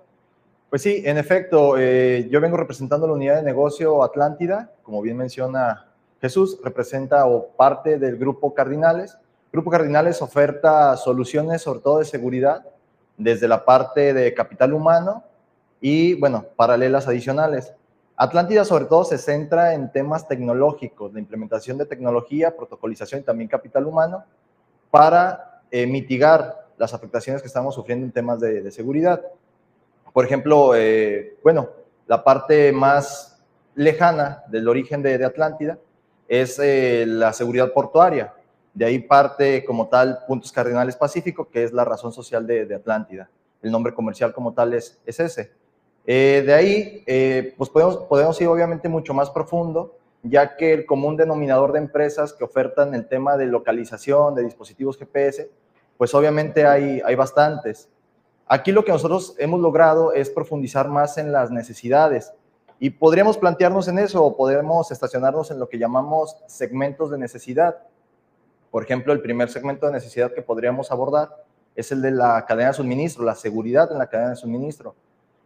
Pues 0.71 0.83
sí, 0.83 1.03
en 1.03 1.17
efecto, 1.17 1.77
eh, 1.77 2.29
yo 2.31 2.39
vengo 2.39 2.55
representando 2.55 3.05
la 3.05 3.11
unidad 3.11 3.35
de 3.35 3.43
negocio 3.43 4.03
Atlántida, 4.03 4.71
como 4.83 5.01
bien 5.01 5.17
menciona 5.17 5.91
Jesús, 6.21 6.59
representa 6.63 7.25
o 7.25 7.49
parte 7.49 7.99
del 7.99 8.15
Grupo 8.15 8.53
Cardinales. 8.53 9.17
Grupo 9.51 9.69
Cardinales 9.69 10.21
oferta 10.21 10.95
soluciones 10.95 11.61
sobre 11.61 11.81
todo 11.81 11.99
de 11.99 12.05
seguridad, 12.05 12.65
desde 13.17 13.49
la 13.49 13.65
parte 13.65 14.13
de 14.13 14.33
capital 14.33 14.73
humano 14.73 15.25
y, 15.81 16.13
bueno, 16.13 16.45
paralelas 16.55 17.05
adicionales. 17.05 17.73
Atlántida 18.15 18.63
sobre 18.63 18.85
todo 18.85 19.03
se 19.03 19.17
centra 19.17 19.73
en 19.73 19.91
temas 19.91 20.25
tecnológicos, 20.25 21.11
la 21.11 21.19
implementación 21.19 21.79
de 21.79 21.85
tecnología, 21.85 22.55
protocolización 22.55 23.19
y 23.19 23.23
también 23.25 23.49
capital 23.49 23.87
humano 23.87 24.23
para 24.89 25.63
eh, 25.69 25.85
mitigar 25.85 26.69
las 26.77 26.93
afectaciones 26.93 27.41
que 27.41 27.49
estamos 27.49 27.75
sufriendo 27.75 28.05
en 28.05 28.13
temas 28.13 28.39
de 28.39 28.71
seguridad. 28.71 29.21
Por 30.13 30.25
ejemplo, 30.25 30.75
eh, 30.75 31.37
bueno, 31.43 31.69
la 32.07 32.23
parte 32.23 32.71
más 32.71 33.41
lejana 33.75 34.43
del 34.47 34.67
origen 34.67 35.01
de, 35.01 35.23
Atlántida 35.23 35.79
es 36.27 36.59
eh, 36.59 37.05
la 37.07 37.33
seguridad 37.33 37.71
portuaria. 37.71 38.33
De 38.73 38.85
ahí 38.85 38.99
parte 38.99 39.63
como 39.65 39.87
tal 39.87 40.19
Puntos 40.27 40.51
Cardinales 40.51 40.95
Pacífico, 40.95 41.49
que 41.49 41.63
es 41.63 41.73
la 41.73 41.85
razón 41.85 42.11
social 42.11 42.45
de, 42.45 42.73
Atlántida. 42.75 43.29
El 43.61 43.71
nombre 43.71 43.93
comercial 43.93 44.33
como 44.33 44.53
tal 44.53 44.73
es, 44.73 44.99
ese. 45.05 45.51
Eh, 46.05 46.43
de 46.45 46.53
ahí, 46.53 47.53
pues 47.57 47.69
podemos, 47.69 47.97
podemos 47.97 48.39
ir 48.41 48.47
obviamente 48.47 48.89
mucho 48.89 49.13
más 49.13 49.29
profundo, 49.29 49.95
ya 50.23 50.55
que 50.55 50.73
el 50.73 50.85
común 50.85 51.15
denominador 51.17 51.71
de 51.71 51.79
empresas 51.79 52.33
que 52.33 52.43
ofertan 52.43 52.93
el 52.95 53.07
tema 53.07 53.37
de 53.37 53.45
localización 53.45 54.35
de 54.35 54.43
dispositivos 54.43 54.97
GPS, 54.97 55.49
pues 55.97 56.13
obviamente 56.13 56.65
hay, 56.65 57.01
hay 57.05 57.15
bastantes. 57.15 57.89
Aquí 58.47 58.71
lo 58.71 58.83
que 58.83 58.91
nosotros 58.91 59.35
hemos 59.37 59.59
logrado 59.59 60.13
es 60.13 60.29
profundizar 60.29 60.87
más 60.89 61.17
en 61.17 61.31
las 61.31 61.51
necesidades 61.51 62.33
y 62.79 62.89
podríamos 62.89 63.37
plantearnos 63.37 63.87
en 63.87 63.99
eso 63.99 64.23
o 64.23 64.35
podemos 64.35 64.91
estacionarnos 64.91 65.51
en 65.51 65.59
lo 65.59 65.69
que 65.69 65.77
llamamos 65.77 66.35
segmentos 66.47 67.11
de 67.11 67.17
necesidad. 67.17 67.77
Por 68.71 68.83
ejemplo, 68.83 69.13
el 69.13 69.21
primer 69.21 69.49
segmento 69.49 69.85
de 69.85 69.93
necesidad 69.93 70.33
que 70.33 70.41
podríamos 70.41 70.91
abordar 70.91 71.43
es 71.75 71.91
el 71.91 72.01
de 72.01 72.11
la 72.11 72.45
cadena 72.45 72.69
de 72.69 72.73
suministro, 72.73 73.23
la 73.23 73.35
seguridad 73.35 73.91
en 73.91 73.99
la 73.99 74.07
cadena 74.07 74.31
de 74.31 74.35
suministro. 74.35 74.95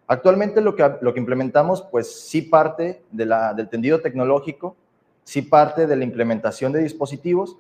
Actualmente 0.08 0.62
lo 0.62 0.76
que, 0.76 0.96
lo 1.02 1.14
que 1.14 1.20
implementamos, 1.20 1.82
pues 1.92 2.28
sí 2.28 2.44
parte 2.44 3.04
del 3.12 3.70
tendido 3.70 4.02
tecnológico, 4.02 4.76
sí 5.24 5.42
parte 5.42 5.88
de 5.88 5.96
la 5.96 6.04
implementación 6.04 6.72
de 6.72 6.84
dispositivos, 6.84 7.58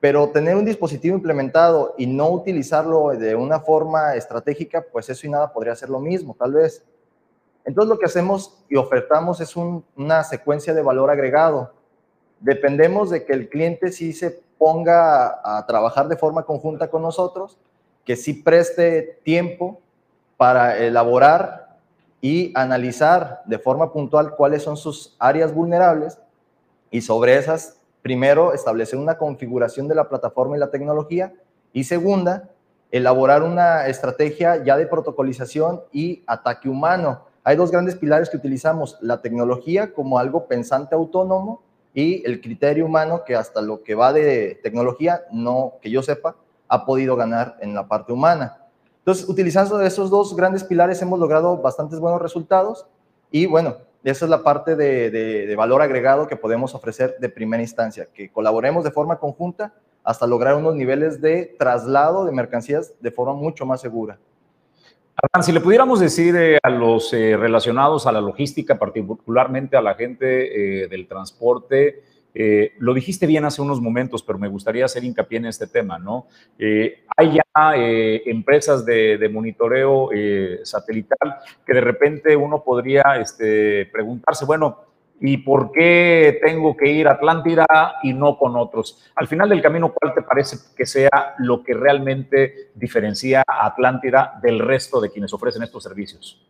pero 0.00 0.28
tener 0.28 0.56
un 0.56 0.64
dispositivo 0.64 1.16
implementado 1.16 1.94
y 1.96 2.06
no 2.06 2.30
utilizarlo 2.30 3.08
de 3.10 3.34
una 3.34 3.60
forma 3.60 4.14
estratégica, 4.14 4.84
pues 4.92 5.08
eso 5.08 5.26
y 5.26 5.30
nada 5.30 5.52
podría 5.52 5.74
ser 5.74 5.88
lo 5.88 6.00
mismo, 6.00 6.36
tal 6.38 6.52
vez. 6.52 6.84
Entonces 7.64 7.88
lo 7.88 7.98
que 7.98 8.06
hacemos 8.06 8.64
y 8.68 8.76
ofertamos 8.76 9.40
es 9.40 9.56
una 9.56 10.22
secuencia 10.22 10.74
de 10.74 10.82
valor 10.82 11.10
agregado. 11.10 11.72
Dependemos 12.40 13.10
de 13.10 13.24
que 13.24 13.32
el 13.32 13.48
cliente 13.48 13.90
sí 13.90 14.12
se 14.12 14.42
ponga 14.58 15.40
a 15.42 15.66
trabajar 15.66 16.08
de 16.08 16.16
forma 16.16 16.44
conjunta 16.44 16.88
con 16.88 17.02
nosotros, 17.02 17.58
que 18.04 18.16
sí 18.16 18.34
preste 18.34 19.20
tiempo 19.24 19.80
para 20.36 20.78
elaborar 20.78 21.78
y 22.20 22.52
analizar 22.54 23.42
de 23.46 23.58
forma 23.58 23.92
puntual 23.92 24.36
cuáles 24.36 24.62
son 24.62 24.76
sus 24.76 25.16
áreas 25.18 25.52
vulnerables 25.52 26.18
y 26.90 27.00
sobre 27.00 27.36
esas 27.36 27.75
Primero, 28.06 28.52
establecer 28.52 29.00
una 29.00 29.18
configuración 29.18 29.88
de 29.88 29.96
la 29.96 30.08
plataforma 30.08 30.56
y 30.56 30.60
la 30.60 30.70
tecnología. 30.70 31.34
Y 31.72 31.82
segunda, 31.82 32.50
elaborar 32.92 33.42
una 33.42 33.88
estrategia 33.88 34.62
ya 34.62 34.76
de 34.76 34.86
protocolización 34.86 35.82
y 35.90 36.22
ataque 36.28 36.68
humano. 36.68 37.22
Hay 37.42 37.56
dos 37.56 37.72
grandes 37.72 37.96
pilares 37.96 38.30
que 38.30 38.36
utilizamos, 38.36 38.96
la 39.00 39.20
tecnología 39.22 39.92
como 39.92 40.20
algo 40.20 40.46
pensante 40.46 40.94
autónomo 40.94 41.64
y 41.94 42.24
el 42.24 42.40
criterio 42.40 42.86
humano 42.86 43.24
que 43.26 43.34
hasta 43.34 43.60
lo 43.60 43.82
que 43.82 43.96
va 43.96 44.12
de 44.12 44.60
tecnología, 44.62 45.22
no 45.32 45.72
que 45.82 45.90
yo 45.90 46.00
sepa, 46.00 46.36
ha 46.68 46.86
podido 46.86 47.16
ganar 47.16 47.56
en 47.60 47.74
la 47.74 47.88
parte 47.88 48.12
humana. 48.12 48.68
Entonces, 48.98 49.28
utilizando 49.28 49.80
esos 49.80 50.10
dos 50.10 50.36
grandes 50.36 50.62
pilares 50.62 51.02
hemos 51.02 51.18
logrado 51.18 51.56
bastantes 51.56 51.98
buenos 51.98 52.22
resultados 52.22 52.86
y 53.32 53.46
bueno, 53.46 53.78
esa 54.10 54.24
es 54.24 54.30
la 54.30 54.44
parte 54.44 54.76
de, 54.76 55.52
valor 55.56 55.82
agregado 55.82 56.28
que 56.28 56.36
podemos 56.36 56.76
ofrecer 56.76 57.16
de 57.18 57.28
primera 57.28 57.60
instancia, 57.60 58.06
que 58.14 58.30
colaboremos 58.30 58.84
de 58.84 58.92
forma 58.92 59.18
conjunta 59.18 59.74
hasta 60.04 60.28
lograr 60.28 60.54
unos 60.54 60.76
niveles 60.76 61.20
de 61.20 61.56
traslado 61.58 62.24
de 62.24 62.30
mercancías 62.30 62.94
de 63.00 63.10
forma 63.10 63.34
mucho 63.34 63.66
más 63.66 63.80
segura. 63.80 64.16
Adán, 65.16 65.42
si 65.42 65.50
le 65.50 65.60
pudiéramos 65.60 65.98
decir 65.98 66.36
eh, 66.36 66.58
a 66.62 66.70
los 66.70 67.12
eh, 67.12 67.36
relacionados 67.36 68.06
a 68.06 68.12
la 68.12 68.20
logística, 68.20 68.78
particularmente 68.78 69.76
a 69.76 69.82
la 69.82 69.94
gente 69.94 70.84
eh, 70.84 70.88
del 70.88 71.08
transporte, 71.08 72.04
eh, 72.38 72.74
lo 72.80 72.92
dijiste 72.92 73.26
bien 73.26 73.46
hace 73.46 73.62
unos 73.62 73.80
momentos, 73.80 74.22
pero 74.22 74.38
me 74.38 74.48
gustaría 74.48 74.84
hacer 74.84 75.02
hincapié 75.02 75.38
en 75.38 75.46
este 75.46 75.66
tema, 75.66 75.98
¿no? 75.98 76.26
Eh, 76.58 77.04
hay 77.16 77.32
ya 77.32 77.74
eh, 77.74 78.24
empresas 78.26 78.84
de, 78.84 79.26
monitoreo 79.32 80.10
satelital 80.62 81.36
que 81.64 81.72
de 81.72 81.80
repente 81.80 82.36
uno 82.36 82.62
podría 82.62 83.02
este, 83.18 83.86
preguntarse, 83.86 84.44
bueno, 84.44 84.82
¿y 85.18 85.38
por 85.38 85.72
qué 85.72 86.38
tengo 86.44 86.76
que 86.76 86.90
ir 86.90 87.08
a 87.08 87.12
Atlántida 87.12 87.66
y 88.02 88.12
no 88.12 88.36
con 88.36 88.54
otros? 88.54 89.10
Al 89.14 89.28
final 89.28 89.48
del 89.48 89.62
camino, 89.62 89.94
¿cuál 89.94 90.12
te 90.12 90.20
parece 90.20 90.58
que 90.76 90.84
sea 90.84 91.34
lo 91.38 91.64
que 91.64 91.72
realmente 91.72 92.70
diferencia 92.74 93.44
a 93.46 93.66
Atlántida 93.66 94.38
del 94.42 94.58
resto 94.58 95.00
de 95.00 95.10
quienes 95.10 95.32
ofrecen 95.32 95.62
estos 95.62 95.82
servicios? 95.82 96.46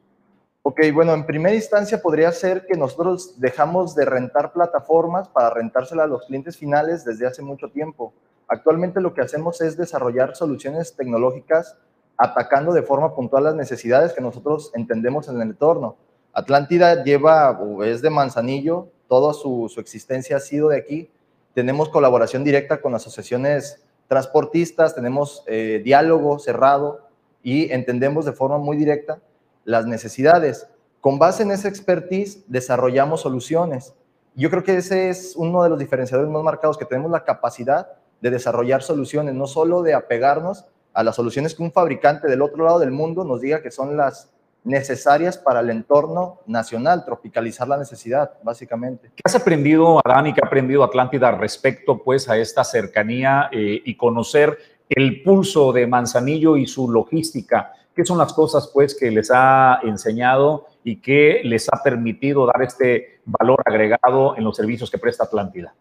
Ok, 0.69 0.81
bueno, 0.93 1.15
en 1.15 1.25
primera 1.25 1.55
instancia 1.55 2.03
podría 2.03 2.33
ser 2.33 2.67
que 2.67 2.77
nosotros 2.77 3.39
dejamos 3.39 3.95
de 3.95 4.05
rentar 4.05 4.53
plataformas 4.53 5.29
para 5.29 5.51
rentárselas 5.51 6.07
a 6.07 6.09
los 6.09 6.25
clientes 6.25 6.57
finales 6.57 7.05
desde 7.05 7.25
hace 7.25 7.41
mucho 7.41 7.69
tiempo. 7.69 8.13
Actualmente 8.49 9.01
lo 9.01 9.15
que 9.15 9.21
hacemos 9.21 9.61
es 9.61 9.77
desarrollar 9.77 10.35
soluciones 10.35 10.97
tecnológicas 10.97 11.77
atacando 12.17 12.73
de 12.73 12.83
forma 12.83 13.15
puntual 13.15 13.45
las 13.45 13.55
necesidades 13.55 14.13
que 14.13 14.21
nosotros 14.21 14.73
entendemos 14.75 15.29
en 15.29 15.37
el 15.37 15.43
entorno. 15.43 15.99
Atlántida 16.33 17.05
lleva, 17.05 17.57
es 17.85 18.03
de 18.03 18.11
Manzanillo, 18.11 18.89
toda 19.07 19.35
su, 19.35 19.73
existencia 19.79 20.39
ha 20.39 20.41
sido 20.41 20.71
de 20.71 20.79
aquí. 20.79 21.13
Tenemos 21.55 21.91
colaboración 21.91 22.43
directa 22.43 22.81
con 22.81 22.93
asociaciones 22.93 23.85
transportistas, 24.09 24.97
tenemos 24.97 25.45
eh, 25.47 25.81
diálogo 25.85 26.41
cerrado 26.41 27.07
y 27.41 27.71
entendemos 27.71 28.25
de 28.25 28.33
forma 28.33 28.59
muy 28.59 28.77
directa 28.77 29.21
las 29.67 29.85
necesidades. 29.85 30.67
Con 31.03 31.19
base 31.19 31.43
en 31.43 31.51
esa 31.51 31.69
expertise, 31.69 32.45
desarrollamos 32.49 33.21
soluciones. 33.21 33.95
Yo 34.35 34.49
creo 34.49 34.65
que 34.65 34.77
ese 34.77 35.11
es 35.11 35.35
uno 35.37 35.63
de 35.63 35.69
los 35.69 35.79
diferenciadores 35.79 36.31
más 36.31 36.43
marcados, 36.43 36.79
que 36.79 36.87
tenemos 36.87 37.11
la 37.11 37.25
capacidad 37.25 37.89
de 38.21 38.31
desarrollar 38.31 38.83
soluciones, 38.83 39.35
no 39.35 39.47
solo 39.47 39.83
de 39.83 39.93
apegarnos 39.93 40.65
a 40.95 41.03
las 41.03 41.17
soluciones 41.17 41.55
que 41.55 41.63
un 41.63 41.73
fabricante 41.73 42.29
del 42.29 42.41
otro 42.41 42.65
lado 42.65 42.79
del 42.79 42.91
mundo 42.91 43.25
nos 43.25 43.43
diga 43.43 43.61
que 43.61 43.71
son 43.71 43.97
las 43.97 44.33
necesarias 44.65 45.39
para 45.39 45.61
el 45.61 45.71
entorno 45.71 46.41
nacional, 46.47 47.05
tropicalizar 47.05 47.69
la 47.69 47.77
necesidad, 47.77 48.33
básicamente. 48.43 49.11
¿Qué 49.15 49.23
has 49.25 49.37
aprendido, 49.37 50.01
Adán, 50.05 50.29
y 50.29 50.33
qué 50.33 50.41
ha 50.43 50.47
aprendido 50.47 50.83
Atlántida 50.83 51.31
respecto 51.33 52.03
pues, 52.03 52.29
a 52.29 52.37
esta 52.37 52.65
cercanía 52.65 53.49
eh, 53.53 53.81
y 53.85 53.97
conocer 53.97 54.59
el 54.89 55.23
pulso 55.23 55.73
de 55.73 55.87
Manzanillo 55.87 56.57
y 56.57 56.67
su 56.67 56.91
logística? 56.91 57.73
¿Qué 57.97 58.05
son 58.05 58.19
las 58.19 58.35
cosas 58.35 58.71
pues 58.75 58.95
que 58.95 59.11
les 59.11 59.31
ha 59.33 59.81
enseñado 59.83 60.67
y 60.85 61.01
que 61.01 61.41
les 61.45 61.67
ha 61.73 61.83
permitido 61.83 62.45
dar 62.45 62.63
este 62.63 63.21
valor 63.25 63.63
agregado 63.65 64.37
en 64.37 64.45
los 64.45 64.55
servicios 64.55 64.91
que 64.91 64.99
presta 64.99 65.25
Atlántida? 65.25 65.75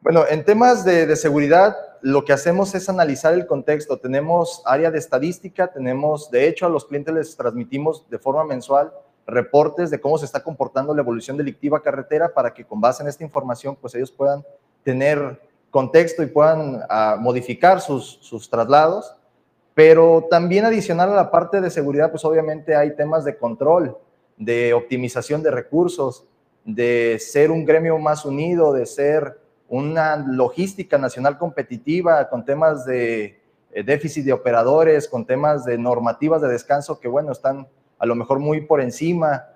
Bueno, 0.00 0.22
en 0.30 0.44
temas 0.44 0.84
de, 0.84 1.16
seguridad, 1.16 1.76
lo 2.02 2.24
que 2.24 2.32
hacemos 2.32 2.72
es 2.76 2.88
analizar 2.88 3.34
el 3.34 3.48
contexto. 3.48 3.98
Tenemos 3.98 4.62
área 4.64 4.92
de 4.92 4.98
estadística, 4.98 5.66
tenemos, 5.66 6.30
de 6.30 6.46
hecho, 6.46 6.66
a 6.66 6.68
los 6.68 6.84
clientes 6.84 7.12
les 7.12 7.36
transmitimos 7.36 8.08
de 8.08 8.20
forma 8.20 8.44
mensual 8.44 8.92
reportes 9.26 9.90
de 9.90 10.00
cómo 10.00 10.18
se 10.18 10.24
está 10.24 10.44
comportando 10.44 10.94
la 10.94 11.02
evolución 11.02 11.36
delictiva 11.36 11.82
carretera 11.82 12.32
para 12.32 12.54
que 12.54 12.64
con 12.64 12.80
base 12.80 13.02
en 13.02 13.08
esta 13.08 13.24
información, 13.24 13.74
pues 13.74 13.92
ellos 13.96 14.12
puedan 14.12 14.44
tener 14.84 15.40
contexto 15.72 16.22
y 16.22 16.26
puedan 16.26 16.80
ah, 16.88 17.16
modificar 17.18 17.80
sus, 17.80 18.20
sus 18.22 18.48
traslados. 18.48 19.16
Pero 19.76 20.26
también 20.30 20.64
adicional 20.64 21.12
a 21.12 21.16
la 21.16 21.30
parte 21.30 21.60
de 21.60 21.70
seguridad, 21.70 22.10
pues 22.10 22.24
obviamente 22.24 22.74
hay 22.74 22.96
temas 22.96 23.26
de 23.26 23.36
control, 23.36 23.94
de 24.38 24.72
optimización 24.72 25.42
de 25.42 25.50
recursos, 25.50 26.26
de 26.64 27.18
ser 27.20 27.50
un 27.50 27.66
gremio 27.66 27.98
más 27.98 28.24
unido, 28.24 28.72
de 28.72 28.86
ser 28.86 29.38
una 29.68 30.16
logística 30.16 30.96
nacional 30.96 31.36
competitiva 31.36 32.30
con 32.30 32.46
temas 32.46 32.86
de 32.86 33.38
eh, 33.70 33.82
déficit 33.82 34.24
de 34.24 34.32
operadores, 34.32 35.08
con 35.08 35.26
temas 35.26 35.66
de 35.66 35.76
normativas 35.76 36.40
de 36.40 36.48
descanso 36.48 36.98
que, 36.98 37.08
bueno, 37.08 37.32
están 37.32 37.68
a 37.98 38.06
lo 38.06 38.14
mejor 38.14 38.38
muy 38.38 38.62
por 38.62 38.80
encima, 38.80 39.48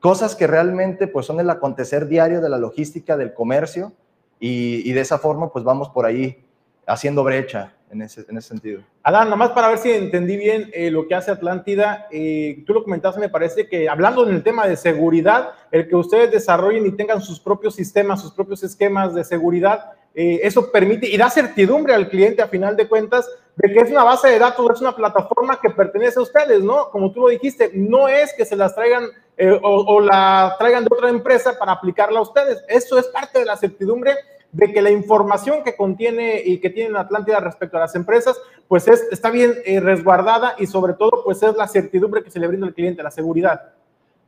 cosas 0.00 0.36
que 0.36 0.46
realmente 0.46 1.06
pues 1.06 1.24
son 1.24 1.40
el 1.40 1.48
acontecer 1.48 2.08
diario 2.08 2.42
de 2.42 2.50
la 2.50 2.58
logística, 2.58 3.16
del 3.16 3.32
comercio, 3.32 3.94
y, 4.38 4.92
de 4.92 5.00
esa 5.00 5.16
forma 5.16 5.50
pues 5.50 5.64
vamos 5.64 5.88
por 5.88 6.04
ahí 6.04 6.44
haciendo 6.86 7.24
brecha 7.24 7.72
en 7.90 8.02
ese, 8.02 8.24
en 8.28 8.38
ese 8.38 8.48
sentido. 8.48 8.82
Adán, 9.02 9.24
nada 9.24 9.36
más 9.36 9.50
para 9.50 9.68
ver 9.68 9.78
si 9.78 9.90
entendí 9.90 10.36
bien 10.36 10.70
eh, 10.72 10.90
lo 10.90 11.06
que 11.06 11.14
hace 11.14 11.30
Atlántida, 11.30 12.08
eh, 12.10 12.62
tú 12.66 12.74
lo 12.74 12.82
comentaste, 12.82 13.20
me 13.20 13.28
parece 13.28 13.68
que 13.68 13.88
hablando 13.88 14.26
en 14.26 14.34
el 14.34 14.42
tema 14.42 14.66
de 14.66 14.76
seguridad, 14.76 15.50
el 15.70 15.88
que 15.88 15.96
ustedes 15.96 16.30
desarrollen 16.30 16.86
y 16.86 16.92
tengan 16.92 17.20
sus 17.20 17.40
propios 17.40 17.74
sistemas, 17.74 18.20
sus 18.20 18.32
propios 18.32 18.62
esquemas 18.62 19.14
de 19.14 19.24
seguridad, 19.24 19.92
eh, 20.18 20.40
eso 20.42 20.72
permite 20.72 21.06
y 21.08 21.16
da 21.18 21.28
certidumbre 21.28 21.92
al 21.92 22.08
cliente 22.08 22.40
a 22.40 22.48
final 22.48 22.74
de 22.74 22.88
cuentas 22.88 23.28
de 23.54 23.70
que 23.70 23.80
es 23.80 23.90
una 23.90 24.02
base 24.02 24.28
de 24.28 24.38
datos, 24.38 24.70
es 24.70 24.80
una 24.80 24.96
plataforma 24.96 25.60
que 25.60 25.68
pertenece 25.68 26.18
a 26.18 26.22
ustedes, 26.22 26.62
¿no? 26.62 26.88
Como 26.90 27.12
tú 27.12 27.20
lo 27.20 27.28
dijiste, 27.28 27.70
no 27.74 28.08
es 28.08 28.32
que 28.34 28.46
se 28.46 28.56
las 28.56 28.74
traigan 28.74 29.04
eh, 29.36 29.58
o, 29.62 30.00
la 30.00 30.56
traigan 30.58 30.84
de 30.84 30.88
otra 30.90 31.10
empresa 31.10 31.58
para 31.58 31.72
aplicarla 31.72 32.18
a 32.18 32.22
ustedes. 32.22 32.64
Eso 32.66 32.98
es 32.98 33.06
parte 33.08 33.40
de 33.40 33.44
la 33.44 33.58
certidumbre 33.58 34.14
de 34.52 34.72
que 34.72 34.82
la 34.82 34.90
información 34.90 35.62
que 35.64 35.76
contiene 35.76 36.42
y 36.44 36.58
que 36.60 36.70
tiene 36.70 36.98
Atlántida 36.98 37.40
respecto 37.40 37.76
a 37.76 37.80
las 37.80 37.94
empresas, 37.94 38.40
pues 38.68 38.88
es, 38.88 39.06
está 39.10 39.30
bien 39.30 39.54
eh, 39.64 39.80
resguardada 39.80 40.54
y 40.58 40.66
sobre 40.66 40.94
todo, 40.94 41.22
pues 41.24 41.42
es 41.42 41.54
la 41.56 41.68
certidumbre 41.68 42.22
que 42.22 42.30
se 42.30 42.40
le 42.40 42.46
brinda 42.46 42.66
al 42.66 42.74
cliente, 42.74 43.02
la 43.02 43.10
seguridad. 43.10 43.72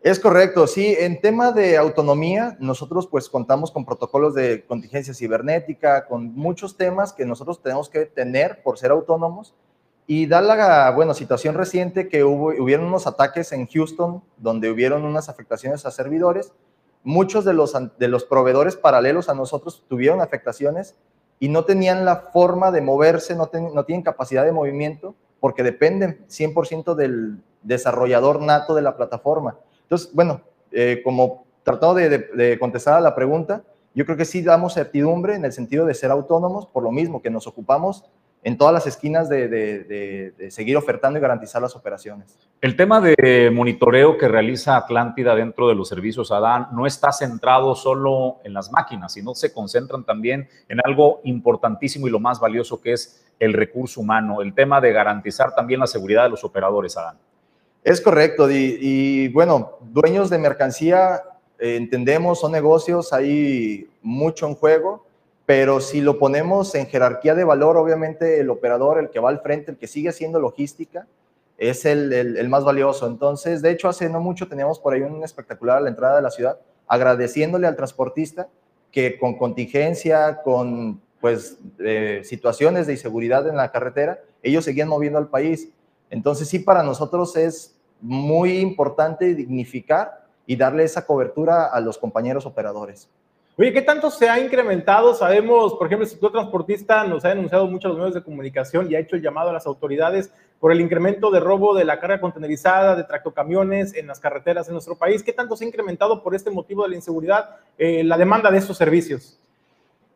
Es 0.00 0.20
correcto, 0.20 0.68
sí. 0.68 0.94
En 0.96 1.20
tema 1.20 1.50
de 1.50 1.76
autonomía, 1.76 2.56
nosotros 2.60 3.08
pues 3.08 3.28
contamos 3.28 3.72
con 3.72 3.84
protocolos 3.84 4.32
de 4.32 4.64
contingencia 4.64 5.12
cibernética, 5.12 6.06
con 6.06 6.34
muchos 6.34 6.76
temas 6.76 7.12
que 7.12 7.26
nosotros 7.26 7.60
tenemos 7.60 7.88
que 7.88 8.06
tener 8.06 8.62
por 8.62 8.78
ser 8.78 8.92
autónomos. 8.92 9.54
Y 10.06 10.26
da 10.26 10.40
la 10.40 10.90
bueno, 10.92 11.14
situación 11.14 11.54
reciente 11.54 12.08
que 12.08 12.22
hubo, 12.22 12.46
hubieron 12.62 12.86
unos 12.86 13.06
ataques 13.06 13.50
en 13.52 13.66
Houston 13.66 14.22
donde 14.36 14.70
hubieron 14.70 15.04
unas 15.04 15.28
afectaciones 15.28 15.84
a 15.84 15.90
servidores. 15.90 16.52
Muchos 17.08 17.46
de 17.46 17.54
los, 17.54 17.74
de 17.98 18.06
los 18.06 18.24
proveedores 18.24 18.76
paralelos 18.76 19.30
a 19.30 19.34
nosotros 19.34 19.82
tuvieron 19.88 20.20
afectaciones 20.20 20.94
y 21.40 21.48
no 21.48 21.64
tenían 21.64 22.04
la 22.04 22.16
forma 22.34 22.70
de 22.70 22.82
moverse, 22.82 23.34
no, 23.34 23.50
no 23.74 23.84
tienen 23.86 24.02
capacidad 24.02 24.44
de 24.44 24.52
movimiento 24.52 25.14
porque 25.40 25.62
dependen 25.62 26.26
100% 26.28 26.94
del 26.94 27.38
desarrollador 27.62 28.42
nato 28.42 28.74
de 28.74 28.82
la 28.82 28.94
plataforma. 28.94 29.56
Entonces, 29.84 30.12
bueno, 30.12 30.42
eh, 30.70 31.00
como 31.02 31.46
tratando 31.62 31.94
de, 31.94 32.58
contestar 32.60 32.98
a 32.98 33.00
la 33.00 33.14
pregunta, 33.14 33.62
yo 33.94 34.04
creo 34.04 34.18
que 34.18 34.26
sí 34.26 34.42
damos 34.42 34.74
certidumbre 34.74 35.34
en 35.34 35.46
el 35.46 35.52
sentido 35.54 35.86
de 35.86 35.94
ser 35.94 36.10
autónomos, 36.10 36.66
por 36.66 36.82
lo 36.82 36.92
mismo 36.92 37.22
que 37.22 37.30
nos 37.30 37.46
ocupamos 37.46 38.04
en 38.42 38.56
todas 38.56 38.72
las 38.72 38.86
esquinas 38.86 39.28
de, 39.28 40.32
seguir 40.50 40.76
ofertando 40.76 41.18
y 41.18 41.22
garantizar 41.22 41.60
las 41.60 41.74
operaciones. 41.76 42.38
El 42.60 42.76
tema 42.76 43.00
de 43.00 43.50
monitoreo 43.52 44.16
que 44.16 44.28
realiza 44.28 44.76
Atlántida 44.76 45.34
dentro 45.34 45.68
de 45.68 45.74
los 45.74 45.88
servicios 45.88 46.30
ADAN 46.30 46.68
no 46.72 46.86
está 46.86 47.12
centrado 47.12 47.74
solo 47.74 48.38
en 48.44 48.54
las 48.54 48.70
máquinas, 48.70 49.12
sino 49.12 49.34
se 49.34 49.52
concentran 49.52 50.04
también 50.04 50.48
en 50.68 50.78
algo 50.84 51.20
importantísimo 51.24 52.06
y 52.06 52.10
lo 52.10 52.20
más 52.20 52.40
valioso 52.40 52.80
que 52.80 52.92
es 52.92 53.24
el 53.38 53.52
recurso 53.52 54.00
humano, 54.00 54.42
el 54.42 54.54
tema 54.54 54.80
de 54.80 54.92
garantizar 54.92 55.54
también 55.54 55.80
la 55.80 55.86
seguridad 55.86 56.24
de 56.24 56.30
los 56.30 56.44
operadores 56.44 56.96
ADAN. 56.96 57.18
Es 57.84 58.00
correcto, 58.00 58.50
y, 58.50 59.28
bueno, 59.28 59.78
dueños 59.80 60.28
de 60.30 60.38
mercancía, 60.38 61.22
eh, 61.58 61.76
entendemos, 61.76 62.40
son 62.40 62.52
negocios, 62.52 63.12
hay 63.12 63.88
mucho 64.02 64.46
en 64.46 64.54
juego, 64.54 65.06
pero 65.48 65.80
si 65.80 66.02
lo 66.02 66.18
ponemos 66.18 66.74
en 66.74 66.88
jerarquía 66.88 67.34
de 67.34 67.42
valor, 67.42 67.78
obviamente 67.78 68.38
el 68.38 68.50
operador, 68.50 68.98
el 68.98 69.08
que 69.08 69.18
va 69.18 69.30
al 69.30 69.40
frente, 69.40 69.70
el 69.70 69.78
que 69.78 69.86
sigue 69.86 70.10
haciendo 70.10 70.38
logística, 70.38 71.06
es 71.56 71.86
el, 71.86 72.46
más 72.50 72.64
valioso. 72.64 73.06
Entonces, 73.06 73.62
de 73.62 73.70
hecho, 73.70 73.88
hace 73.88 74.10
no 74.10 74.20
mucho 74.20 74.46
teníamos 74.46 74.78
por 74.78 74.92
ahí 74.92 75.00
un 75.00 75.24
espectacular 75.24 75.78
a 75.78 75.80
la 75.80 75.88
entrada 75.88 76.16
de 76.16 76.22
la 76.22 76.30
ciudad, 76.30 76.60
agradeciéndole 76.86 77.66
al 77.66 77.76
transportista 77.76 78.46
que 78.92 79.18
con 79.18 79.38
contingencia, 79.38 80.42
con 80.42 81.00
pues 81.18 81.56
eh, 81.78 82.20
situaciones 82.24 82.86
de 82.86 82.92
inseguridad 82.92 83.48
en 83.48 83.56
la 83.56 83.72
carretera, 83.72 84.20
ellos 84.42 84.66
seguían 84.66 84.88
moviendo 84.88 85.18
al 85.18 85.28
país. 85.28 85.70
Entonces 86.10 86.46
sí, 86.46 86.58
para 86.58 86.82
nosotros 86.82 87.34
es 87.36 87.74
muy 88.02 88.58
importante 88.58 89.34
dignificar 89.34 90.26
y 90.44 90.56
darle 90.56 90.84
esa 90.84 91.06
cobertura 91.06 91.68
a 91.68 91.80
los 91.80 91.96
compañeros 91.96 92.44
operadores. 92.44 93.08
Oye, 93.60 93.72
¿qué 93.72 93.82
tanto 93.82 94.08
se 94.08 94.28
ha 94.28 94.38
incrementado? 94.38 95.16
Sabemos, 95.16 95.74
por 95.74 95.88
ejemplo, 95.88 96.04
el 96.04 96.10
sector 96.10 96.30
transportista 96.30 97.02
nos 97.02 97.24
ha 97.24 97.30
denunciado 97.30 97.66
mucho 97.66 97.88
a 97.88 97.90
los 97.90 97.98
medios 97.98 98.14
de 98.14 98.22
comunicación 98.22 98.88
y 98.88 98.94
ha 98.94 99.00
hecho 99.00 99.16
el 99.16 99.22
llamado 99.22 99.50
a 99.50 99.52
las 99.52 99.66
autoridades 99.66 100.30
por 100.60 100.70
el 100.70 100.80
incremento 100.80 101.32
de 101.32 101.40
robo 101.40 101.74
de 101.74 101.84
la 101.84 101.98
carga 101.98 102.20
contenerizada, 102.20 102.94
de 102.94 103.02
tractocamiones 103.02 103.96
en 103.96 104.06
las 104.06 104.20
carreteras 104.20 104.68
en 104.68 104.74
nuestro 104.74 104.94
país. 104.94 105.24
¿Qué 105.24 105.32
tanto 105.32 105.56
se 105.56 105.64
ha 105.64 105.66
incrementado 105.66 106.22
por 106.22 106.36
este 106.36 106.52
motivo 106.52 106.84
de 106.84 106.90
la 106.90 106.94
inseguridad 106.94 107.56
eh, 107.76 108.04
la 108.04 108.16
demanda 108.16 108.48
de 108.48 108.58
estos 108.58 108.76
servicios? 108.76 109.40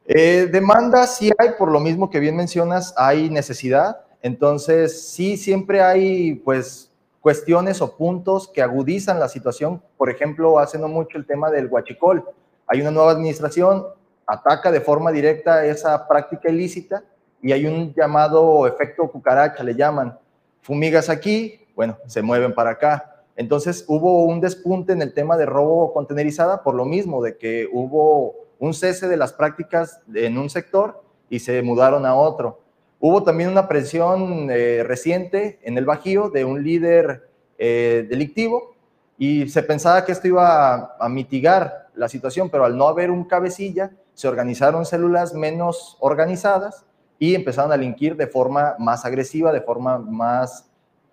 Eh, 0.07 0.49
demanda 0.49 1.05
sí 1.09 1.33
hay, 1.37 1.49
por 1.59 1.73
lo 1.73 1.81
mismo 1.81 2.11
que 2.11 2.21
bien 2.21 2.37
mencionas, 2.37 2.95
hay 2.97 3.29
necesidad. 3.29 4.03
Entonces, 4.23 5.11
sí, 5.11 5.37
siempre 5.37 5.83
hay 5.83 6.37
pues 6.37 6.93
cuestiones 7.21 7.83
o 7.83 7.97
puntos 7.97 8.47
que 8.47 8.63
agudizan 8.63 9.19
la 9.19 9.29
situación. 9.29 9.83
Por 9.97 10.11
ejemplo, 10.11 10.61
haciendo 10.61 10.87
mucho 10.87 11.19
el 11.19 11.27
tema 11.27 11.51
del 11.51 11.67
huachicol. 11.67 12.25
Hay 12.73 12.81
una 12.81 12.91
nueva 12.91 13.13
administración, 13.13 13.85
ataca 14.27 14.73
de 14.73 14.81
forma 14.81 15.13
directa 15.13 15.67
esa 15.67 16.09
práctica 16.09 16.49
ilícita 16.49 17.05
y 17.43 17.53
hay 17.53 17.67
un 17.67 17.93
llamado 17.93 18.67
efecto 18.67 19.11
cucaracha, 19.11 19.63
le 19.63 19.75
llaman. 19.75 20.19
Fumigas 20.63 21.11
aquí, 21.11 21.67
bueno, 21.77 21.99
se 22.07 22.23
mueven 22.23 22.55
para 22.55 22.71
acá. 22.71 23.25
Entonces 23.37 23.85
hubo 23.89 24.25
un 24.25 24.41
despunte 24.41 24.95
en 24.95 25.03
el 25.03 25.13
tema 25.13 25.37
de 25.37 25.45
robo 25.45 25.93
contenerizada 25.93 26.63
por 26.63 26.75
lo 26.75 26.87
mismo, 26.87 27.23
de 27.23 27.37
que 27.37 27.69
hubo 27.71 28.37
un 28.59 28.73
cese 28.73 29.07
de 29.07 29.19
las 29.19 29.35
prácticas 29.35 30.01
en 30.15 30.39
un 30.39 30.49
sector 30.49 31.03
y 31.29 31.41
se 31.41 31.61
mudaron 31.61 32.07
a 32.07 32.15
otro. 32.15 32.63
Hubo 33.01 33.23
también 33.23 33.51
una 33.51 33.69
presión 33.69 34.49
eh, 34.51 34.83
reciente 34.83 35.61
en 35.63 35.77
el 35.77 35.85
Bajío 35.85 36.31
de 36.31 36.47
un 36.47 36.65
líder 36.65 37.29
eh, 37.59 38.07
delictivo 38.09 38.73
y 39.19 39.49
se 39.51 39.63
pensaba 39.63 40.05
que 40.05 40.13
esto 40.13 40.27
iba 40.27 40.97
a, 40.99 41.09
mitigar 41.09 41.82
la 41.95 42.09
situación, 42.09 42.51
pero 42.51 42.65
al 42.65 42.77
no 42.77 42.89
haber 42.89 43.11
un 43.11 43.25
cabecilla, 43.25 43.93
se 44.15 44.29
organizaron 44.29 44.85
células 44.85 45.35
menos 45.35 45.97
organizadas 46.01 46.85
y 47.19 47.35
empezaron 47.35 47.73
a 47.73 47.77
delinquir 47.77 48.17
de 48.17 48.27
forma 48.27 48.75
más 48.79 49.05
agresiva, 49.05 49.53
de 49.53 49.61
forma 49.61 49.99
más 49.99 50.71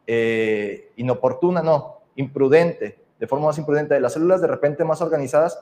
eh, 0.08 0.92
inoportuna, 0.96 1.62
no, 1.62 2.02
imprudente, 2.16 3.00
de 3.20 3.28
forma 3.28 3.48
más 3.48 3.58
imprudente. 3.58 3.94
De 3.94 4.00
las 4.00 4.14
células 4.14 4.42
de 4.42 4.48
repente 4.48 4.84
más 4.84 5.02
organizadas, 5.02 5.60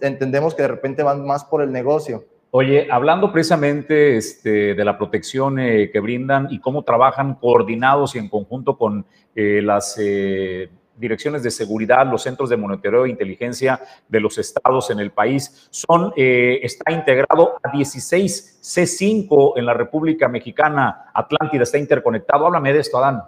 entendemos 0.00 0.54
que 0.54 0.62
de 0.62 0.68
repente 0.68 1.02
van 1.02 1.24
más 1.24 1.44
por 1.44 1.62
el 1.62 1.70
negocio 1.70 2.24
Oye, 2.56 2.86
hablando 2.88 3.32
precisamente 3.32 4.16
este, 4.16 4.76
de 4.76 4.84
la 4.84 4.96
protección 4.96 5.58
eh, 5.58 5.90
que 5.92 5.98
brindan 5.98 6.46
y 6.52 6.60
cómo 6.60 6.84
trabajan 6.84 7.34
coordinados 7.34 8.14
y 8.14 8.18
en 8.18 8.28
conjunto 8.28 8.78
con 8.78 9.06
eh, 9.34 9.60
las 9.60 9.98
direcciones 10.96 11.42
de 11.42 11.50
seguridad, 11.50 12.06
los 12.06 12.22
centros 12.22 12.50
de 12.50 12.56
monitoreo 12.56 13.04
e 13.04 13.10
inteligencia 13.10 13.80
de 14.08 14.20
los 14.20 14.38
estados 14.38 14.90
en 14.90 15.00
el 15.00 15.10
país, 15.10 15.68
son, 15.70 16.12
está 16.16 16.92
integrado 16.92 17.58
a 17.62 17.70
16 17.70 18.60
C5 18.62 19.54
en 19.56 19.66
la 19.66 19.74
República 19.74 20.28
Mexicana. 20.28 21.10
Atlántida 21.12 21.64
está 21.64 21.78
interconectado. 21.78 22.46
Háblame 22.46 22.72
de 22.72 22.80
esto, 22.80 22.98
Adán. 22.98 23.22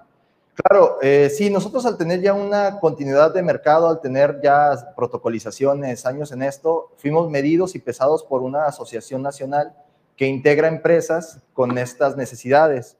Claro, 0.57 0.97
eh, 1.03 1.29
sí, 1.29 1.51
nosotros 1.51 1.85
al 1.85 1.99
tener 1.99 2.23
ya 2.23 2.33
una 2.33 2.81
continuidad 2.81 3.35
de 3.35 3.43
mercado, 3.43 3.91
al 3.91 4.01
tener 4.01 4.41
ya 4.43 4.71
protocolizaciones, 4.97 6.07
años 6.07 6.33
en 6.33 6.43
esto, 6.43 6.93
fuimos 6.97 7.29
medidos 7.29 7.75
y 7.75 7.79
pesados 7.79 8.25
por 8.25 8.41
una 8.41 8.65
asociación 8.65 9.21
nacional 9.21 9.75
que 10.17 10.27
integra 10.27 10.69
empresas 10.69 11.43
con 11.53 11.77
estas 11.77 12.17
necesidades. 12.17 12.97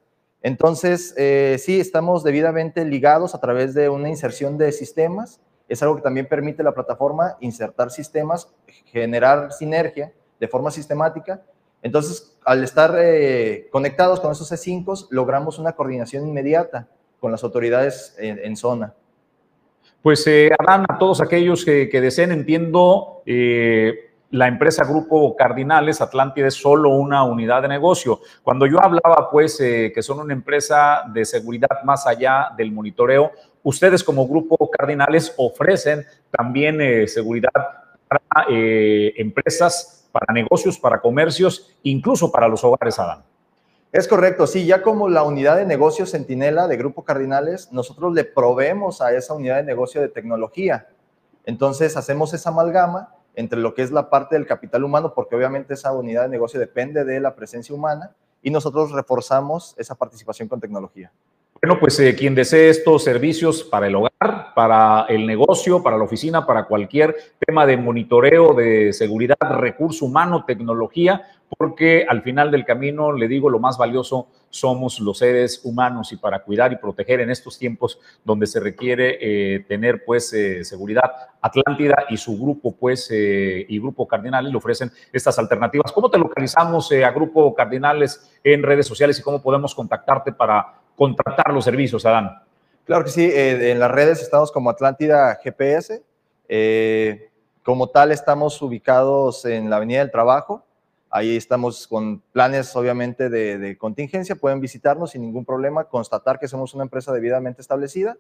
Entonces, 0.47 1.13
eh, 1.17 1.57
sí, 1.59 1.81
estamos 1.81 2.23
debidamente 2.23 2.85
ligados 2.85 3.35
a 3.35 3.41
través 3.41 3.75
de 3.75 3.89
una 3.89 4.09
inserción 4.09 4.57
de 4.57 4.71
sistemas. 4.71 5.41
Es 5.69 5.83
algo 5.83 5.97
que 5.97 6.03
también 6.03 6.29
permite 6.29 6.63
la 6.63 6.71
plataforma 6.71 7.37
insertar 7.41 7.91
sistemas, 7.91 8.55
generar 8.85 9.51
sinergia 9.51 10.13
de 10.39 10.47
forma 10.47 10.71
sistemática. 10.71 11.43
Entonces, 11.83 12.39
al 12.45 12.63
estar 12.63 12.95
eh, 12.97 13.67
conectados 13.73 14.21
con 14.21 14.31
esos 14.31 14.49
C5, 14.53 15.09
logramos 15.11 15.59
una 15.59 15.73
coordinación 15.73 16.29
inmediata 16.29 16.87
con 17.19 17.33
las 17.33 17.43
autoridades 17.43 18.15
en, 18.17 18.57
zona. 18.57 18.95
Pues 20.01 20.25
eh, 20.29 20.53
Adán, 20.61 20.87
a 20.89 20.97
todos 20.97 21.21
aquellos 21.21 21.65
que, 21.65 21.89
deseen, 22.01 22.31
entiendo, 22.31 23.21
eh, 23.27 24.06
la 24.31 24.49
empresa 24.49 24.85
Grupo 24.85 25.37
Cardinales, 25.37 26.01
Atlántida 26.01 26.49
es 26.49 26.55
solo 26.55 26.91
una 26.91 27.25
unidad 27.25 27.63
de 27.63 27.69
negocio. 27.69 28.21
Cuando 28.43 28.67
yo 28.67 28.83
hablaba, 28.83 29.31
pues, 29.31 29.61
eh, 29.61 29.93
que 29.95 30.03
son 30.03 30.21
una 30.21 30.33
empresa 30.33 31.05
de 31.13 31.25
seguridad 31.25 31.83
más 31.85 32.07
allá 32.07 32.49
del 32.57 32.73
monitoreo, 32.73 33.31
ustedes 33.63 34.03
como 34.03 34.27
Grupo 34.27 34.71
Cardinales 34.71 35.33
ofrecen 35.37 36.05
también 36.31 36.81
seguridad 37.09 37.51
para 38.09 38.47
eh, 38.51 39.15
empresas, 39.17 40.09
para 40.13 40.33
negocios, 40.33 40.79
para 40.79 41.01
comercios, 41.01 41.75
incluso 41.83 42.31
para 42.31 42.49
los 42.49 42.63
hogares, 42.65 42.99
Adán. 42.99 43.23
Es 43.93 44.09
correcto, 44.09 44.47
sí, 44.47 44.67
ya 44.67 44.83
como 44.83 45.09
la 45.09 45.23
unidad 45.23 45.57
de 45.57 45.65
negocio 45.65 46.05
Centinela 46.07 46.69
de 46.69 46.77
Grupo 46.77 47.05
Cardinales, 47.05 47.73
nosotros 47.73 48.13
le 48.13 48.25
proveemos 48.25 49.01
a 49.01 49.13
esa 49.15 49.35
unidad 49.35 49.57
de 49.57 49.63
negocio 49.63 50.01
de 50.01 50.09
tecnología. 50.09 50.89
Entonces 51.45 51.97
hacemos 51.97 52.35
esa 52.35 52.51
amalgama 52.51 53.16
entre 53.37 53.61
lo 53.61 53.75
que 53.75 53.83
es 53.83 53.93
la 53.93 54.11
parte 54.11 54.35
del 54.35 54.47
capital 54.47 54.83
humano, 54.83 55.13
porque 55.15 55.37
obviamente 55.37 55.75
esa 55.75 55.93
unidad 55.93 56.23
de 56.23 56.31
negocio 56.31 56.59
depende 56.59 57.05
de 57.05 57.21
la 57.21 57.37
presencia 57.37 57.75
humana, 57.75 58.11
y 58.43 58.51
nosotros 58.51 58.93
reforzamos 58.93 59.75
esa 59.79 59.95
participación 59.95 60.49
con 60.49 60.61
tecnología. 60.61 61.13
Bueno, 61.63 61.81
pues 61.81 61.99
eh, 62.01 62.15
quien 62.15 62.35
desee 62.35 62.69
estos 62.69 63.03
servicios 63.03 63.65
para 63.65 63.87
el 63.87 63.95
hogar, 63.95 64.53
para 64.55 65.07
el 65.09 65.27
negocio, 65.27 65.83
para 65.83 65.97
la 65.97 66.05
oficina, 66.05 66.47
para 66.47 66.67
cualquier 66.67 67.17
tema 67.45 67.65
de 67.67 67.77
monitoreo, 67.77 68.53
de 68.53 68.93
seguridad, 68.93 69.37
recurso 69.41 70.05
humano, 70.05 70.45
tecnología, 70.47 71.23
porque 71.59 72.07
al 72.09 72.23
final 72.23 72.51
del 72.51 72.65
camino, 72.65 73.13
le 73.13 73.29
digo, 73.29 73.51
lo 73.51 73.59
más 73.59 73.79
valioso 73.79 74.29
somos 74.51 75.01
los 75.01 75.19
seres 75.19 75.61
humanos 75.65 76.13
y 76.13 76.17
para 76.17 76.43
cuidar 76.43 76.73
y 76.73 76.77
proteger 76.77 77.21
en 77.21 77.31
estos 77.31 77.59
tiempos 77.59 77.99
donde 78.25 78.47
se 78.47 78.61
requiere 78.61 79.19
eh, 79.21 79.61
tener 79.69 80.05
pues 80.05 80.33
eh, 80.33 80.65
seguridad, 80.65 81.11
Atlántida 81.41 82.07
y 82.09 82.17
su 82.17 82.37
grupo 82.37 82.75
pues 82.75 83.09
y 83.11 83.79
Grupo 83.79 84.09
Cardinales 84.09 84.51
le 84.51 84.59
ofrecen 84.59 84.91
estas 85.13 85.39
alternativas. 85.39 85.93
¿Cómo 85.93 86.11
te 86.11 86.19
localizamos 86.19 86.91
a 86.91 87.11
Grupo 87.13 87.55
Cardinales 87.55 88.37
en 88.43 88.63
redes 88.63 88.87
sociales 88.87 89.19
y 89.19 89.23
cómo 89.23 89.41
podemos 89.41 89.75
contactarte 89.75 90.33
para 90.33 90.81
contratar 90.97 91.53
los 91.53 91.65
servicios, 91.65 92.05
Adán? 92.05 92.43
Claro 92.87 93.05
que 93.05 93.11
sí, 93.11 93.25
eh, 93.25 93.73
en 93.73 93.81
las 93.81 93.91
redes 93.91 94.23
estamos 94.23 94.53
como 94.53 94.71
Atlántida 94.71 95.35
GPS. 95.43 96.05
Eh, 96.49 97.31
como 97.65 97.89
tal, 97.89 98.13
estamos 98.13 98.63
ubicados 98.63 99.45
en 99.45 99.69
la 99.69 99.77
Avenida 99.77 99.99
del 99.99 100.13
Trabajo. 100.13 100.65
Ahí 101.17 101.35
estamos 101.35 101.87
con 101.87 102.21
planes, 102.31 102.77
obviamente, 102.77 103.31
de, 103.31 103.79
contingencia. 103.79 104.37
Pueden 104.37 104.61
visitarnos 104.61 105.13
sin 105.13 105.23
ningún 105.23 105.47
problema, 105.47 105.85
constatar 105.85 106.39
que 106.39 106.47
somos 106.47 106.75
una 106.75 106.83
empresa 106.83 107.11
debidamente 107.11 107.63
establecida 107.63 108.19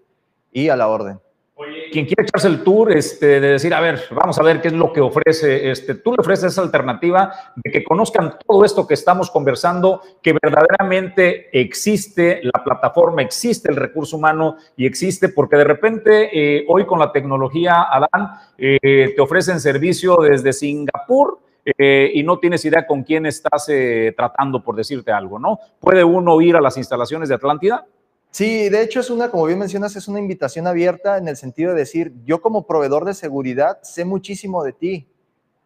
y 0.50 0.70
a 0.70 0.76
la 0.76 0.88
orden. 0.88 1.20
Oye, 1.56 1.90
quien 1.92 2.06
quiere 2.06 2.22
echarse 2.22 2.48
el 2.48 2.64
tour, 2.64 2.92
este, 2.92 3.38
de 3.38 3.48
decir, 3.48 3.74
a 3.74 3.80
ver, 3.80 4.00
vamos 4.12 4.38
a 4.38 4.42
ver 4.42 4.62
qué 4.62 4.68
es 4.68 4.74
lo 4.74 4.94
que 4.94 5.02
ofrece, 5.02 5.70
este, 5.70 5.96
tú 5.96 6.12
le 6.12 6.20
ofreces 6.20 6.52
esa 6.52 6.62
alternativa 6.62 7.34
de 7.56 7.70
que 7.70 7.84
conozcan 7.84 8.38
todo 8.46 8.64
esto 8.64 8.86
que 8.86 8.94
estamos 8.94 9.30
conversando, 9.30 10.00
que 10.22 10.34
verdaderamente 10.42 11.50
existe 11.52 12.40
la 12.44 12.64
plataforma, 12.64 13.20
existe 13.20 13.70
el 13.70 13.76
recurso 13.76 14.16
humano 14.16 14.56
y 14.74 14.86
existe, 14.86 15.28
porque 15.28 15.56
de 15.56 15.64
repente 15.64 16.30
eh, 16.32 16.64
hoy 16.66 16.86
con 16.86 16.98
la 16.98 17.12
tecnología, 17.12 17.82
Adán, 17.90 18.38
eh, 18.56 19.12
te 19.14 19.20
ofrecen 19.20 19.60
servicio 19.60 20.16
desde 20.16 20.54
Singapur, 20.54 21.40
eh, 21.76 22.10
y 22.14 22.22
no 22.22 22.38
tienes 22.38 22.64
idea 22.64 22.86
con 22.86 23.02
quién 23.02 23.26
estás 23.26 23.66
tratando, 24.16 24.62
por 24.62 24.76
decirte 24.76 25.12
algo, 25.12 25.38
¿no? 25.38 25.58
¿Puede 25.80 26.04
uno 26.04 26.40
ir 26.40 26.56
a 26.56 26.60
las 26.60 26.76
instalaciones 26.76 27.28
de 27.28 27.34
Atlántida? 27.34 27.86
Sí, 28.30 28.68
de 28.68 28.82
hecho 28.82 29.00
es 29.00 29.08
una, 29.08 29.30
como 29.30 29.46
bien 29.46 29.58
mencionas, 29.58 29.96
es 29.96 30.08
una 30.08 30.18
invitación 30.18 30.66
abierta 30.66 31.16
en 31.16 31.26
el 31.26 31.38
sentido 31.38 31.72
de 31.72 31.78
decir, 31.78 32.12
yo 32.26 32.42
como 32.42 32.66
proveedor 32.66 33.06
de 33.06 33.14
seguridad 33.14 33.78
sé 33.82 34.04
muchísimo 34.04 34.62
de 34.62 34.74
ti. 34.74 35.08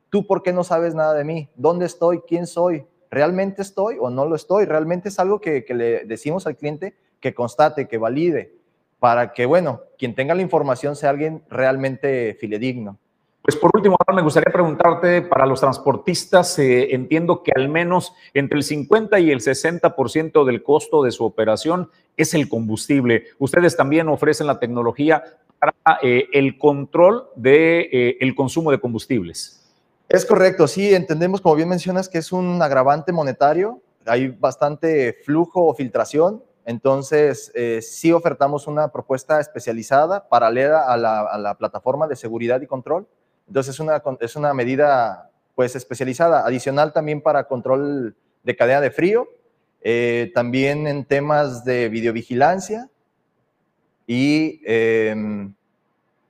¿Tú 0.09 0.25
por 0.25 0.43
qué 0.43 0.53
no 0.53 0.63
sabes 0.63 0.95
nada 0.95 1.15
de 1.15 1.25
mí? 1.25 1.49
¿Dónde 1.57 1.87
estoy? 1.87 2.21
¿Quién 2.29 2.47
soy? 2.47 2.85
¿Realmente 3.11 3.63
estoy 3.63 3.97
o 4.01 4.09
no 4.09 4.25
lo 4.25 4.37
estoy? 4.37 4.67
Realmente 4.67 5.09
es 5.09 5.19
algo 5.19 5.41
que, 5.41 5.65
que 5.65 5.75
le 5.75 6.05
decimos 6.05 6.47
al 6.47 6.57
cliente 6.57 6.95
que 7.19 7.35
constate, 7.35 7.89
que 7.89 7.99
valide, 7.99 8.55
para 9.01 9.33
que, 9.33 9.47
bueno, 9.47 9.83
quien 9.99 10.15
tenga 10.15 10.37
la 10.37 10.43
información 10.43 10.95
sea 10.95 11.11
alguien 11.11 11.43
realmente 11.49 12.37
fidedigno. 12.39 12.99
Pues 13.43 13.57
por 13.57 13.71
último, 13.75 13.97
me 14.15 14.23
gustaría 14.23 14.53
preguntarte, 14.53 15.23
para 15.23 15.47
los 15.47 15.61
transportistas, 15.61 16.59
eh, 16.59 16.95
entiendo 16.95 17.43
que 17.43 17.53
al 17.57 17.71
menos 17.71 18.13
entre 18.35 18.59
el 18.59 18.65
50 18.65 19.19
y 19.19 19.31
el 19.31 19.41
60% 19.41 20.45
del 20.45 20.63
costo 20.63 21.03
de 21.03 21.11
su 21.11 21.25
operación 21.25 21.91
es 22.19 22.35
el 22.35 22.51
combustible. 22.51 23.25
Ustedes 23.39 23.77
también 23.77 24.09
ofrecen 24.09 24.47
la 24.47 24.61
tecnología 24.61 25.25
para 25.59 25.75
eh, 26.03 26.29
el 26.33 26.59
control 26.59 27.29
del 27.35 27.89
de, 27.91 28.17
eh, 28.21 28.35
consumo 28.35 28.71
de 28.71 28.79
combustibles. 28.79 29.73
Es 30.11 30.27
correcto, 30.27 30.69
sí, 30.69 30.95
entendemos, 30.95 31.41
como 31.41 31.55
bien 31.55 31.69
mencionas, 31.69 32.11
que 32.11 32.19
es 32.19 32.33
un 32.33 32.61
agravante 32.61 33.11
monetario. 33.11 33.81
Hay 34.05 34.29
bastante 34.29 35.17
flujo 35.25 35.67
o 35.67 35.75
filtración. 35.75 36.43
Entonces, 36.67 37.53
sí 37.81 38.13
ofertamos 38.13 38.67
una 38.67 38.93
propuesta 38.93 39.41
especializada, 39.41 40.29
paralela 40.29 40.83
a 40.83 40.97
la, 40.97 41.21
a 41.23 41.39
la 41.39 41.57
plataforma 41.57 42.07
de 42.07 42.17
seguridad 42.17 42.61
y 42.61 42.67
control 42.67 43.09
entonces 43.51 43.75
es 43.75 43.81
una, 43.81 44.01
es 44.21 44.37
una 44.37 44.55
medida 44.55 45.29
pues 45.57 45.75
especializada, 45.75 46.47
adicional 46.47 46.93
también 46.93 47.21
para 47.21 47.49
control 47.49 48.15
de 48.45 48.57
cadena 48.57 48.81
de 48.81 48.93
frío, 48.93 49.29
eh, 49.83 50.31
también 50.33 50.87
en 50.87 51.05
temas 51.05 51.65
de 51.65 51.89
videovigilancia 51.89 52.89
y 54.07 54.63
eh, 54.65 55.51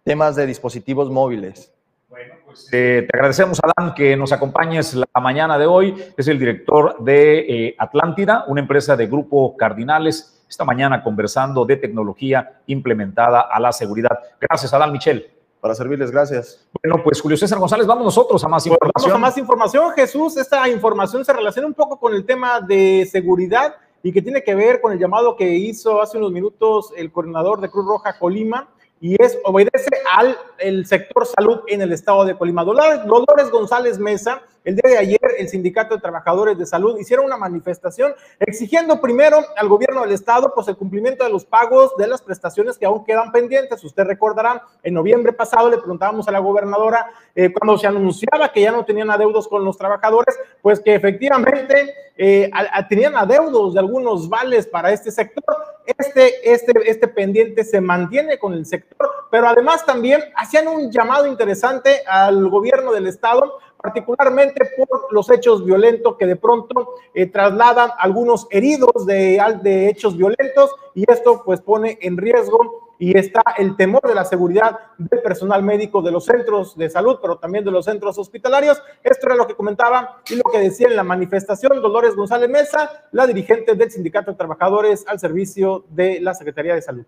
temas 0.03 0.35
de 0.35 0.47
dispositivos 0.47 1.11
móviles. 1.11 1.71
Bueno, 2.09 2.37
pues 2.47 2.71
eh, 2.73 3.07
te 3.07 3.17
agradecemos, 3.19 3.61
Adán, 3.63 3.93
que 3.95 4.17
nos 4.17 4.33
acompañes 4.33 4.95
la 4.95 5.21
mañana 5.21 5.59
de 5.59 5.67
hoy. 5.67 5.95
Es 6.17 6.27
el 6.27 6.39
director 6.39 7.05
de 7.05 7.41
eh, 7.41 7.77
Atlántida, 7.79 8.45
una 8.49 8.63
empresa 8.63 8.97
de 8.97 9.07
Grupo 9.09 9.59
Cardinales, 9.59 10.43
esta 10.49 10.65
mañana 10.65 11.03
conversando 11.03 11.67
de 11.67 11.77
tecnología 11.77 12.61
implementada 12.67 13.43
a 13.43 13.61
la 13.61 13.73
seguridad. 13.73 14.19
Gracias, 14.41 14.73
Adán 14.73 14.91
Michel. 14.91 15.31
Para 15.61 15.75
servirles, 15.75 16.11
gracias. 16.11 16.67
Bueno, 16.83 17.03
pues 17.05 17.21
Julio 17.21 17.37
César 17.37 17.59
González, 17.59 17.87
vamos 17.87 18.05
nosotros 18.05 18.43
a 18.43 18.49
más 18.49 18.65
información. 18.67 18.93
Vamos 18.95 19.15
a 19.15 19.19
más 19.19 19.37
información, 19.37 19.93
Jesús. 19.93 20.37
Esta 20.39 20.67
información 20.69 21.25
se 21.25 21.33
relaciona 21.33 21.69
un 21.69 21.75
poco 21.75 21.99
con 21.99 22.15
el 22.15 22.25
tema 22.25 22.61
de 22.61 23.07
seguridad 23.11 23.75
y 24.03 24.13
que 24.13 24.23
tiene 24.23 24.43
que 24.43 24.55
ver 24.55 24.81
con 24.81 24.93
el 24.93 24.99
llamado 24.99 25.37
que 25.37 25.51
hizo 25.51 26.01
hace 26.01 26.17
unos 26.17 26.33
minutos 26.33 26.93
el 26.97 27.13
coordinador 27.13 27.61
de 27.61 27.69
Cruz 27.69 27.87
Roja 27.87 28.19
Colima 28.19 28.71
y 29.03 29.23
es 29.23 29.39
obedece 29.45 29.91
al 30.15 30.37
el 30.59 30.87
sector 30.87 31.27
salud 31.27 31.61
en 31.67 31.83
el 31.83 31.93
estado 31.93 32.25
de 32.25 32.37
Colima. 32.37 32.65
Dolores, 32.65 33.05
Dolores 33.05 33.51
González 33.51 33.99
Mesa 33.99 34.43
el 34.65 34.77
día 34.77 34.91
de 34.91 34.99
ayer, 34.99 35.21
el 35.39 35.49
Sindicato 35.49 35.95
de 35.95 36.01
Trabajadores 36.03 36.59
de 36.59 36.67
Salud 36.67 36.99
hicieron 36.99 37.25
una 37.25 37.39
manifestación 37.39 38.15
exigiendo 38.39 39.01
primero 39.01 39.39
al 39.57 39.69
gobierno 39.69 40.03
del 40.03 40.13
Estado 40.13 40.53
pues, 40.55 40.69
el 40.69 40.77
cumplimiento 40.77 41.25
de 41.25 41.31
los 41.31 41.47
pagos 41.47 41.97
de 41.97 42.07
las 42.07 42.21
prestaciones 42.21 42.77
que 42.77 42.85
aún 42.85 43.05
quedan 43.05 43.33
pendientes. 43.33 43.83
Usted 43.83 44.05
recordará, 44.05 44.63
en 44.83 44.95
noviembre 44.95 45.33
pasado 45.33 45.71
le 45.71 45.79
preguntábamos 45.79 46.29
a 46.29 46.33
la 46.33 46.41
gobernadora 46.41 47.11
eh, 47.35 47.51
cuando 47.53 47.79
se 47.79 47.87
anunciaba 47.87 48.53
que 48.53 48.61
ya 48.61 48.73
no 48.73 48.85
tenían 48.85 49.11
adeudos 49.11 49.49
con 49.49 49.65
los 49.65 49.79
trabajadores, 49.79 50.39
pues 50.61 50.79
que 50.81 50.95
efectivamente 50.95 51.95
eh, 52.17 52.51
tenían 52.89 53.17
adeudos 53.17 53.73
de 53.73 53.81
algunos 53.81 54.29
vales 54.29 54.67
para 54.67 54.93
este 54.93 55.11
sector. 55.11 55.57
Este, 55.87 56.53
este, 56.53 56.73
este 56.85 57.09
pendiente 57.09 57.65
se 57.65 57.81
mantiene 57.81 58.39
con 58.39 58.53
el 58.53 58.67
sector, 58.67 59.09
pero 59.31 59.49
además 59.49 59.87
también 59.87 60.23
hacían 60.37 60.69
un 60.69 60.93
llamado 60.93 61.27
interesante 61.27 62.03
al 62.07 62.49
gobierno 62.51 62.93
del 62.93 63.07
Estado 63.07 63.59
particularmente 63.81 64.69
por 64.77 65.13
los 65.13 65.31
hechos 65.31 65.65
violentos 65.65 66.17
que 66.17 66.27
de 66.27 66.37
pronto 66.37 66.95
eh, 67.15 67.27
trasladan 67.27 67.91
algunos 67.99 68.47
heridos 68.51 69.07
de, 69.07 69.41
de 69.63 69.89
hechos 69.89 70.17
violentos 70.17 70.75
y 70.95 71.11
esto 71.11 71.43
pues 71.45 71.61
pone 71.61 71.99
en 72.03 72.17
riesgo 72.17 72.91
y 72.99 73.17
está 73.17 73.43
el 73.57 73.77
temor 73.77 74.03
de 74.07 74.15
la 74.15 74.27
seguridad 74.27 74.79
del 74.99 75.23
personal 75.23 75.63
médico 75.63 76.03
de 76.03 76.13
los 76.13 76.27
centros 76.27 76.77
de 76.77 76.91
salud, 76.91 77.19
pero 77.23 77.39
también 77.39 77.65
de 77.65 77.71
los 77.71 77.87
centros 77.87 78.19
hospitalarios. 78.19 78.83
Esto 79.03 79.27
era 79.27 79.37
lo 79.37 79.47
que 79.47 79.55
comentaba 79.55 80.21
y 80.29 80.37
lo 80.37 80.43
que 80.53 80.59
decía 80.59 80.87
en 80.87 80.97
la 80.97 81.03
manifestación 81.03 81.81
Dolores 81.81 82.15
González 82.15 82.51
Mesa, 82.51 83.09
la 83.13 83.27
dirigente 83.27 83.75
del 83.75 83.91
Sindicato 83.91 84.33
de 84.33 84.37
Trabajadores 84.37 85.05
al 85.09 85.19
servicio 85.19 85.87
de 85.89 86.21
la 86.21 86.35
Secretaría 86.35 86.75
de 86.75 86.83
Salud. 86.83 87.07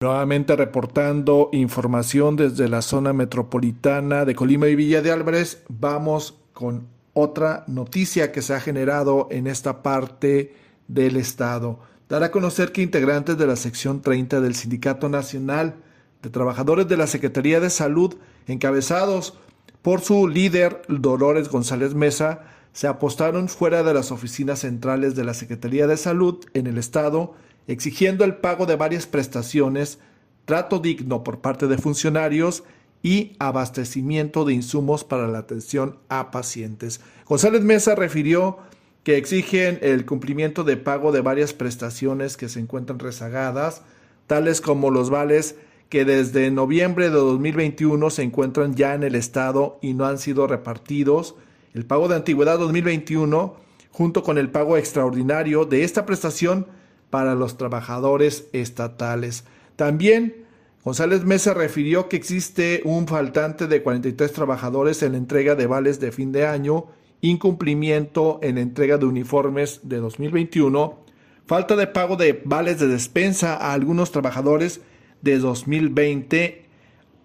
Nuevamente 0.00 0.56
reportando 0.56 1.48
información 1.52 2.36
desde 2.36 2.68
la 2.68 2.82
zona 2.82 3.12
metropolitana 3.12 4.24
de 4.24 4.34
Colima 4.34 4.66
y 4.66 4.74
Villa 4.74 5.00
de 5.00 5.12
Álvarez, 5.12 5.62
vamos 5.68 6.38
con 6.52 6.88
otra 7.14 7.64
noticia 7.68 8.32
que 8.32 8.42
se 8.42 8.54
ha 8.54 8.60
generado 8.60 9.28
en 9.30 9.46
esta 9.46 9.82
parte 9.82 10.54
del 10.88 11.16
estado. 11.16 11.78
Dará 12.08 12.26
a 12.26 12.30
conocer 12.32 12.72
que 12.72 12.82
integrantes 12.82 13.38
de 13.38 13.46
la 13.46 13.56
sección 13.56 14.02
30 14.02 14.40
del 14.40 14.56
Sindicato 14.56 15.08
Nacional 15.08 15.76
de 16.22 16.28
Trabajadores 16.28 16.88
de 16.88 16.96
la 16.96 17.06
Secretaría 17.06 17.60
de 17.60 17.70
Salud, 17.70 18.16
encabezados 18.46 19.38
por 19.80 20.00
su 20.00 20.28
líder 20.28 20.82
Dolores 20.88 21.48
González 21.48 21.94
Mesa, 21.94 22.42
se 22.72 22.88
apostaron 22.88 23.48
fuera 23.48 23.82
de 23.84 23.94
las 23.94 24.10
oficinas 24.10 24.58
centrales 24.58 25.14
de 25.14 25.24
la 25.24 25.34
Secretaría 25.34 25.86
de 25.86 25.96
Salud 25.96 26.44
en 26.52 26.66
el 26.66 26.76
estado 26.78 27.34
exigiendo 27.66 28.24
el 28.24 28.36
pago 28.36 28.66
de 28.66 28.76
varias 28.76 29.06
prestaciones, 29.06 29.98
trato 30.44 30.78
digno 30.78 31.24
por 31.24 31.40
parte 31.40 31.66
de 31.66 31.78
funcionarios 31.78 32.64
y 33.02 33.32
abastecimiento 33.38 34.44
de 34.44 34.54
insumos 34.54 35.04
para 35.04 35.28
la 35.28 35.38
atención 35.38 35.98
a 36.08 36.30
pacientes. 36.30 37.00
González 37.26 37.62
Mesa 37.62 37.94
refirió 37.94 38.58
que 39.02 39.18
exigen 39.18 39.78
el 39.82 40.06
cumplimiento 40.06 40.64
de 40.64 40.78
pago 40.78 41.12
de 41.12 41.20
varias 41.20 41.52
prestaciones 41.52 42.36
que 42.36 42.48
se 42.48 42.60
encuentran 42.60 42.98
rezagadas, 42.98 43.82
tales 44.26 44.62
como 44.62 44.90
los 44.90 45.10
vales 45.10 45.56
que 45.90 46.06
desde 46.06 46.50
noviembre 46.50 47.10
de 47.10 47.16
2021 47.16 48.08
se 48.10 48.22
encuentran 48.22 48.74
ya 48.74 48.94
en 48.94 49.02
el 49.02 49.14
estado 49.14 49.78
y 49.82 49.92
no 49.92 50.06
han 50.06 50.18
sido 50.18 50.46
repartidos. 50.46 51.34
El 51.74 51.84
pago 51.84 52.08
de 52.08 52.16
antigüedad 52.16 52.58
2021 52.58 53.56
junto 53.90 54.22
con 54.22 54.38
el 54.38 54.50
pago 54.50 54.76
extraordinario 54.76 55.66
de 55.66 55.84
esta 55.84 56.06
prestación 56.06 56.66
para 57.14 57.36
los 57.36 57.56
trabajadores 57.56 58.48
estatales. 58.52 59.44
También 59.76 60.46
González 60.84 61.24
Mesa 61.24 61.54
refirió 61.54 62.08
que 62.08 62.16
existe 62.16 62.80
un 62.84 63.06
faltante 63.06 63.68
de 63.68 63.84
43 63.84 64.32
trabajadores 64.32 65.00
en 65.04 65.12
la 65.12 65.18
entrega 65.18 65.54
de 65.54 65.68
vales 65.68 66.00
de 66.00 66.10
fin 66.10 66.32
de 66.32 66.44
año, 66.44 66.86
incumplimiento 67.20 68.40
en 68.42 68.56
la 68.56 68.62
entrega 68.62 68.98
de 68.98 69.06
uniformes 69.06 69.78
de 69.84 69.98
2021, 69.98 71.04
falta 71.46 71.76
de 71.76 71.86
pago 71.86 72.16
de 72.16 72.42
vales 72.44 72.80
de 72.80 72.88
despensa 72.88 73.54
a 73.54 73.74
algunos 73.74 74.10
trabajadores 74.10 74.80
de 75.22 75.38
2020, 75.38 76.64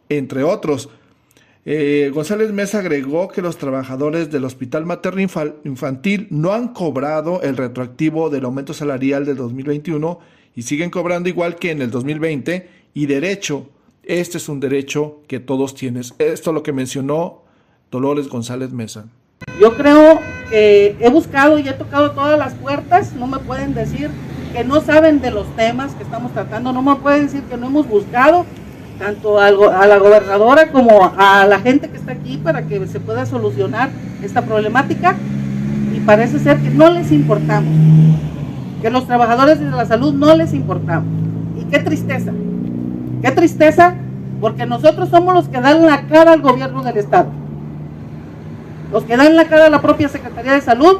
entre 0.10 0.44
otros. 0.44 0.90
Eh, 1.72 2.09
González 2.11 2.51
Mesa 2.51 2.80
agregó 2.80 3.28
que 3.28 3.43
los 3.43 3.59
trabajadores 3.59 4.32
del 4.32 4.43
Hospital 4.43 4.88
Materno 4.88 5.22
Infantil 5.22 6.26
no 6.32 6.51
han 6.53 6.70
cobrado 6.70 7.43
el 7.43 7.55
retroactivo 7.57 8.32
del 8.32 8.45
aumento 8.45 8.74
salarial 8.74 9.24
del 9.24 9.36
2021 9.36 10.20
y 10.55 10.63
siguen 10.63 10.89
cobrando 10.89 11.30
igual 11.30 11.57
que 11.57 11.70
en 11.70 11.84
el 11.84 11.91
2020 11.91 12.67
y 12.95 13.05
derecho, 13.05 13.70
este 14.01 14.39
es 14.39 14.49
un 14.49 14.59
derecho 14.59 15.22
que 15.28 15.39
todos 15.39 15.76
tienes. 15.76 16.15
Esto 16.17 16.49
es 16.49 16.53
lo 16.55 16.63
que 16.63 16.74
mencionó 16.74 17.43
Dolores 17.91 18.30
González 18.30 18.72
Mesa. 18.72 19.05
Yo 19.61 19.78
creo 19.78 20.20
que 20.49 20.95
he 20.99 21.09
buscado 21.11 21.59
y 21.59 21.70
he 21.70 21.74
tocado 21.74 22.13
todas 22.13 22.39
las 22.39 22.55
puertas, 22.55 23.13
no 23.13 23.28
me 23.28 23.38
pueden 23.38 23.76
decir 23.76 24.09
que 24.53 24.63
no 24.63 24.82
saben 24.82 25.22
de 25.22 25.30
los 25.30 25.45
temas 25.55 25.93
que 25.93 26.01
estamos 26.01 26.34
tratando, 26.34 26.74
no 26.74 26.82
me 26.82 26.95
pueden 26.95 27.28
decir 27.28 27.43
que 27.43 27.57
no 27.57 27.67
hemos 27.67 27.88
buscado 27.88 28.47
tanto 29.00 29.39
a 29.39 29.50
la 29.50 29.97
gobernadora 29.97 30.72
como 30.72 31.12
a 31.18 31.45
la 31.47 31.60
gente 31.60 31.89
que 31.89 31.97
está 31.97 32.12
aquí 32.12 32.38
para 32.38 32.64
que 32.64 32.86
se 32.86 33.00
pueda 33.00 33.26
solucionar 33.26 33.89
esta 34.22 34.41
problemática. 34.41 35.16
Y 35.95 36.02
parece 36.02 36.38
ser 36.39 36.60
que 36.60 36.70
no 36.70 36.91
les 36.91 37.12
importamos, 37.12 37.74
que 38.82 38.89
los 38.89 39.08
trabajadores 39.08 39.60
de 39.60 39.72
la 39.72 39.86
salud 39.86 40.14
no 40.14 40.36
les 40.36 40.54
importamos. 40.54 41.08
Y 41.60 41.64
qué 41.66 41.80
tristeza, 41.80 42.32
qué 43.22 43.32
tristeza, 43.32 43.95
porque 44.41 44.66
nosotros 44.66 45.10
somos 45.10 45.34
los 45.34 45.47
que 45.47 45.60
dan 45.60 45.86
la 45.86 46.04
cara 46.04 46.34
al 46.34 46.41
gobierno 46.41 46.84
del 46.84 46.97
Estado, 46.97 47.30
los 48.91 49.04
que 49.04 49.18
dan 49.18 49.36
la 49.36 49.45
cara 49.45 49.66
a 49.66 49.70
la 49.70 49.82
propia 49.82 50.10
Secretaría 50.10 50.54
de 50.54 50.62
Salud 50.62 51.00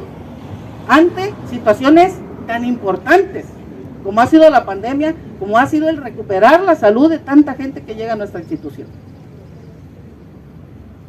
ante 0.88 1.32
situaciones 1.48 2.14
tan 2.46 2.64
importantes 2.64 3.46
como 4.02 4.20
ha 4.20 4.26
sido 4.26 4.48
la 4.50 4.64
pandemia, 4.64 5.14
como 5.38 5.58
ha 5.58 5.66
sido 5.66 5.88
el 5.88 5.96
recuperar 5.96 6.62
la 6.62 6.74
salud 6.74 7.10
de 7.10 7.18
tanta 7.18 7.54
gente 7.54 7.82
que 7.82 7.94
llega 7.94 8.14
a 8.14 8.16
nuestra 8.16 8.40
institución. 8.40 8.88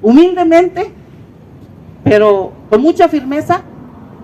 Humildemente, 0.02 0.92
pero 2.04 2.52
con 2.70 2.82
mucha 2.82 3.08
firmeza, 3.08 3.62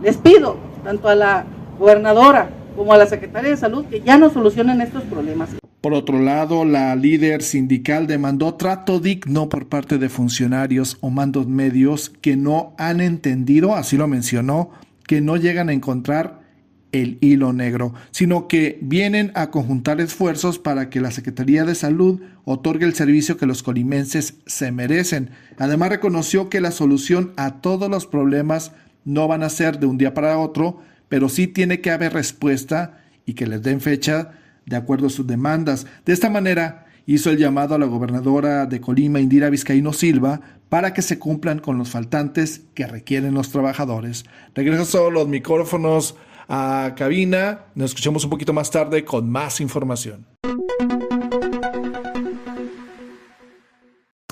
les 0.02 0.18
pido 0.18 0.58
tanto 0.84 1.08
a 1.08 1.16
la 1.16 1.46
gobernadora 1.80 2.50
como 2.76 2.94
a 2.94 2.98
la 2.98 3.06
secretaria 3.06 3.50
de 3.50 3.58
salud 3.58 3.86
que 3.86 4.02
ya 4.02 4.18
no 4.18 4.30
solucionen 4.30 4.82
estos 4.82 5.04
problemas. 5.04 5.50
Por 5.82 5.94
otro 5.94 6.20
lado, 6.20 6.66
la 6.66 6.96
líder 6.96 7.42
sindical 7.44 8.08
demandó 8.08 8.56
trato 8.56 9.00
digno 9.00 9.48
por 9.48 9.68
parte 9.68 9.98
de 9.98 10.10
funcionarios 10.10 10.98
o 11.02 11.10
mandos 11.10 11.48
medios 11.48 12.10
que 12.10 12.36
no 12.36 12.74
han 12.78 13.00
entendido, 13.00 13.76
así 13.76 13.96
lo 13.96 14.08
mencionó, 14.08 14.72
que 15.06 15.22
no 15.22 15.38
llegan 15.38 15.70
a 15.70 15.74
encontrar 15.74 16.47
el 16.92 17.18
hilo 17.22 17.54
negro, 17.54 17.94
sino 18.12 18.48
que 18.48 18.80
vienen 18.82 19.32
a 19.36 19.52
conjuntar 19.52 20.00
esfuerzos 20.02 20.60
para 20.60 20.90
que 20.90 21.02
la 21.02 21.12
Secretaría 21.12 21.66
de 21.66 21.76
Salud 21.76 22.22
otorgue 22.46 22.86
el 22.86 22.94
servicio 22.94 23.38
que 23.38 23.46
los 23.46 23.64
colimenses 23.64 24.36
se 24.46 24.72
merecen. 24.72 25.32
Además 25.58 25.90
reconoció 25.90 26.50
que 26.50 26.62
la 26.62 26.72
solución 26.72 27.34
a 27.36 27.62
todos 27.62 27.90
los 27.90 28.08
problemas 28.08 28.72
no 29.04 29.28
van 29.28 29.44
a 29.44 29.50
ser 29.50 29.80
de 29.80 29.86
un 29.86 29.98
día 29.98 30.14
para 30.14 30.38
otro, 30.38 30.82
pero 31.10 31.30
sí 31.30 31.48
tiene 31.48 31.82
que 31.82 31.92
haber 31.92 32.14
respuesta 32.14 33.00
y 33.26 33.34
que 33.34 33.48
les 33.48 33.62
den 33.64 33.82
fecha 33.82 34.32
de 34.66 34.76
acuerdo 34.76 35.08
a 35.08 35.10
sus 35.10 35.28
demandas. 35.28 35.88
De 36.06 36.14
esta 36.14 36.30
manera, 36.30 36.86
hizo 37.06 37.30
el 37.30 37.38
llamado 37.38 37.76
a 37.76 37.80
la 37.80 37.86
gobernadora 37.86 38.66
de 38.66 38.82
Colima, 38.82 39.20
Indira 39.20 39.50
Vizcaíno 39.50 39.94
Silva, 39.94 40.42
para 40.70 40.94
que 40.94 41.02
se 41.02 41.18
cumplan 41.18 41.60
con 41.60 41.78
los 41.78 41.90
faltantes 41.90 42.64
que 42.74 42.86
requieren 42.86 43.34
los 43.34 43.50
trabajadores. 43.50 44.26
Regreso 44.54 45.10
los 45.10 45.28
micrófonos 45.28 46.16
a 46.48 46.94
cabina. 46.96 47.66
Nos 47.76 47.92
escuchamos 47.92 48.24
un 48.24 48.30
poquito 48.30 48.54
más 48.54 48.72
tarde 48.72 49.04
con 49.04 49.30
más 49.30 49.60
información. 49.62 50.26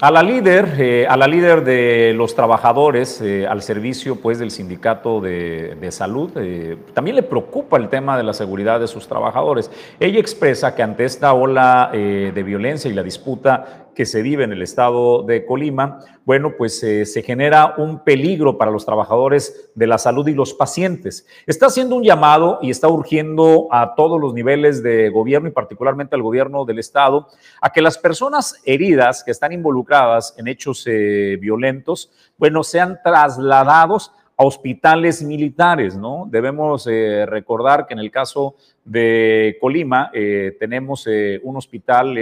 A 0.01 0.11
la 0.11 0.21
líder, 0.21 0.75
eh, 0.77 1.07
a 1.07 1.15
la 1.15 1.25
líder 1.25 1.63
de 1.63 2.13
los 2.13 2.35
trabajadores 2.35 3.21
eh, 3.21 3.47
al 3.47 3.61
servicio 3.61 4.17
pues 4.17 4.37
del 4.37 4.51
sindicato 4.51 5.21
de, 5.21 5.87
salud, 5.89 6.31
eh, 6.35 6.77
también 6.93 7.15
le 7.15 7.23
preocupa 7.23 7.77
el 7.77 7.87
tema 7.87 8.17
de 8.17 8.23
la 8.23 8.33
seguridad 8.33 8.81
de 8.81 8.87
sus 8.87 9.07
trabajadores. 9.07 9.71
Ella 9.97 10.19
expresa 10.19 10.75
que 10.75 10.83
ante 10.83 11.05
esta 11.05 11.33
ola 11.33 11.91
de 11.93 12.43
violencia 12.43 12.91
y 12.91 12.93
la 12.93 13.03
disputa 13.03 13.84
que 13.95 14.05
se 14.05 14.21
vive 14.21 14.43
en 14.43 14.51
el 14.51 14.61
estado 14.61 15.23
de 15.23 15.45
Colima, 15.45 15.99
bueno, 16.25 16.53
pues 16.57 16.83
eh, 16.83 17.05
se 17.05 17.23
genera 17.23 17.75
un 17.77 18.03
peligro 18.03 18.57
para 18.57 18.71
los 18.71 18.85
trabajadores 18.85 19.71
de 19.73 19.87
la 19.87 19.97
salud 19.97 20.27
y 20.27 20.33
los 20.33 20.53
pacientes. 20.53 21.25
Está 21.47 21.67
haciendo 21.67 21.95
un 21.95 22.03
llamado 22.03 22.59
y 22.61 22.69
está 22.69 22.87
urgiendo 22.87 23.67
a 23.71 23.95
todos 23.95 24.19
los 24.19 24.33
niveles 24.33 24.83
de 24.83 25.09
gobierno 25.09 25.47
y 25.47 25.51
particularmente 25.51 26.15
al 26.15 26.21
gobierno 26.21 26.65
del 26.65 26.79
estado 26.79 27.27
a 27.61 27.71
que 27.71 27.81
las 27.81 27.97
personas 27.97 28.61
heridas 28.65 29.23
que 29.23 29.31
están 29.31 29.51
involucradas 29.53 30.35
en 30.37 30.47
hechos 30.47 30.85
eh, 30.87 31.37
violentos, 31.39 32.11
bueno, 32.37 32.63
sean 32.63 32.99
trasladados 33.03 34.11
a 34.37 34.43
hospitales 34.43 35.23
militares, 35.23 35.95
¿no? 35.95 36.27
Debemos 36.29 36.87
eh, 36.87 37.25
recordar 37.25 37.87
que 37.87 37.93
en 37.93 37.99
el 37.99 38.11
caso 38.11 38.55
de 38.85 39.57
Colima 39.59 40.11
eh, 40.13 40.55
tenemos 40.59 41.07
eh, 41.07 41.41
un 41.43 41.57
hospital 41.57 42.13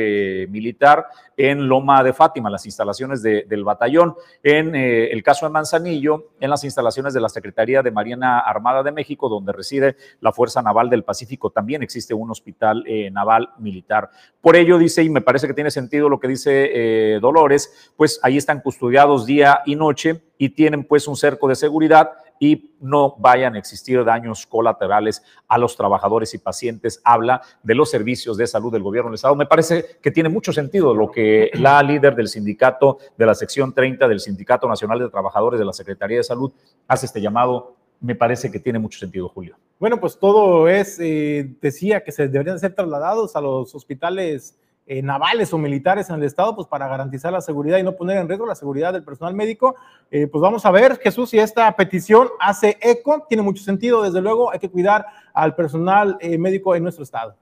militar 0.49 1.05
en 1.35 1.67
Loma 1.67 2.01
de 2.03 2.13
Fátima, 2.13 2.49
las 2.49 2.65
instalaciones 2.65 3.21
del 3.21 3.63
batallón. 3.63 4.15
En 4.41 4.75
el 4.75 5.21
caso 5.23 5.45
de 5.45 5.51
Manzanillo, 5.51 6.29
en 6.39 6.49
las 6.49 6.63
instalaciones 6.63 7.13
de 7.13 7.19
la 7.19 7.27
Secretaría 7.27 7.81
de 7.81 7.91
Marina 7.91 8.39
Armada 8.39 8.83
de 8.83 8.91
México, 8.91 9.27
donde 9.29 9.51
reside 9.51 9.97
la 10.21 10.31
Fuerza 10.31 10.61
Naval 10.61 10.89
del 10.89 11.03
Pacífico, 11.03 11.49
también 11.49 11.83
existe 11.83 12.13
un 12.13 12.29
hospital 12.31 12.85
naval 13.11 13.49
militar. 13.57 14.11
Por 14.39 14.55
ello 14.55 14.77
dice, 14.77 15.03
y 15.03 15.09
me 15.09 15.21
parece 15.21 15.47
que 15.47 15.53
tiene 15.53 15.71
sentido 15.71 16.07
lo 16.07 16.19
que 16.19 16.27
dice 16.27 17.19
Dolores, 17.19 17.91
pues 17.97 18.19
ahí 18.23 18.37
están 18.37 18.61
custodiados 18.61 19.25
día 19.25 19.61
y 19.65 19.75
noche 19.75 20.21
y 20.37 20.49
tienen 20.49 20.83
pues 20.83 21.07
un 21.07 21.15
cerco 21.15 21.47
de 21.47 21.55
seguridad 21.55 22.11
y 22.43 22.75
no 22.81 23.15
vayan 23.19 23.55
a 23.55 23.57
existir 23.57 24.03
daños 24.03 24.45
colaterales 24.45 25.23
a 25.47 25.57
los 25.57 25.77
trabajadores 25.77 26.33
y 26.33 26.39
pacientes. 26.39 26.99
Habla 27.05 27.41
de 27.63 27.73
los 27.73 27.89
servicios 27.89 28.35
de 28.35 28.47
salud 28.47 28.69
del 28.69 28.83
gobierno 28.83 29.09
del 29.09 29.15
Estado. 29.15 29.33
Me 29.37 29.45
parece 29.45 29.97
que 30.01 30.11
tiene 30.11 30.27
mucho 30.27 30.51
sentido 30.51 30.93
lo 30.93 31.09
que 31.09 31.51
la 31.53 31.81
líder 31.81 32.17
del 32.17 32.27
sindicato 32.27 32.97
de 33.17 33.25
la 33.25 33.33
sección 33.33 33.73
30 33.73 34.09
del 34.09 34.19
Sindicato 34.19 34.67
Nacional 34.67 34.99
de 34.99 35.07
Trabajadores 35.07 35.57
de 35.57 35.65
la 35.65 35.71
Secretaría 35.71 36.17
de 36.17 36.23
Salud 36.25 36.51
hace 36.85 37.05
este 37.05 37.21
llamado. 37.21 37.77
Me 38.01 38.13
parece 38.13 38.51
que 38.51 38.59
tiene 38.59 38.77
mucho 38.77 38.99
sentido, 38.99 39.29
Julio. 39.29 39.55
Bueno, 39.79 40.01
pues 40.01 40.19
todo 40.19 40.67
es, 40.67 40.99
eh, 40.99 41.49
decía 41.61 42.03
que 42.03 42.11
se 42.11 42.27
deberían 42.27 42.59
ser 42.59 42.75
trasladados 42.75 43.37
a 43.37 43.41
los 43.41 43.73
hospitales 43.73 44.59
eh, 44.85 45.01
navales 45.01 45.53
o 45.53 45.57
militares 45.57 46.09
en 46.09 46.15
el 46.15 46.23
Estado, 46.23 46.55
pues 46.55 46.67
para 46.67 46.87
garantizar 46.87 47.31
la 47.31 47.41
seguridad 47.41 47.77
y 47.77 47.83
no 47.83 47.95
poner 47.95 48.17
en 48.17 48.27
riesgo 48.27 48.45
la 48.45 48.55
seguridad 48.55 48.91
del 48.91 49.03
personal 49.03 49.33
médico. 49.33 49.75
Eh, 50.11 50.27
pues 50.27 50.41
vamos 50.41 50.65
a 50.65 50.71
ver, 50.71 50.97
Jesús, 50.97 51.29
si 51.29 51.39
esta 51.39 51.73
petición 51.75 52.29
hace 52.39 52.77
eco, 52.81 53.25
tiene 53.29 53.43
mucho 53.43 53.63
sentido, 53.63 54.03
desde 54.03 54.21
luego 54.21 54.51
hay 54.51 54.59
que 54.59 54.69
cuidar 54.69 55.05
al 55.33 55.55
personal 55.55 56.17
eh, 56.19 56.37
médico 56.37 56.75
en 56.75 56.83
nuestro 56.83 57.03
Estado. 57.03 57.35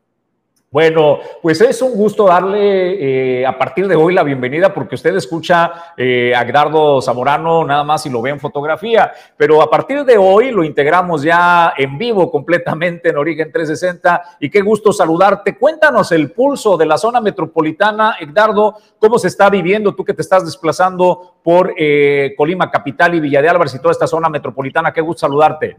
Bueno, 0.74 1.20
pues 1.42 1.60
es 1.60 1.82
un 1.82 1.92
gusto 1.92 2.28
darle 2.28 3.42
eh, 3.42 3.46
a 3.46 3.58
partir 3.58 3.90
de 3.90 3.98
hoy 3.98 4.14
la 4.14 4.24
bienvenida 4.24 4.74
porque 4.74 4.96
usted 4.96 5.14
escucha 5.18 5.94
eh, 5.98 6.34
a 6.34 6.46
Gdardo 6.46 7.02
Zamorano 7.02 7.66
nada 7.66 7.84
más 7.84 8.06
y 8.06 8.10
lo 8.10 8.22
ve 8.22 8.30
en 8.30 8.40
fotografía, 8.40 9.12
pero 9.36 9.62
a 9.62 9.70
partir 9.70 10.06
de 10.06 10.18
hoy 10.18 10.50
lo 10.50 10.64
integramos 10.64 11.24
ya 11.24 11.74
en 11.78 11.98
vivo 11.98 12.32
completamente 12.32 13.10
en 13.10 13.18
Origen 13.18 13.52
360 13.52 14.38
y 14.40 14.50
qué 14.50 14.62
gusto 14.62 14.94
saludarte. 14.94 15.58
Cuéntanos 15.58 16.14
el 16.14 16.32
pulso 16.32 16.78
de 16.78 16.86
la 16.86 16.98
zona 16.98 17.20
metropolitana, 17.20 18.16
Edgardo, 18.22 18.78
cómo 18.98 19.20
se 19.20 19.28
está 19.28 19.50
viviendo 19.50 19.94
tú 19.94 20.06
que 20.06 20.14
te 20.14 20.22
estás 20.22 20.46
desplazando 20.46 21.34
por 21.44 21.74
eh, 21.78 22.34
Colima 22.38 22.72
Capital 22.72 23.14
y 23.16 23.20
Villa 23.20 23.42
de 23.42 23.50
Álvarez 23.50 23.76
y 23.76 23.80
toda 23.80 23.92
esta 23.92 24.08
zona 24.08 24.30
metropolitana. 24.30 24.94
Qué 24.94 25.02
gusto 25.02 25.28
saludarte. 25.28 25.76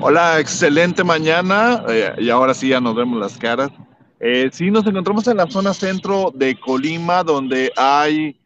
Hola, 0.00 0.38
excelente 0.38 1.02
mañana. 1.02 1.84
Eh, 1.88 2.14
y 2.18 2.30
ahora 2.30 2.54
sí 2.54 2.68
ya 2.68 2.80
nos 2.80 2.94
vemos 2.94 3.18
las 3.18 3.36
caras. 3.36 3.70
Eh, 4.20 4.48
sí, 4.52 4.70
nos 4.70 4.86
encontramos 4.86 5.26
en 5.26 5.36
la 5.36 5.50
zona 5.50 5.74
centro 5.74 6.32
de 6.32 6.58
Colima, 6.58 7.24
donde 7.24 7.72
hay 7.76 8.38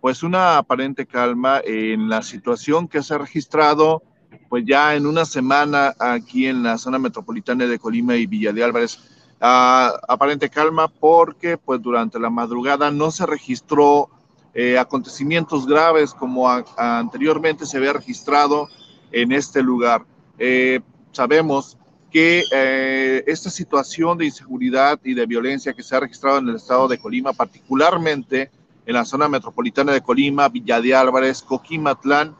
pues 0.00 0.22
una 0.22 0.56
aparente 0.56 1.06
calma 1.06 1.60
en 1.64 2.08
la 2.08 2.22
situación 2.22 2.86
que 2.86 3.02
se 3.02 3.14
ha 3.14 3.18
registrado 3.18 4.02
pues 4.48 4.64
ya 4.64 4.94
en 4.94 5.06
una 5.06 5.24
semana 5.24 5.94
aquí 5.98 6.46
en 6.46 6.62
la 6.62 6.78
zona 6.78 6.98
metropolitana 6.98 7.66
de 7.66 7.78
Colima 7.78 8.14
y 8.16 8.26
Villa 8.26 8.52
de 8.52 8.62
Álvarez. 8.62 8.98
aparente 9.40 10.48
calma 10.48 10.86
porque 10.86 11.58
pues 11.58 11.82
durante 11.82 12.20
la 12.20 12.30
madrugada 12.30 12.90
no 12.90 13.10
se 13.10 13.26
registró 13.26 14.10
eh, 14.54 14.78
acontecimientos 14.78 15.66
graves 15.66 16.14
como 16.14 16.48
anteriormente 16.76 17.66
se 17.66 17.76
había 17.78 17.92
registrado 17.92 18.68
en 19.12 19.32
este 19.32 19.62
lugar. 19.62 20.04
Eh, 20.38 20.80
sabemos 21.12 21.76
que 22.10 22.44
eh, 22.52 23.24
esta 23.26 23.50
situación 23.50 24.18
de 24.18 24.26
inseguridad 24.26 24.98
y 25.04 25.14
de 25.14 25.26
violencia 25.26 25.72
que 25.72 25.82
se 25.82 25.94
ha 25.94 26.00
registrado 26.00 26.38
en 26.38 26.48
el 26.48 26.56
estado 26.56 26.88
de 26.88 26.98
Colima, 26.98 27.32
particularmente 27.32 28.50
en 28.86 28.94
la 28.94 29.04
zona 29.04 29.28
metropolitana 29.28 29.92
de 29.92 30.00
Colima, 30.00 30.48
Villa 30.48 30.80
de 30.80 30.94
Álvarez, 30.94 31.42
Coquimatlán, 31.42 32.34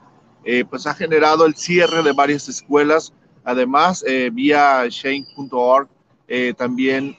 pues 0.68 0.86
ha 0.86 0.94
generado 0.94 1.46
el 1.46 1.54
cierre 1.54 2.02
de 2.02 2.12
varias 2.12 2.48
escuelas. 2.48 3.12
Además, 3.44 4.04
vía 4.32 4.84
shane.org, 4.88 5.88
también 6.56 7.16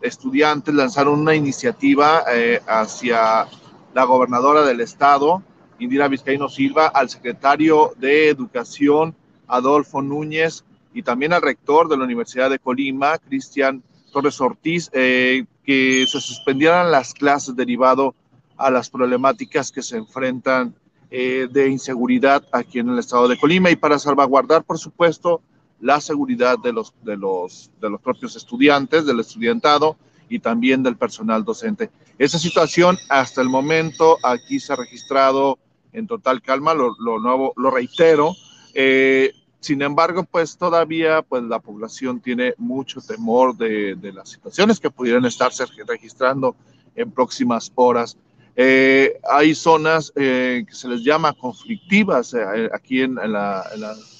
estudiantes 0.00 0.72
lanzaron 0.72 1.20
una 1.20 1.34
iniciativa 1.34 2.24
hacia 2.66 3.48
la 3.92 4.04
gobernadora 4.04 4.62
del 4.62 4.80
estado, 4.80 5.42
Indira 5.78 6.08
Vizcaíno 6.08 6.48
Silva, 6.48 6.86
al 6.88 7.08
secretario 7.08 7.94
de 7.98 8.28
Educación, 8.28 9.14
Adolfo 9.48 10.02
Núñez, 10.02 10.64
y 10.94 11.02
también 11.02 11.32
al 11.32 11.42
rector 11.42 11.88
de 11.88 11.96
la 11.96 12.04
Universidad 12.04 12.50
de 12.50 12.58
Colima, 12.58 13.18
Cristian 13.18 13.82
Torres 14.12 14.40
Ortiz, 14.40 14.90
eh, 14.92 15.44
que 15.64 16.06
se 16.06 16.20
suspendieran 16.20 16.90
las 16.90 17.12
clases 17.12 17.54
derivado 17.54 18.14
a 18.56 18.70
las 18.70 18.88
problemáticas 18.88 19.70
que 19.70 19.82
se 19.82 19.98
enfrentan 19.98 20.74
eh, 21.10 21.48
de 21.50 21.68
inseguridad 21.68 22.44
aquí 22.52 22.78
en 22.78 22.88
el 22.88 22.98
estado 22.98 23.28
de 23.28 23.38
Colima 23.38 23.70
y 23.70 23.76
para 23.76 23.98
salvaguardar, 23.98 24.64
por 24.64 24.78
supuesto, 24.78 25.40
la 25.80 26.00
seguridad 26.00 26.58
de 26.58 26.72
los, 26.72 26.94
de 27.02 27.16
los, 27.16 27.70
de 27.80 27.90
los 27.90 28.00
propios 28.00 28.34
estudiantes, 28.36 29.04
del 29.04 29.20
estudiantado 29.20 29.96
y 30.28 30.38
también 30.38 30.82
del 30.82 30.96
personal 30.96 31.44
docente. 31.44 31.90
Esa 32.18 32.38
situación 32.38 32.98
hasta 33.08 33.42
el 33.42 33.48
momento 33.48 34.16
aquí 34.22 34.58
se 34.58 34.72
ha 34.72 34.76
registrado 34.76 35.58
en 35.92 36.06
total 36.06 36.42
calma, 36.42 36.74
lo, 36.74 36.94
nuevo, 36.98 37.52
lo 37.56 37.70
reitero. 37.70 38.34
Eh, 38.78 39.32
sin 39.60 39.80
embargo, 39.80 40.22
pues 40.24 40.58
todavía 40.58 41.22
pues 41.22 41.42
la 41.44 41.60
población 41.60 42.20
tiene 42.20 42.52
mucho 42.58 43.00
temor 43.00 43.56
de, 43.56 43.96
las 44.14 44.28
situaciones 44.28 44.78
que 44.78 44.90
pudieran 44.90 45.24
estarse 45.24 45.64
registrando 45.86 46.54
en 46.94 47.10
próximas 47.10 47.72
horas. 47.74 48.18
Eh, 48.54 49.18
hay 49.30 49.54
zonas 49.54 50.12
eh, 50.14 50.62
que 50.68 50.74
se 50.74 50.88
les 50.88 51.02
llama 51.02 51.32
conflictivas 51.32 52.36
aquí 52.70 53.00
en, 53.00 53.14
la, 53.14 53.64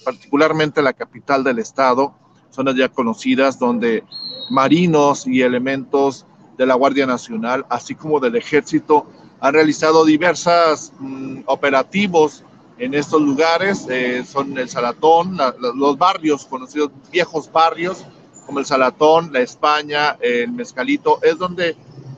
particularmente 0.05 0.81
en 0.81 0.85
la 0.85 0.95
capital 0.95 1.45
del 1.45 1.59
estado, 1.59 2.15
zonas 2.49 2.77
ya 2.77 2.89
conocidas 2.89 3.59
donde 3.59 4.05
marinos 4.49 5.27
y 5.27 5.43
elementos 5.43 6.25
de 6.57 6.65
la 6.65 6.77
Guardia 6.77 7.05
Nacional, 7.05 7.67
así 7.69 7.95
como 7.95 8.21
del 8.21 8.37
Ejército, 8.37 9.07
han 9.39 9.53
realizado 9.53 10.07
diversos 10.07 10.95
mm, 10.99 11.41
operativos 11.45 12.43
en 12.79 12.95
estos 12.95 13.21
lugares. 13.21 13.87
Eh, 13.89 14.25
son 14.27 14.57
el 14.59 14.69
Salatón, 14.69 15.39
los 15.59 15.99
barrios 15.99 16.45
conocidos, 16.47 16.91
viejos 17.11 17.51
barrios, 17.51 18.05
como 18.47 18.59
el 18.59 18.67
Salatón, 18.67 19.33
la 19.33 19.41
España, 19.41 20.17
el 20.21 20.53
Mezcalito, 20.53 21.21
es 21.23 21.39
donde 21.39 21.77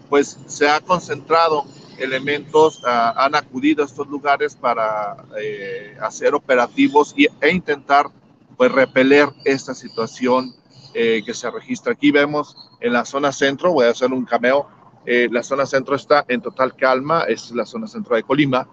pues 0.08 0.38
se 0.46 0.68
ha 0.68 0.80
concentrado 0.80 1.64
elementos, 1.98 2.82
ah, 2.86 3.14
han 3.16 3.34
acudido 3.34 3.82
a 3.82 3.86
estos 3.86 4.06
lugares 4.08 4.54
para 4.54 5.16
eh, 5.40 5.96
hacer 6.00 6.34
operativos 6.34 7.12
y, 7.16 7.26
e 7.40 7.50
intentar 7.50 8.06
pues 8.56 8.72
repeler 8.72 9.28
esta 9.44 9.74
situación 9.74 10.54
eh, 10.94 11.22
que 11.24 11.34
se 11.34 11.50
registra. 11.50 11.92
Aquí 11.92 12.10
vemos 12.10 12.56
en 12.80 12.92
la 12.92 13.04
zona 13.04 13.32
centro, 13.32 13.72
voy 13.72 13.86
a 13.86 13.90
hacer 13.90 14.12
un 14.12 14.24
cameo, 14.24 14.68
eh, 15.06 15.28
la 15.30 15.42
zona 15.42 15.64
centro 15.64 15.94
está 15.94 16.24
en 16.28 16.40
total 16.40 16.74
calma, 16.76 17.22
es 17.22 17.50
la 17.52 17.64
zona 17.64 17.86
centro 17.86 18.16
de 18.16 18.22
Colima. 18.22 18.68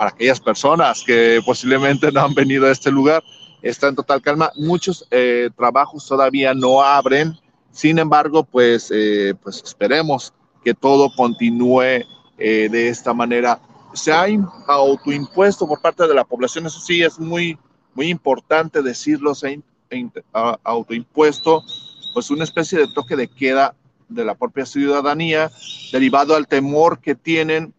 Para 0.00 0.12
aquellas 0.12 0.40
personas 0.40 1.04
que 1.04 1.42
posiblemente 1.44 2.10
no 2.10 2.22
han 2.22 2.32
venido 2.32 2.64
a 2.64 2.70
este 2.70 2.90
lugar, 2.90 3.22
está 3.60 3.88
en 3.88 3.96
total 3.96 4.22
calma. 4.22 4.50
Muchos 4.56 5.06
eh, 5.10 5.50
trabajos 5.54 6.06
todavía 6.06 6.54
no 6.54 6.80
abren, 6.80 7.38
sin 7.70 7.98
embargo, 7.98 8.42
pues, 8.42 8.90
pues 9.42 9.62
esperemos 9.62 10.32
que 10.64 10.72
todo 10.72 11.14
continúe 11.14 12.06
de 12.38 12.88
esta 12.88 13.12
manera. 13.12 13.60
Se 13.92 14.10
ha 14.10 14.24
autoimpuesto 14.68 15.68
por 15.68 15.82
parte 15.82 16.08
de 16.08 16.14
la 16.14 16.24
población, 16.24 16.64
eso 16.64 16.80
sí 16.80 17.02
es 17.02 17.20
muy, 17.20 17.58
muy 17.92 18.08
importante 18.08 18.80
decirlo, 18.80 19.34
se 19.34 19.62
ha 20.32 20.58
autoimpuesto 20.64 21.62
pues 22.14 22.30
una 22.30 22.44
especie 22.44 22.78
de 22.78 22.88
toque 22.94 23.16
de 23.16 23.28
queda 23.28 23.74
de 24.08 24.24
la 24.24 24.34
propia 24.34 24.64
ciudadanía 24.64 25.50
derivado 25.92 26.34
al 26.34 26.48
temor 26.48 27.00
que 27.00 27.14
tienen 27.14 27.74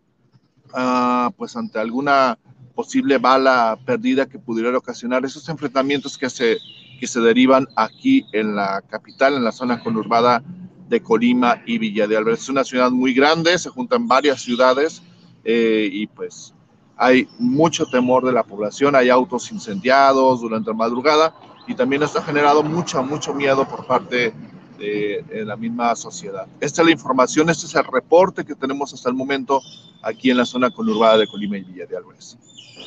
uh, 0.73 1.31
pues 1.37 1.55
ante 1.55 1.79
alguna 1.79 2.37
posible 2.75 3.17
bala 3.17 3.77
perdida 3.85 4.25
que 4.25 4.39
pudiera 4.39 4.77
ocasionar 4.77 5.25
esos 5.25 5.47
enfrentamientos 5.49 6.17
que 6.17 6.29
se, 6.29 6.57
que 6.99 7.07
se 7.07 7.19
derivan 7.19 7.67
aquí 7.75 8.25
en 8.33 8.55
la 8.55 8.81
capital, 8.81 9.35
en 9.35 9.43
la 9.43 9.51
zona 9.51 9.81
conurbada 9.81 10.43
de 10.87 11.01
Colima 11.01 11.61
y 11.65 11.77
Villa 11.77 12.07
de 12.07 12.17
Álvarez. 12.17 12.41
Es 12.41 12.49
una 12.49 12.63
ciudad 12.63 12.91
muy 12.91 13.13
grande, 13.13 13.57
se 13.57 13.69
juntan 13.69 14.07
varias 14.07 14.41
ciudades 14.41 15.01
eh, 15.43 15.89
y 15.91 16.07
pues 16.07 16.53
hay 16.97 17.27
mucho 17.39 17.85
temor 17.85 18.25
de 18.25 18.31
la 18.31 18.43
población, 18.43 18.95
hay 18.95 19.09
autos 19.09 19.51
incendiados 19.51 20.41
durante 20.41 20.69
la 20.69 20.75
madrugada 20.75 21.33
y 21.67 21.75
también 21.75 22.03
esto 22.03 22.19
ha 22.19 22.23
generado 22.23 22.61
mucho, 22.63 23.01
mucho 23.03 23.33
miedo 23.33 23.67
por 23.67 23.87
parte 23.87 24.33
de, 24.81 25.23
de, 25.29 25.45
la 25.45 25.55
misma 25.55 25.95
sociedad. 25.95 26.47
Esta 26.59 26.81
es 26.81 26.85
la 26.85 26.91
información, 26.91 27.49
este 27.49 27.65
es 27.65 27.75
el 27.75 27.85
reporte 27.85 28.43
que 28.43 28.55
tenemos 28.55 28.93
hasta 28.93 29.09
el 29.09 29.15
momento 29.15 29.61
aquí 30.01 30.31
en 30.31 30.37
la 30.37 30.45
zona 30.45 30.71
conurbada 30.71 31.17
de 31.17 31.27
Colima 31.27 31.57
y 31.57 31.61
Villa 31.61 31.85
de 31.85 31.97
Álvarez. 31.97 32.37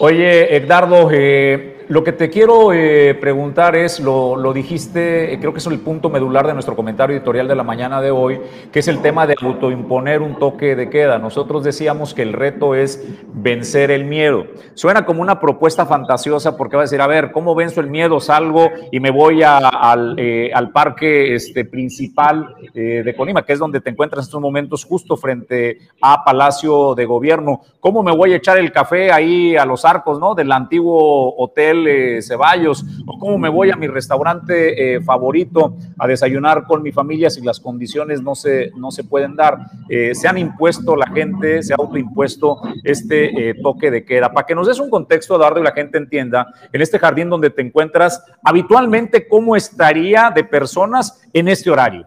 Oye, 0.01 0.57
Edgardo, 0.57 1.09
eh, 1.13 1.74
lo 1.89 2.03
que 2.03 2.13
te 2.13 2.31
quiero 2.31 2.73
eh, 2.73 3.15
preguntar 3.15 3.77
es, 3.77 4.01
lo, 4.01 4.37
lo 4.37 4.53
dijiste, 4.53 5.33
eh, 5.33 5.39
creo 5.39 5.53
que 5.53 5.59
es 5.59 5.67
el 5.67 5.81
punto 5.81 6.09
medular 6.09 6.47
de 6.47 6.55
nuestro 6.55 6.75
comentario 6.75 7.17
editorial 7.17 7.47
de 7.47 7.55
la 7.55 7.63
mañana 7.63 8.01
de 8.01 8.11
hoy, 8.11 8.41
que 8.73 8.79
es 8.79 8.89
el 8.89 9.03
tema 9.03 9.27
de 9.27 9.35
autoimponer 9.41 10.23
un 10.23 10.39
toque 10.39 10.77
de 10.77 10.89
queda. 10.89 11.19
Nosotros 11.19 11.63
decíamos 11.63 12.15
que 12.15 12.23
el 12.23 12.33
reto 12.33 12.75
es 12.75 13.07
vencer 13.35 13.91
el 13.91 14.05
miedo. 14.05 14.47
Suena 14.75 15.05
como 15.05 15.21
una 15.21 15.41
propuesta 15.41 15.85
fantasiosa 15.85 16.57
porque 16.57 16.77
va 16.77 16.83
a 16.83 16.87
decir, 16.87 17.01
a 17.01 17.07
ver, 17.07 17.33
¿cómo 17.33 17.55
venzo 17.55 17.81
el 17.81 17.89
miedo? 17.89 18.19
Salgo 18.21 18.71
y 18.91 19.01
me 19.01 19.11
voy 19.11 19.43
al, 19.43 19.65
al, 19.65 20.71
parque 20.73 21.35
este, 21.35 21.65
principal 21.65 22.55
de 22.73 23.15
Colima, 23.17 23.45
que 23.45 23.53
es 23.53 23.59
donde 23.59 23.81
te 23.81 23.91
encuentras 23.91 24.25
en 24.25 24.29
estos 24.29 24.41
momentos 24.41 24.85
justo 24.85 25.17
frente 25.17 25.79
a 26.01 26.25
Palacio 26.25 26.95
de 26.95 27.05
Gobierno. 27.05 27.61
¿Cómo 27.81 28.03
me 28.03 28.13
voy 28.13 28.33
a 28.33 28.37
echar 28.37 28.59
el 28.59 28.73
café 28.73 29.13
ahí 29.13 29.57
a 29.57 29.65
los 29.65 29.85
arcos, 29.85 30.19
¿no? 30.19 30.35
Del 30.35 30.51
antiguo 30.51 31.35
hotel 31.37 31.74
eh, 31.87 32.23
Ceballos, 32.23 32.85
o 33.07 33.19
cómo 33.19 33.39
me 33.39 33.49
voy 33.49 33.71
a 33.71 33.77
mi 33.77 33.87
restaurante 33.87 34.95
eh, 34.95 35.01
favorito 35.01 35.77
a 35.99 36.07
desayunar 36.07 36.65
con 36.65 36.83
mi 36.83 36.93
familia 36.93 37.31
si 37.31 37.41
las 37.41 37.61
condiciones 37.61 38.23
no 38.23 38.35
se, 38.35 38.71
no 38.77 38.91
se 38.91 39.05
pueden 39.05 39.37
dar. 39.37 39.59
Eh, 39.89 40.15
se 40.15 40.29
han 40.29 40.39
impuesto 40.39 40.97
la 40.97 41.07
gente, 41.07 41.63
se 41.63 41.73
ha 41.73 41.77
autoimpuesto 41.79 42.61
este 42.83 43.55
toque 43.63 43.91
de 43.91 44.05
queda. 44.05 44.33
Para 44.33 44.47
que 44.47 44.55
nos 44.55 44.67
des 44.67 44.79
un 44.79 44.91
contexto, 44.91 45.37
Eduardo, 45.37 45.61
y 45.61 45.65
la 45.65 45.73
gente 45.73 45.99
entienda, 45.99 46.47
en 46.73 46.81
este 46.81 46.99
jardín 46.99 47.29
donde 47.29 47.51
te 47.51 47.63
encuentras, 47.63 48.25
habitualmente, 48.43 49.27
¿cómo 49.29 49.57
estaría 49.57 50.31
de 50.35 50.45
personas 50.45 51.23
en 51.33 51.49
este 51.49 51.71
horario? 51.71 52.07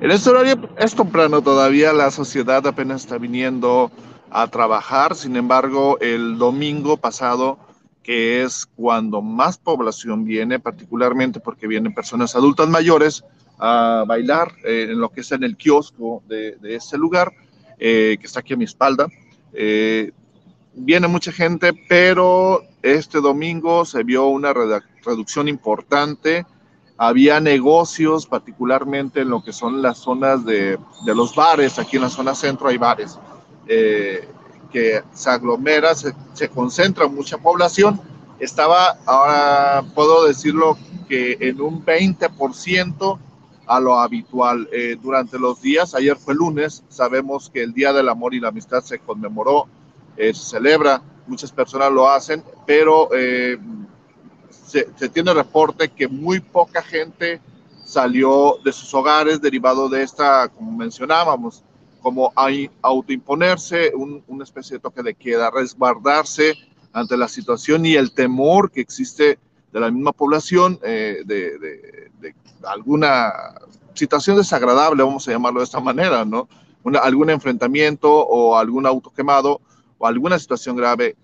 En 0.00 0.10
este 0.10 0.30
horario 0.30 0.56
es 0.78 0.94
temprano 0.94 1.42
todavía, 1.42 1.92
la 1.92 2.10
sociedad 2.10 2.66
apenas 2.66 3.02
está 3.02 3.18
viniendo 3.18 3.90
a 4.30 4.46
trabajar. 4.46 5.14
Sin 5.14 5.36
embargo, 5.36 5.98
el 6.00 6.38
domingo 6.38 6.96
pasado, 6.96 7.58
es 8.10 8.66
cuando 8.66 9.22
más 9.22 9.56
población 9.56 10.24
viene, 10.24 10.58
particularmente 10.58 11.38
porque 11.38 11.68
vienen 11.68 11.94
personas 11.94 12.34
adultas 12.34 12.68
mayores 12.68 13.22
a 13.56 14.04
bailar 14.04 14.52
eh, 14.64 14.88
en 14.90 14.98
lo 14.98 15.10
que 15.10 15.20
es 15.20 15.30
en 15.30 15.44
el 15.44 15.56
kiosco 15.56 16.20
de, 16.26 16.56
de 16.56 16.74
ese 16.74 16.98
lugar, 16.98 17.32
eh, 17.78 18.16
que 18.18 18.26
está 18.26 18.40
aquí 18.40 18.54
a 18.54 18.56
mi 18.56 18.64
espalda. 18.64 19.06
Eh, 19.52 20.10
viene 20.74 21.06
mucha 21.06 21.30
gente, 21.30 21.72
pero 21.88 22.64
este 22.82 23.20
domingo 23.20 23.84
se 23.84 24.02
vio 24.02 24.26
una 24.26 24.52
reducción 25.04 25.46
importante. 25.46 26.44
Había 26.96 27.38
negocios, 27.38 28.26
particularmente 28.26 29.20
en 29.20 29.30
lo 29.30 29.44
que 29.44 29.52
son 29.52 29.82
las 29.82 29.98
zonas 29.98 30.44
de, 30.44 30.80
los 31.06 31.36
bares. 31.36 31.78
Aquí 31.78 31.94
en 31.94 32.02
la 32.02 32.10
zona 32.10 32.34
centro 32.34 32.66
hay 32.66 32.76
bares 32.76 33.16
que 34.72 35.02
se 35.12 35.30
aglomera, 35.30 35.94
se, 35.94 36.48
concentra 36.48 37.06
mucha 37.06 37.38
población. 37.38 38.00
Estaba, 38.38 38.98
ahora 39.06 39.84
puedo 39.94 40.26
decirlo, 40.26 40.78
que 41.08 41.36
en 41.40 41.60
un 41.60 41.84
20% 41.84 43.18
a 43.66 43.80
lo 43.80 43.98
habitual 43.98 44.68
eh, 44.72 44.96
durante 45.00 45.38
los 45.38 45.60
días. 45.60 45.94
Ayer 45.94 46.16
fue 46.16 46.34
lunes, 46.34 46.82
sabemos 46.88 47.50
que 47.50 47.62
el 47.62 47.72
Día 47.72 47.92
del 47.92 48.08
Amor 48.08 48.34
y 48.34 48.40
la 48.40 48.48
Amistad 48.48 48.82
se 48.82 48.98
conmemoró, 48.98 49.66
eh, 50.16 50.32
se 50.34 50.50
celebra, 50.50 51.02
muchas 51.26 51.52
personas 51.52 51.92
lo 51.92 52.08
hacen, 52.08 52.42
pero 52.66 53.08
se, 54.50 54.88
se, 54.96 55.08
tiene 55.08 55.34
reporte 55.34 55.88
que 55.88 56.08
muy 56.08 56.40
poca 56.40 56.82
gente 56.82 57.40
salió 57.84 58.58
de 58.64 58.72
sus 58.72 58.92
hogares 58.94 59.40
derivado 59.40 59.88
de 59.88 60.02
esta, 60.02 60.48
como 60.48 60.72
mencionábamos, 60.72 61.62
como 62.00 62.32
autoimponerse, 62.82 63.92
un, 63.94 64.22
una 64.26 64.44
especie 64.44 64.76
de 64.76 64.80
toque 64.80 65.02
de 65.02 65.14
queda, 65.14 65.50
resguardarse 65.50 66.54
ante 66.92 67.16
la 67.16 67.28
situación 67.28 67.86
y 67.86 67.94
el 67.94 68.12
temor 68.12 68.70
que 68.70 68.80
existe 68.80 69.38
de 69.72 69.80
la 69.80 69.90
misma 69.90 70.12
población 70.12 70.78
eh, 70.82 71.22
de, 71.24 71.58
de, 71.58 72.10
de, 72.20 72.34
alguna 72.64 73.32
situación 73.94 74.36
desagradable, 74.36 75.02
vamos 75.02 75.26
a 75.28 75.32
llamarlo 75.32 75.60
de 75.60 75.64
esta 75.64 75.80
manera, 75.80 76.24
¿no? 76.24 76.48
Una, 76.82 77.00
algún 77.00 77.30
enfrentamiento 77.30 78.10
o 78.10 78.56
algún 78.56 78.86
auto 78.86 79.10
quemado 79.10 79.60
o 79.98 80.06
alguna 80.06 80.38
situación 80.38 80.76
grave. 80.76 81.16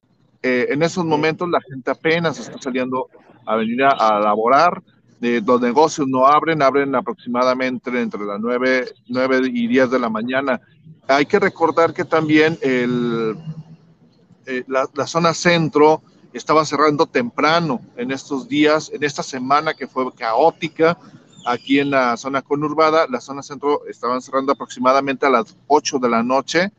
Eh, 0.42 0.66
en 0.70 0.82
esos 0.82 1.04
momentos 1.04 1.48
la 1.48 1.60
gente 1.60 1.90
apenas 1.90 2.38
está 2.38 2.58
saliendo 2.60 3.08
a 3.44 3.56
venir 3.56 3.82
a, 3.82 3.90
a 3.90 4.20
laborar, 4.20 4.82
eh, 5.26 5.42
los 5.44 5.60
negocios 5.60 6.06
no 6.06 6.24
abren, 6.24 6.62
abren 6.62 6.94
aproximadamente 6.94 7.90
entre 8.00 8.24
las 8.24 8.38
9, 8.38 8.94
9 9.08 9.40
y 9.52 9.66
10 9.66 9.90
de 9.90 9.98
la 9.98 10.08
mañana. 10.08 10.60
Hay 11.08 11.26
que 11.26 11.40
recordar 11.40 11.92
que 11.92 12.04
también 12.04 12.56
eh, 12.62 13.34
la, 14.68 15.06
zona 15.08 15.34
centro 15.34 16.00
estaba 16.32 16.64
cerrando 16.64 17.06
temprano 17.06 17.80
en 17.96 18.12
estos 18.12 18.48
días, 18.48 18.88
en 18.94 19.02
esta 19.02 19.24
semana 19.24 19.74
que 19.74 19.88
fue 19.88 20.14
caótica 20.14 20.96
aquí 21.44 21.80
en 21.80 21.90
la 21.90 22.16
zona 22.16 22.40
conurbada, 22.42 23.08
la 23.08 23.20
zona 23.20 23.42
centro 23.42 23.84
estaban 23.88 24.22
cerrando 24.22 24.52
aproximadamente 24.52 25.26
a 25.26 25.30
las 25.30 25.56
8 25.66 25.98
de 25.98 26.08
la 26.08 26.22
noche, 26.22 26.70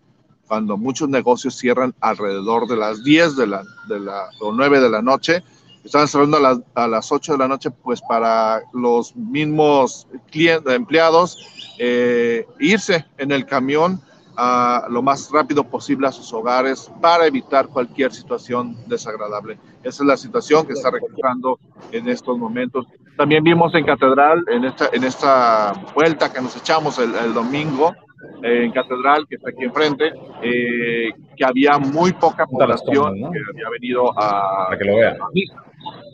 cuando 0.47 0.77
muchos 0.77 1.09
negocios 1.09 1.57
cierran 1.57 1.93
alrededor 1.99 2.65
de 2.69 2.77
las 2.77 3.03
10 3.03 3.35
de 3.35 3.47
la, 3.47 3.63
de 3.89 3.99
la 3.99 4.29
o 4.39 4.53
9 4.53 4.79
de 4.79 4.89
la 4.89 5.01
noche 5.01 5.43
estaban 5.87 6.07
cerrando 6.07 6.37
a 6.37 6.39
las, 6.39 6.59
a 6.75 6.87
las 6.87 7.11
8 7.11 7.33
de 7.33 7.37
la 7.37 7.47
noche, 7.47 7.71
pues 7.71 8.01
para 8.01 8.61
los 8.73 9.15
mismos 9.15 10.07
clientes, 10.29 10.73
empleados, 10.73 11.75
eh, 11.79 12.45
irse 12.59 13.05
en 13.17 13.31
el 13.31 13.45
camión 13.45 14.01
a 14.35 14.85
lo 14.89 15.01
más 15.01 15.31
rápido 15.31 15.63
posible 15.63 16.07
a 16.07 16.11
sus 16.11 16.31
hogares 16.31 16.91
para 17.01 17.25
evitar 17.25 17.67
cualquier 17.67 18.13
situación 18.13 18.77
desagradable. 18.85 19.57
Esa 19.83 20.03
es 20.03 20.07
la 20.07 20.17
situación 20.17 20.67
que 20.67 20.73
está 20.73 20.91
registrando 20.91 21.57
en 21.91 22.07
estos 22.07 22.37
momentos. 22.37 22.85
También 23.15 23.43
vimos 23.43 23.73
en 23.73 23.83
Catedral, 23.83 24.43
en 24.51 24.65
esta, 24.65 24.89
en 24.93 25.03
esta 25.03 25.73
vuelta 25.95 26.31
que 26.31 26.39
nos 26.39 26.55
echamos 26.55 26.99
el, 26.99 27.15
el 27.15 27.33
domingo, 27.33 27.95
eh, 28.43 28.65
en 28.65 28.71
Catedral, 28.71 29.27
que 29.27 29.35
está 29.35 29.49
aquí 29.49 29.63
enfrente, 29.63 30.11
eh, 30.43 31.09
que 31.35 31.45
había 31.45 31.77
muy 31.79 32.13
poca 32.13 32.45
población 32.45 33.19
¿no? 33.19 33.31
que 33.31 33.39
había 33.49 33.69
venido 33.69 34.11
a, 34.19 34.65
Para 34.67 34.77
que 34.77 34.85
lo 34.85 34.95
vean. 34.95 35.21
a 35.21 35.29
misa. 35.33 35.63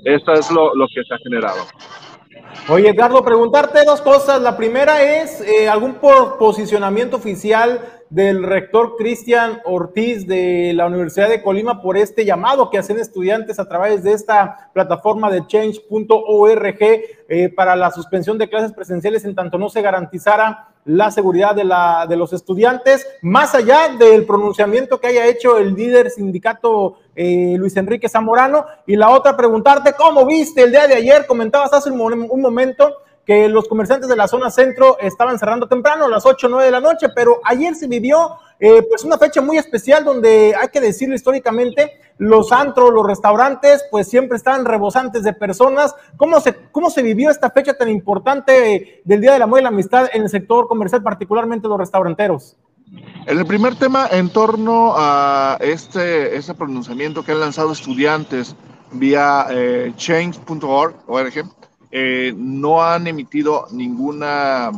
Esto 0.04 0.34
es 0.34 0.52
lo, 0.52 0.72
que 0.94 1.04
se 1.04 1.14
ha 1.14 1.18
generado. 1.18 1.60
Oye, 2.70 2.90
Edgardo, 2.90 3.24
preguntarte 3.24 3.84
dos 3.86 4.02
cosas. 4.02 4.42
La 4.42 4.56
primera 4.56 5.22
es 5.22 5.42
eh, 5.42 5.68
algún 5.68 5.96
posicionamiento 6.40 7.18
oficial 7.18 7.82
del 8.10 8.44
rector 8.44 8.96
Cristian 8.96 9.60
Ortiz 9.66 10.28
de 10.28 10.72
la 10.76 10.86
Universidad 10.86 11.30
de 11.30 11.42
Colima 11.42 11.82
por 11.82 11.98
este 11.98 12.26
llamado 12.26 12.70
que 12.70 12.78
hacen 12.78 13.00
estudiantes 13.00 13.58
a 13.58 13.68
través 13.68 14.04
de 14.04 14.14
esta 14.14 14.70
plataforma 14.72 15.32
de 15.32 15.48
change.org 15.48 16.80
eh, 17.34 17.50
para 17.50 17.76
la 17.76 17.90
suspensión 17.90 18.38
de 18.38 18.48
clases 18.48 18.74
presenciales 18.74 19.26
en 19.26 19.34
tanto 19.34 19.58
no 19.58 19.68
se 19.68 19.82
garantizara 19.82 20.68
la 20.86 21.10
seguridad 21.10 21.56
de, 21.56 21.64
la, 21.64 22.06
de 22.08 22.16
los 22.16 22.32
estudiantes, 22.32 23.08
más 23.24 23.56
allá 23.56 23.90
del 23.98 24.28
pronunciamiento 24.28 25.00
que 25.00 25.08
haya 25.08 25.26
hecho 25.26 25.58
el 25.58 25.74
líder 25.74 26.12
sindicato 26.12 27.00
eh, 27.16 27.56
Luis 27.58 27.76
Enrique 27.76 28.08
Zamorano. 28.08 28.68
Y 28.86 28.96
la 28.98 29.10
otra, 29.10 29.36
preguntarte, 29.36 29.94
¿cómo 29.94 30.28
viste 30.28 30.62
el 30.62 30.70
día 30.70 30.86
de 30.86 30.94
ayer? 30.94 31.26
Comentabas 31.26 31.74
hace 31.74 31.90
un, 31.90 32.00
un 32.02 32.42
momento 32.42 32.98
que 33.26 33.48
los 33.48 33.68
comerciantes 33.68 34.10
de 34.10 34.16
la 34.16 34.28
zona 34.28 34.50
centro 34.50 34.98
estaban 35.00 35.40
cerrando 35.40 35.68
temprano, 35.68 36.06
a 36.06 36.10
las 36.10 36.26
8 36.26 36.48
o 36.48 36.50
9 36.50 36.66
de 36.66 36.72
la 36.72 36.82
noche, 36.82 37.08
pero 37.16 37.40
ayer 37.46 37.74
se 37.76 37.88
vivió 37.88 38.38
eh, 38.60 38.86
pues 38.90 39.04
una 39.04 39.18
fecha 39.18 39.42
muy 39.42 39.58
especial 39.58 40.04
donde 40.04 40.54
hay 40.60 40.68
que 40.70 40.82
decirlo 40.82 41.16
históricamente, 41.16 42.00
los 42.18 42.52
antros, 42.52 42.94
los 42.94 43.06
restaurantes, 43.06 43.84
pues 43.92 44.08
siempre 44.08 44.38
estaban 44.38 44.66
rebosantes 44.66 45.24
de 45.24 45.34
personas. 45.34 45.96
¿Cómo 46.18 46.40
se, 46.40 46.56
cómo 46.72 46.90
se 46.90 47.02
vivió 47.02 47.30
esta 47.30 47.50
fecha 47.50 47.74
tan 47.74 47.90
importante 47.90 49.02
del 49.04 49.22
Día 49.22 49.34
del 49.34 49.42
Amor 49.42 49.60
y 49.60 49.64
la 49.64 49.70
Amistad 49.70 50.10
en 50.14 50.24
el 50.24 50.30
sector 50.30 50.68
comercial, 50.68 51.04
particularmente 51.04 51.68
los 51.68 51.78
restauranteros? 51.78 52.56
En 53.26 53.40
el 53.40 53.46
primer 53.46 53.76
tema, 53.76 54.08
en 54.12 54.30
torno 54.30 54.94
a 54.96 55.58
este, 55.60 56.36
este 56.36 56.54
pronunciamiento 56.54 57.24
que 57.24 57.32
han 57.32 57.40
lanzado 57.40 57.72
estudiantes 57.72 58.56
vía 58.92 59.48
eh, 59.50 59.92
change.org, 59.96 60.96
eh, 61.96 62.34
no 62.36 62.82
han 62.82 63.06
emitido 63.06 63.68
ninguna, 63.70 64.72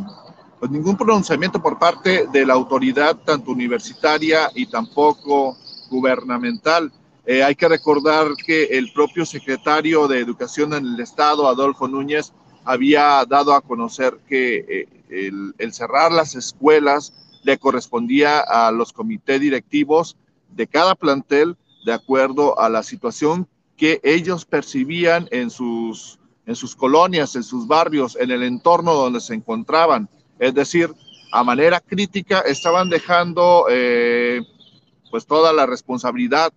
pues 0.59 0.69
ningún 0.69 0.97
pronunciamiento 0.97 1.61
por 1.61 1.79
parte 1.79 2.27
de 2.29 2.45
la 2.45 2.55
autoridad, 2.55 3.15
tanto 3.15 3.51
universitaria 3.51 4.51
y 4.53 4.65
tampoco 4.65 5.55
gubernamental. 5.89 6.91
Eh, 7.25 7.41
hay 7.41 7.55
que 7.55 7.69
recordar 7.69 8.35
que 8.45 8.65
el 8.65 8.91
propio 8.91 9.25
secretario 9.25 10.09
de 10.09 10.19
Educación 10.19 10.73
en 10.73 10.85
el 10.85 10.99
Estado, 10.99 11.47
Adolfo 11.47 11.87
Núñez, 11.87 12.33
había 12.65 13.23
dado 13.25 13.53
a 13.53 13.61
conocer 13.61 14.19
que 14.27 14.65
eh, 14.67 14.87
el, 15.07 15.55
el 15.57 15.71
cerrar 15.71 16.11
las 16.11 16.35
escuelas 16.35 17.13
le 17.43 17.57
correspondía 17.57 18.41
a 18.41 18.73
los 18.73 18.91
comités 18.91 19.39
directivos 19.39 20.17
de 20.49 20.67
cada 20.67 20.95
plantel 20.95 21.55
de 21.85 21.93
acuerdo 21.93 22.59
a 22.59 22.67
la 22.67 22.83
situación 22.83 23.47
que 23.77 24.01
ellos 24.03 24.43
percibían 24.43 25.29
en 25.31 25.49
sus 25.49 26.19
en 26.45 26.55
sus 26.55 26.75
colonias, 26.75 27.35
en 27.35 27.43
sus 27.43 27.67
barrios, 27.67 28.15
en 28.19 28.31
el 28.31 28.43
entorno 28.43 28.93
donde 28.93 29.19
se 29.19 29.33
encontraban. 29.33 30.09
Es 30.39 30.53
decir, 30.53 30.93
a 31.31 31.43
manera 31.43 31.79
crítica 31.79 32.41
estaban 32.41 32.89
dejando 32.89 33.65
eh, 33.69 34.41
pues 35.11 35.25
toda 35.25 35.53
la 35.53 35.65
responsabilidad 35.65 36.53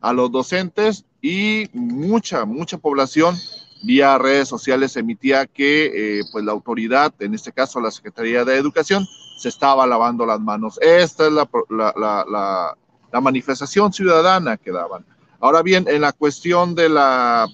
a 0.00 0.12
los 0.12 0.30
docentes 0.30 1.04
y 1.20 1.68
mucha, 1.72 2.44
mucha 2.44 2.78
población 2.78 3.36
vía 3.84 4.16
redes 4.18 4.48
sociales 4.48 4.96
emitía 4.96 5.46
que 5.46 6.18
eh, 6.18 6.22
pues 6.30 6.44
la 6.44 6.52
autoridad, 6.52 7.12
en 7.18 7.34
este 7.34 7.52
caso 7.52 7.80
la 7.80 7.90
Secretaría 7.90 8.44
de 8.44 8.56
Educación, 8.56 9.06
se 9.38 9.48
estaba 9.48 9.86
lavando 9.86 10.24
las 10.24 10.40
manos. 10.40 10.78
Esta 10.80 11.26
es 11.26 11.32
la, 11.32 11.48
la, 11.68 11.92
la, 11.96 12.76
la 13.12 13.20
manifestación 13.20 13.92
ciudadana 13.92 14.56
que 14.56 14.70
daban. 14.70 15.04
Ahora 15.40 15.62
bien, 15.62 15.86
en 15.88 16.00
la 16.00 16.12
cuestión 16.12 16.74
de 16.76 16.88
la 16.88 17.48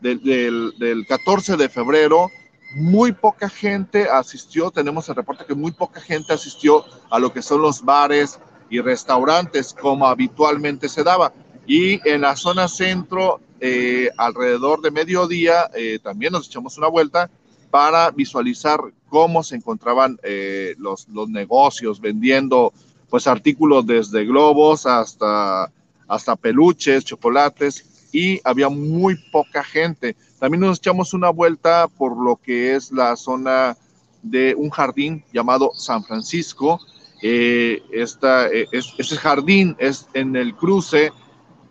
del, 0.00 0.22
del, 0.22 0.74
del 0.78 1.06
14 1.06 1.56
de 1.56 1.68
febrero, 1.68 2.30
muy 2.74 3.12
poca 3.12 3.48
gente 3.48 4.08
asistió, 4.10 4.70
tenemos 4.70 5.08
el 5.08 5.14
reporte 5.14 5.44
que 5.46 5.54
muy 5.54 5.72
poca 5.72 6.00
gente 6.00 6.32
asistió 6.32 6.84
a 7.10 7.18
lo 7.18 7.32
que 7.32 7.42
son 7.42 7.62
los 7.62 7.82
bares 7.82 8.38
y 8.68 8.80
restaurantes 8.80 9.72
como 9.72 10.06
habitualmente 10.06 10.88
se 10.88 11.04
daba. 11.04 11.32
Y 11.66 12.06
en 12.08 12.22
la 12.22 12.36
zona 12.36 12.68
centro, 12.68 13.40
eh, 13.60 14.10
alrededor 14.18 14.82
de 14.82 14.90
mediodía, 14.90 15.70
eh, 15.74 15.98
también 16.02 16.32
nos 16.32 16.48
echamos 16.48 16.76
una 16.76 16.88
vuelta 16.88 17.30
para 17.70 18.10
visualizar 18.10 18.80
cómo 19.08 19.42
se 19.42 19.56
encontraban 19.56 20.18
eh, 20.22 20.74
los, 20.78 21.08
los 21.08 21.28
negocios 21.28 22.00
vendiendo 22.00 22.72
pues 23.08 23.26
artículos 23.26 23.86
desde 23.86 24.24
globos 24.24 24.84
hasta, 24.86 25.70
hasta 26.08 26.36
peluches, 26.36 27.04
chocolates 27.04 27.95
y 28.16 28.40
había 28.44 28.70
muy 28.70 29.16
poca 29.30 29.62
gente. 29.62 30.16
También 30.38 30.62
nos 30.62 30.78
echamos 30.78 31.12
una 31.12 31.28
vuelta 31.28 31.86
por 31.86 32.16
lo 32.16 32.36
que 32.36 32.74
es 32.74 32.90
la 32.90 33.14
zona 33.14 33.76
de 34.22 34.54
un 34.56 34.70
jardín 34.70 35.22
llamado 35.34 35.72
San 35.74 36.02
Francisco. 36.02 36.80
Eh, 37.20 37.82
eh, 37.92 38.66
es, 38.72 38.94
ese 38.96 39.16
jardín 39.16 39.76
es 39.78 40.08
en 40.14 40.34
el 40.34 40.54
cruce 40.54 41.12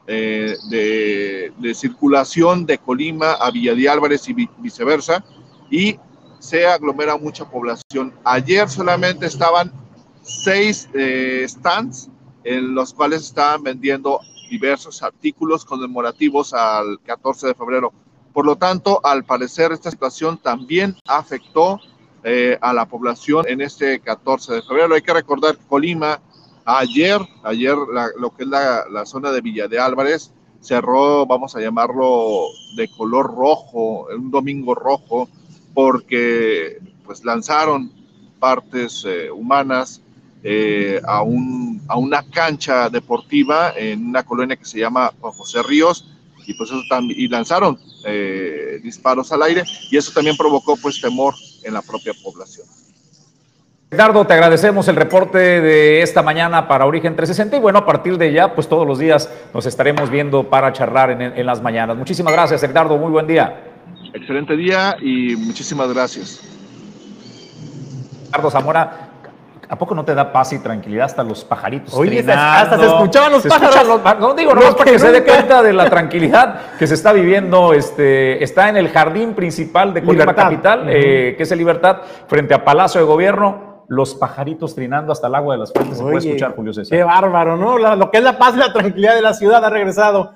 eh, 0.05 0.55
de, 0.69 1.51
de, 1.57 1.73
circulación 1.73 2.67
de 2.67 2.77
Colima 2.77 3.31
a 3.31 3.49
Villa 3.49 3.73
de 3.73 3.89
Álvarez 3.89 4.29
y 4.29 4.35
viceversa, 4.59 5.25
y 5.71 5.97
se 6.37 6.67
aglomera 6.67 7.17
mucha 7.17 7.49
población. 7.49 8.13
Ayer 8.23 8.69
solamente 8.69 9.25
estaban 9.25 9.71
seis 10.21 10.87
eh, 10.93 11.43
stands 11.49 12.07
en 12.43 12.75
los 12.75 12.93
cuales 12.93 13.23
estaban 13.23 13.63
vendiendo 13.63 14.19
diversos 14.49 15.03
artículos 15.03 15.65
conmemorativos 15.65 16.53
al 16.53 16.99
14 17.01 17.47
de 17.47 17.55
febrero. 17.55 17.93
Por 18.33 18.45
lo 18.45 18.57
tanto, 18.57 18.99
al 19.03 19.23
parecer, 19.23 19.71
esta 19.71 19.91
situación 19.91 20.37
también 20.37 20.95
afectó 21.07 21.79
eh, 22.23 22.57
a 22.59 22.73
la 22.73 22.85
población 22.85 23.45
en 23.47 23.61
este 23.61 23.99
14 23.99 24.55
de 24.55 24.61
febrero. 24.61 24.95
Hay 24.95 25.01
que 25.01 25.13
recordar 25.13 25.57
que 25.57 25.65
Colima, 25.67 26.19
ayer, 26.65 27.21
ayer 27.43 27.77
la, 27.93 28.09
lo 28.17 28.35
que 28.35 28.43
es 28.43 28.49
la, 28.49 29.05
zona 29.05 29.31
de 29.31 29.41
Villa 29.41 29.67
de 29.67 29.79
Álvarez, 29.79 30.31
cerró, 30.59 31.25
vamos 31.25 31.55
a 31.55 31.61
llamarlo, 31.61 32.47
de 32.75 32.89
color 32.89 33.27
rojo, 33.35 34.07
un 34.07 34.31
domingo 34.31 34.73
rojo, 34.73 35.29
porque 35.73 36.79
pues 37.05 37.23
lanzaron 37.23 37.91
partes 38.39 39.05
eh, 39.05 39.29
humanas 39.31 40.01
eh, 40.47 41.01
a, 41.07 41.23
un, 41.23 41.81
a, 41.87 41.97
una 41.97 42.21
cancha 42.21 42.87
deportiva 42.87 43.73
en 43.75 44.05
una 44.09 44.21
colonia 44.21 44.55
que 44.55 44.65
se 44.65 44.79
llama 44.79 45.11
José 45.19 45.63
Ríos 45.63 46.07
y 46.45 46.53
pues 46.53 46.69
eso 46.69 46.83
también 46.87 47.19
y 47.19 47.27
lanzaron 47.27 47.79
eh, 48.05 48.79
disparos 48.83 49.31
al 49.31 49.41
aire 49.41 49.63
y 49.89 49.97
eso 49.97 50.11
también 50.13 50.37
provocó 50.37 50.77
pues 50.77 51.01
temor 51.01 51.33
en 51.63 51.73
la 51.73 51.81
propia 51.81 52.13
población. 52.23 52.67
Edgardo, 53.89 54.27
te 54.27 54.33
agradecemos 54.33 54.87
el 54.87 54.95
reporte 54.97 55.39
de 55.39 56.03
esta 56.03 56.21
mañana 56.21 56.67
para 56.67 56.85
Origen 56.85 57.15
360 57.15 57.57
y 57.57 57.59
bueno, 57.59 57.79
a 57.79 57.85
partir 57.87 58.15
de 58.19 58.31
ya, 58.31 58.53
pues 58.53 58.69
todos 58.69 58.85
los 58.85 58.99
días 58.99 59.27
nos 59.51 59.65
estaremos 59.65 60.11
viendo 60.11 60.47
para 60.47 60.71
charlar 60.73 61.09
en, 61.09 61.21
en 61.23 61.45
las 61.47 61.59
mañanas. 61.59 61.97
Muchísimas 61.97 62.33
gracias, 62.33 62.61
Edgardo, 62.61 62.99
muy 62.99 63.09
buen 63.09 63.25
día. 63.25 63.63
Excelente 64.13 64.55
día 64.55 64.95
y 65.01 65.35
muchísimas 65.37 65.91
gracias. 65.91 66.39
Edgardo 68.29 68.51
Zamora, 68.51 69.14
¿A 69.67 69.77
poco 69.77 69.95
no 69.95 70.05
te 70.05 70.13
da 70.13 70.31
paz 70.31 70.53
y 70.53 70.59
tranquilidad 70.59 71.05
hasta 71.05 71.23
los 71.23 71.43
pajaritos? 71.43 71.93
Oye, 71.93 72.19
hasta 72.19 72.77
se 72.77 72.85
escuchaban 72.85 73.31
los 73.31 73.45
pájaros. 73.45 74.19
no 74.19 74.33
digo, 74.33 74.53
no, 74.53 74.61
para 74.75 74.91
que 74.91 74.99
se 74.99 75.11
dé 75.11 75.23
cuenta 75.23 75.63
de 75.63 75.73
la 75.73 75.89
tranquilidad 75.89 76.77
que 76.77 76.87
se 76.87 76.93
está 76.93 77.13
viviendo. 77.13 77.73
Este, 77.73 78.43
está 78.43 78.69
en 78.69 78.77
el 78.77 78.89
jardín 78.89 79.33
principal 79.33 79.93
de 79.93 80.03
Colima 80.03 80.33
Capital, 80.33 80.87
eh, 80.89 81.35
que 81.37 81.43
es 81.43 81.51
el 81.51 81.57
Libertad, 81.57 81.97
frente 82.27 82.53
a 82.53 82.63
Palacio 82.63 83.01
de 83.01 83.07
Gobierno. 83.07 83.75
Los 83.87 84.15
pajaritos 84.15 84.73
trinando 84.73 85.11
hasta 85.11 85.27
el 85.27 85.35
agua 85.35 85.53
de 85.53 85.59
las 85.59 85.71
fuentes. 85.71 85.97
se 85.97 86.03
puede 86.03 86.17
escuchar, 86.17 86.55
Julio 86.55 86.73
César. 86.73 86.97
Qué 86.97 87.03
bárbaro, 87.03 87.55
¿no? 87.55 87.77
lo 87.77 88.09
que 88.09 88.17
es 88.17 88.23
la 88.23 88.37
paz 88.37 88.55
y 88.55 88.57
la 88.57 88.73
tranquilidad 88.73 89.13
de 89.13 89.21
la 89.21 89.33
ciudad 89.33 89.63
ha 89.63 89.69
regresado. 89.69 90.33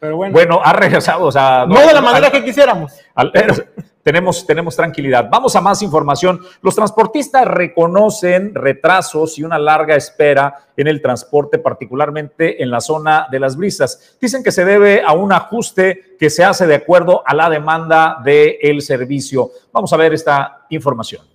Pero 0.00 0.16
bueno. 0.16 0.32
Bueno, 0.32 0.60
ha 0.62 0.72
regresado, 0.72 1.24
o 1.24 1.32
sea. 1.32 1.66
No, 1.66 1.78
de 1.78 1.92
la 1.92 2.00
manera 2.00 2.30
que 2.30 2.44
quisiéramos. 2.44 2.92
Al, 3.14 3.32
tenemos, 4.02 4.46
tenemos 4.46 4.76
tranquilidad. 4.76 5.28
Vamos 5.30 5.54
a 5.56 5.60
más 5.60 5.82
información. 5.82 6.40
Los 6.62 6.74
transportistas 6.74 7.46
reconocen 7.46 8.54
retrasos 8.54 9.38
y 9.38 9.42
una 9.42 9.58
larga 9.58 9.96
espera 9.96 10.66
en 10.76 10.86
el 10.86 11.02
transporte, 11.02 11.58
particularmente 11.58 12.62
en 12.62 12.70
la 12.70 12.80
zona 12.80 13.26
de 13.30 13.40
las 13.40 13.56
brisas. 13.56 14.16
Dicen 14.20 14.42
que 14.42 14.52
se 14.52 14.64
debe 14.64 15.02
a 15.02 15.12
un 15.12 15.32
ajuste 15.32 16.16
que 16.18 16.30
se 16.30 16.44
hace 16.44 16.66
de 16.66 16.76
acuerdo 16.76 17.22
a 17.26 17.34
la 17.34 17.50
demanda 17.50 18.20
del 18.24 18.80
servicio. 18.82 19.50
Vamos 19.72 19.92
a 19.92 19.96
ver 19.96 20.14
esta 20.14 20.66
información. 20.70 21.26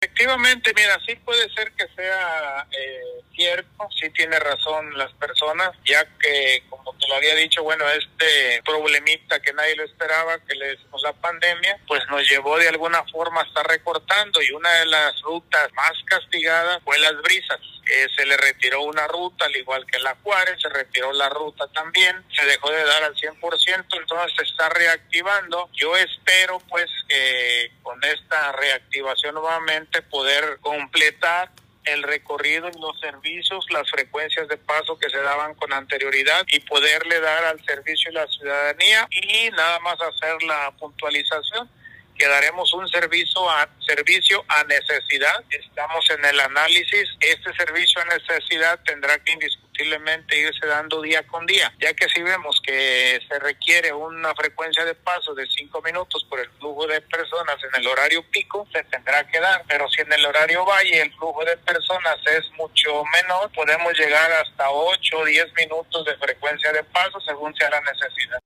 Efectivamente, 0.00 0.72
mira, 0.76 0.98
sí 1.06 1.16
puede 1.24 1.48
ser 1.50 1.72
que 1.72 1.86
sea 1.96 2.66
eh, 2.70 3.24
cierto, 3.34 3.88
sí 4.00 4.10
tiene 4.10 4.38
razón 4.38 4.96
las 4.96 5.12
personas, 5.14 5.70
ya 5.84 6.04
que, 6.18 6.62
como 6.68 6.94
te 6.96 7.08
lo 7.08 7.16
había 7.16 7.34
dicho, 7.34 7.62
bueno, 7.62 7.84
este 7.88 8.62
problemita 8.64 9.40
que 9.40 9.52
nadie 9.52 9.76
lo 9.76 9.84
esperaba, 9.84 10.38
que 10.46 10.54
le 10.54 10.68
decimos 10.68 11.02
la 11.02 11.12
pandemia, 11.12 11.78
pues 11.86 12.02
nos 12.10 12.28
llevó 12.28 12.58
de 12.58 12.68
alguna 12.68 13.04
forma 13.12 13.40
a 13.42 13.44
estar 13.44 13.66
recortando 13.66 14.42
y 14.42 14.50
una 14.52 14.70
de 14.70 14.86
las 14.86 15.20
rutas 15.22 15.72
más 15.74 15.92
castigadas 16.06 16.82
fue 16.84 16.98
las 16.98 17.16
brisas. 17.22 17.60
que 17.84 18.06
se 18.16 18.24
le 18.24 18.38
retiró 18.38 18.80
una 18.82 19.06
ruta, 19.06 19.44
al 19.44 19.54
igual 19.56 19.84
que 19.84 19.98
la 19.98 20.16
Juárez, 20.22 20.56
se 20.58 20.70
retiró 20.70 21.12
la 21.12 21.28
ruta 21.28 21.68
también, 21.74 22.24
se 22.34 22.46
dejó 22.46 22.70
de 22.70 22.82
dar 22.82 23.04
al 23.04 23.14
100%, 23.14 23.84
entonces 24.00 24.36
se 24.38 24.44
está 24.44 24.70
reactivando. 24.70 25.68
Yo 25.74 25.94
espero 25.94 26.60
pues 26.68 26.86
que 27.06 27.72
con 27.82 28.02
esta 28.04 28.52
reactivación 28.52 29.34
nuevamente 29.34 30.00
poder 30.00 30.58
completar 30.62 31.50
el 31.84 32.02
recorrido 32.02 32.68
y 32.68 32.80
los 32.80 32.98
servicios, 33.00 33.66
las 33.70 33.88
frecuencias 33.90 34.48
de 34.48 34.56
paso 34.56 34.98
que 34.98 35.10
se 35.10 35.18
daban 35.18 35.54
con 35.54 35.72
anterioridad 35.72 36.44
y 36.48 36.60
poderle 36.60 37.20
dar 37.20 37.44
al 37.44 37.64
servicio 37.64 38.10
y 38.10 38.14
la 38.14 38.26
ciudadanía 38.26 39.08
y 39.10 39.50
nada 39.50 39.78
más 39.80 39.96
hacer 40.00 40.42
la 40.42 40.70
puntualización 40.78 41.68
que 42.16 42.28
daremos 42.28 42.72
un 42.72 42.88
servicio 42.88 43.50
a 43.50 43.68
servicio 43.86 44.44
a 44.48 44.64
necesidad. 44.64 45.44
Estamos 45.50 46.08
en 46.10 46.24
el 46.24 46.40
análisis. 46.40 47.08
Este 47.20 47.52
servicio 47.54 48.00
a 48.02 48.04
necesidad 48.04 48.80
tendrá 48.84 49.18
que 49.18 49.32
indiscutiblemente 49.74 50.38
irse 50.38 50.66
dando 50.66 51.02
día 51.02 51.26
con 51.26 51.46
día, 51.46 51.72
ya 51.80 51.92
que 51.94 52.08
si 52.08 52.22
vemos 52.22 52.60
que 52.64 53.20
se 53.28 53.38
requiere 53.38 53.92
una 53.92 54.34
frecuencia 54.34 54.84
de 54.84 54.94
paso 54.94 55.34
de 55.34 55.46
cinco 55.46 55.82
minutos 55.82 56.24
por 56.28 56.40
el 56.40 56.48
flujo 56.58 56.86
de 56.86 57.00
personas 57.02 57.56
en 57.62 57.80
el 57.80 57.86
horario 57.86 58.22
pico, 58.30 58.66
se 58.72 58.82
tendrá 58.84 59.26
que 59.26 59.40
dar. 59.40 59.64
Pero 59.66 59.88
si 59.88 60.00
en 60.02 60.12
el 60.12 60.24
horario 60.24 60.64
valle 60.64 61.02
el 61.02 61.12
flujo 61.14 61.44
de 61.44 61.56
personas 61.58 62.16
es 62.26 62.50
mucho 62.56 63.02
menor, 63.12 63.50
podemos 63.52 63.92
llegar 63.98 64.30
hasta 64.32 64.70
8 64.70 65.18
o 65.18 65.24
10 65.24 65.54
minutos 65.54 66.04
de 66.04 66.16
frecuencia 66.16 66.72
de 66.72 66.84
paso 66.84 67.20
según 67.20 67.54
sea 67.56 67.70
la 67.70 67.80
necesidad. 67.80 68.38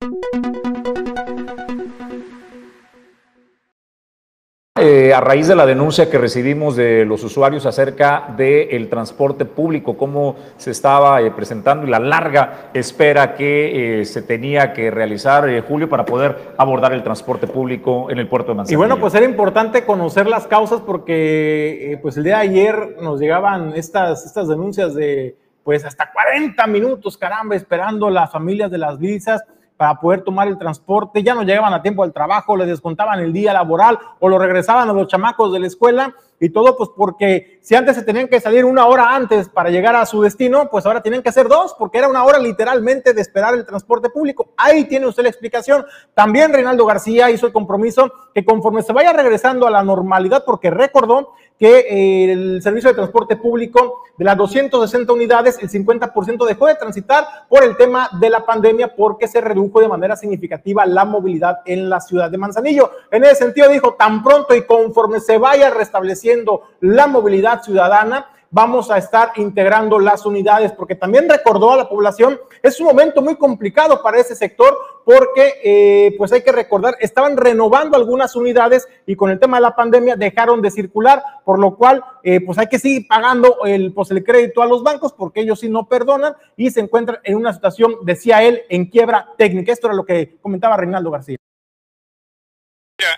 Eh, 4.81 5.13
a 5.13 5.21
raíz 5.21 5.49
de 5.49 5.57
la 5.57 5.67
denuncia 5.67 6.09
que 6.09 6.19
recibimos 6.19 6.77
de 6.77 7.05
los 7.05 7.25
usuarios 7.25 7.67
acerca 7.67 8.33
del 8.37 8.89
transporte 8.89 9.45
público, 9.45 9.97
cómo 9.97 10.37
se 10.57 10.71
estaba 10.71 11.21
eh, 11.21 11.33
presentando 11.33 11.85
y 11.85 11.91
la 11.91 11.99
larga 11.99 12.71
espera 12.75 13.35
que 13.35 14.01
eh, 14.01 14.05
se 14.05 14.23
tenía 14.23 14.73
que 14.73 14.91
realizar, 14.93 15.49
Julio, 15.67 15.89
para 15.89 16.05
poder 16.05 16.55
abordar 16.57 16.93
el 16.93 17.03
transporte 17.03 17.49
público 17.49 18.09
en 18.11 18.19
el 18.19 18.29
puerto 18.29 18.53
de 18.53 18.57
Manzanillo. 18.59 18.77
Y 18.77 18.79
bueno, 18.79 19.01
pues 19.01 19.15
era 19.15 19.25
importante 19.25 19.85
conocer 19.85 20.29
las 20.29 20.47
causas 20.47 20.81
porque 20.81 21.99
pues 22.01 22.17
el 22.17 22.25
día 22.25 22.37
de 22.37 22.43
ayer 22.43 22.97
nos 23.03 23.19
llegaban 23.19 23.73
estas, 23.75 24.25
estas 24.27 24.49
denuncias 24.49 24.95
de 24.95 25.37
pues 25.65 25.85
hasta 25.85 26.13
40 26.13 26.67
minutos, 26.69 27.19
caramba, 27.19 27.57
esperando 27.57 28.11
las 28.11 28.31
familias 28.31 28.71
de 28.71 28.79
las 28.79 28.99
visas 28.99 29.43
para 29.79 30.01
poder 30.01 30.23
tomar 30.23 30.49
el 30.49 30.59
transporte, 30.59 31.23
ya 31.23 31.35
no 31.35 31.45
llegaban 31.45 31.73
a 31.73 31.81
tiempo 31.81 32.03
al 32.03 32.13
trabajo, 32.13 32.57
les 32.57 32.67
descontaban 32.67 33.21
el 33.21 33.33
día 33.33 33.53
laboral 33.53 33.97
o 34.19 34.29
lo 34.29 34.37
regresaban 34.37 34.91
a 34.91 34.93
los 34.93 35.07
chamacos 35.07 35.53
de 35.53 35.61
la 35.61 35.69
escuela 35.69 36.15
y 36.41 36.51
todo 36.51 36.77
pues 36.77 36.91
porque 36.97 37.59
si 37.63 37.77
antes 37.77 37.95
se 37.97 38.03
tenían 38.03 38.27
que 38.27 38.41
salir 38.41 38.65
una 38.65 38.87
hora 38.87 39.15
antes 39.15 39.49
para 39.49 39.71
llegar 39.71 39.95
a 39.95 40.05
su 40.05 40.21
destino, 40.21 40.69
pues 40.69 40.85
ahora 40.85 41.01
tienen 41.01 41.23
que 41.23 41.29
hacer 41.29 41.49
dos 41.49 41.77
porque 41.79 41.99
era 41.99 42.09
una 42.09 42.25
hora 42.25 42.39
literalmente 42.39 43.15
de 43.15 43.21
esperar 43.21 43.55
el 43.55 43.65
transporte 43.65 44.11
público. 44.11 44.51
Ahí 44.57 44.85
tiene 44.85 45.07
usted 45.07 45.23
la 45.23 45.29
explicación. 45.29 45.87
También 46.13 46.53
Reinaldo 46.53 46.85
García 46.85 47.31
hizo 47.31 47.47
el 47.47 47.53
compromiso 47.53 48.13
que 48.35 48.45
conforme 48.45 48.83
se 48.83 48.93
vaya 48.93 49.13
regresando 49.13 49.67
a 49.67 49.71
la 49.71 49.85
normalidad, 49.85 50.45
porque 50.45 50.71
recordó 50.71 51.35
que 51.59 51.79
eh, 51.79 52.33
el 52.33 52.63
servicio 52.63 52.91
de 52.91 52.95
transporte 52.95 53.37
público 53.37 54.05
de 54.17 54.25
las 54.25 54.37
260 54.37 55.13
unidades, 55.13 55.59
el 55.61 55.69
50% 55.69 56.47
dejó 56.47 56.67
de 56.67 56.77
transitar 56.77 57.25
por 57.49 57.65
el 57.65 57.77
tema 57.77 58.09
de 58.21 58.31
la 58.31 58.47
pandemia 58.47 58.95
porque 58.95 59.27
se 59.27 59.41
redujo 59.41 59.81
de 59.81 59.89
manera 59.89 60.17
significativa 60.17 60.87
la 60.87 61.05
movilidad 61.05 61.59
en 61.67 61.91
la 61.91 62.01
ciudad 62.01 62.31
de 62.31 62.39
Manzanillo. 62.39 62.91
En 63.11 63.25
ese 63.25 63.37
sentido 63.37 63.69
dijo, 63.69 63.95
tan 63.95 64.23
pronto 64.23 64.55
y 64.55 64.63
conforme 64.63 65.21
se 65.21 65.39
vaya 65.39 65.71
restableciendo 65.71 66.63
la 66.81 67.07
movilidad 67.07 67.63
ciudadana, 67.63 68.27
vamos 68.51 68.91
a 68.91 68.99
estar 68.99 69.33
integrando 69.37 69.99
las 69.99 70.25
unidades, 70.25 70.73
porque 70.73 70.95
también 70.95 71.29
recordó 71.29 71.73
a 71.73 71.77
la 71.77 71.89
población, 71.89 72.41
es 72.62 72.81
un 72.81 72.87
momento 72.87 73.20
muy 73.23 73.37
complicado 73.37 74.03
para 74.03 74.19
ese 74.19 74.35
sector, 74.35 74.77
porque 75.05 75.55
eh, 75.62 76.15
pues 76.19 76.33
hay 76.33 76.43
que 76.43 76.53
recordar, 76.53 76.97
estaban 77.01 77.37
renovando 77.37 77.97
algunas 77.97 78.37
unidades 78.37 78.89
y 79.07 79.16
con 79.16 79.31
el 79.31 79.39
tema 79.39 79.59
de 79.59 79.62
la 79.62 79.77
pandemia 79.77 80.16
dejaron 80.16 80.61
de 80.62 80.70
circular, 80.70 81.23
por 81.45 81.59
lo 81.59 81.77
cual 81.77 82.05
eh, 82.23 82.41
pues 82.41 82.59
hay 82.59 82.69
que 82.69 82.79
seguir 82.79 83.07
pagando 83.09 83.65
el, 83.65 83.93
pues, 83.93 84.11
el 84.11 84.25
crédito 84.25 84.62
a 84.62 84.66
los 84.66 84.83
bancos, 84.83 85.12
porque 85.12 85.41
ellos 85.41 85.61
sí 85.61 85.69
no 85.69 85.89
perdonan 85.89 86.35
y 86.57 86.70
se 86.70 86.81
encuentran 86.81 87.20
en 87.25 87.37
una 87.37 87.53
situación, 87.53 87.97
decía 88.03 88.43
él, 88.43 88.62
en 88.69 88.87
quiebra 88.87 89.29
técnica. 89.37 89.73
Esto 89.73 89.87
era 89.87 89.97
lo 89.97 90.05
que 90.05 90.39
comentaba 90.41 90.77
Reinaldo 90.77 91.11
García. 91.11 91.37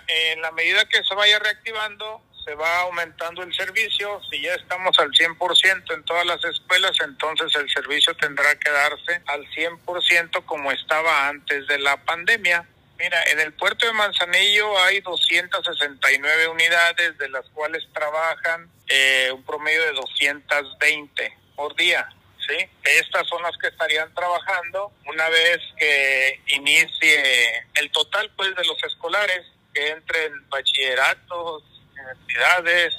en 0.07 0.41
la 0.41 0.51
medida 0.51 0.85
que 0.85 1.03
se 1.03 1.15
vaya 1.15 1.39
reactivando, 1.39 2.21
se 2.43 2.55
va 2.55 2.81
aumentando 2.81 3.43
el 3.43 3.53
servicio. 3.53 4.21
Si 4.29 4.41
ya 4.41 4.53
estamos 4.55 4.97
al 4.99 5.11
100% 5.11 5.93
en 5.93 6.03
todas 6.03 6.25
las 6.25 6.43
escuelas, 6.45 6.91
entonces 7.03 7.53
el 7.55 7.69
servicio 7.69 8.15
tendrá 8.15 8.55
que 8.55 8.69
darse 8.69 9.21
al 9.27 9.45
100% 9.51 10.45
como 10.45 10.71
estaba 10.71 11.27
antes 11.27 11.67
de 11.67 11.79
la 11.79 11.97
pandemia. 12.03 12.65
Mira, 12.97 13.23
en 13.31 13.39
el 13.39 13.53
puerto 13.53 13.85
de 13.85 13.93
Manzanillo 13.93 14.77
hay 14.83 15.01
269 15.01 16.47
unidades, 16.47 17.17
de 17.17 17.29
las 17.29 17.47
cuales 17.49 17.83
trabajan 17.93 18.69
eh, 18.87 19.31
un 19.33 19.43
promedio 19.43 19.81
de 19.83 19.93
220 19.93 21.37
por 21.55 21.75
día. 21.75 22.07
¿sí? 22.47 22.57
Estas 22.83 23.27
son 23.27 23.41
las 23.41 23.57
que 23.57 23.67
estarían 23.67 24.13
trabajando 24.13 24.91
una 25.07 25.29
vez 25.29 25.59
que 25.77 26.41
inicie 26.47 27.65
el 27.75 27.91
total 27.91 28.31
pues 28.35 28.55
de 28.55 28.65
los 28.65 28.83
escolares 28.83 29.45
que 29.73 29.89
entren 29.89 30.47
bachilleratos, 30.49 31.63
universidades 32.01 32.93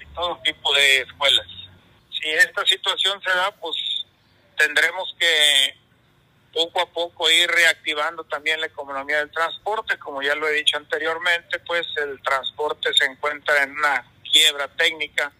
y 0.00 0.06
todo 0.14 0.40
tipo 0.44 0.74
de 0.74 1.00
escuelas. 1.00 1.46
Si 2.10 2.28
esta 2.30 2.64
situación 2.66 3.20
se 3.22 3.30
da, 3.30 3.50
pues 3.52 3.76
tendremos 4.56 5.14
que 5.18 5.76
poco 6.52 6.80
a 6.80 6.86
poco 6.86 7.30
ir 7.30 7.48
reactivando 7.50 8.24
también 8.24 8.60
la 8.60 8.66
economía 8.66 9.18
del 9.18 9.30
transporte. 9.30 9.98
Como 9.98 10.22
ya 10.22 10.34
lo 10.34 10.48
he 10.48 10.52
dicho 10.52 10.76
anteriormente, 10.76 11.58
pues 11.60 11.86
el 11.96 12.20
transporte 12.22 12.92
se 12.94 13.04
encuentra 13.04 13.62
en 13.62 13.72
una 13.72 14.04
quiebra 14.22 14.68
técnica 14.68 15.32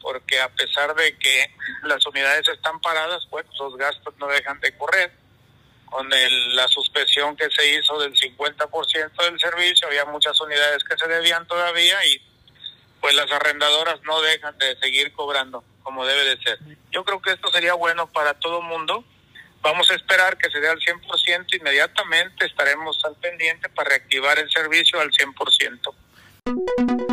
porque 0.00 0.40
a 0.40 0.48
pesar 0.48 0.94
de 0.94 1.16
que 1.18 1.54
las 1.82 2.04
unidades 2.06 2.48
están 2.48 2.80
paradas, 2.80 3.26
pues 3.30 3.46
los 3.58 3.76
gastos 3.76 4.14
no 4.18 4.26
dejan 4.28 4.58
de 4.60 4.76
correr. 4.76 5.12
Con 5.90 6.08
la 6.08 6.68
suspensión 6.68 7.36
que 7.36 7.48
se 7.50 7.78
hizo 7.78 7.98
del 7.98 8.14
50% 8.14 9.24
del 9.24 9.40
servicio, 9.40 9.88
había 9.88 10.04
muchas 10.04 10.38
unidades 10.40 10.84
que 10.84 10.96
se 10.96 11.08
debían 11.08 11.46
todavía 11.46 11.96
y 12.06 12.20
pues 13.00 13.14
las 13.14 13.30
arrendadoras 13.30 14.00
no 14.02 14.20
dejan 14.20 14.56
de 14.58 14.76
seguir 14.78 15.12
cobrando 15.12 15.64
como 15.82 16.04
debe 16.04 16.24
de 16.24 16.42
ser. 16.42 16.58
Yo 16.90 17.04
creo 17.04 17.22
que 17.22 17.32
esto 17.32 17.50
sería 17.50 17.74
bueno 17.74 18.06
para 18.08 18.34
todo 18.34 18.58
el 18.58 18.64
mundo 18.64 19.04
Vamos 19.60 19.90
a 19.90 19.94
esperar 19.94 20.38
que 20.38 20.50
se 20.50 20.60
dé 20.60 20.68
al 20.68 20.78
100%, 20.78 21.58
inmediatamente 21.58 22.46
estaremos 22.46 23.04
al 23.04 23.16
pendiente 23.16 23.68
para 23.68 23.90
reactivar 23.90 24.38
el 24.38 24.48
servicio 24.50 25.00
al 25.00 25.10
100%. 25.10 27.07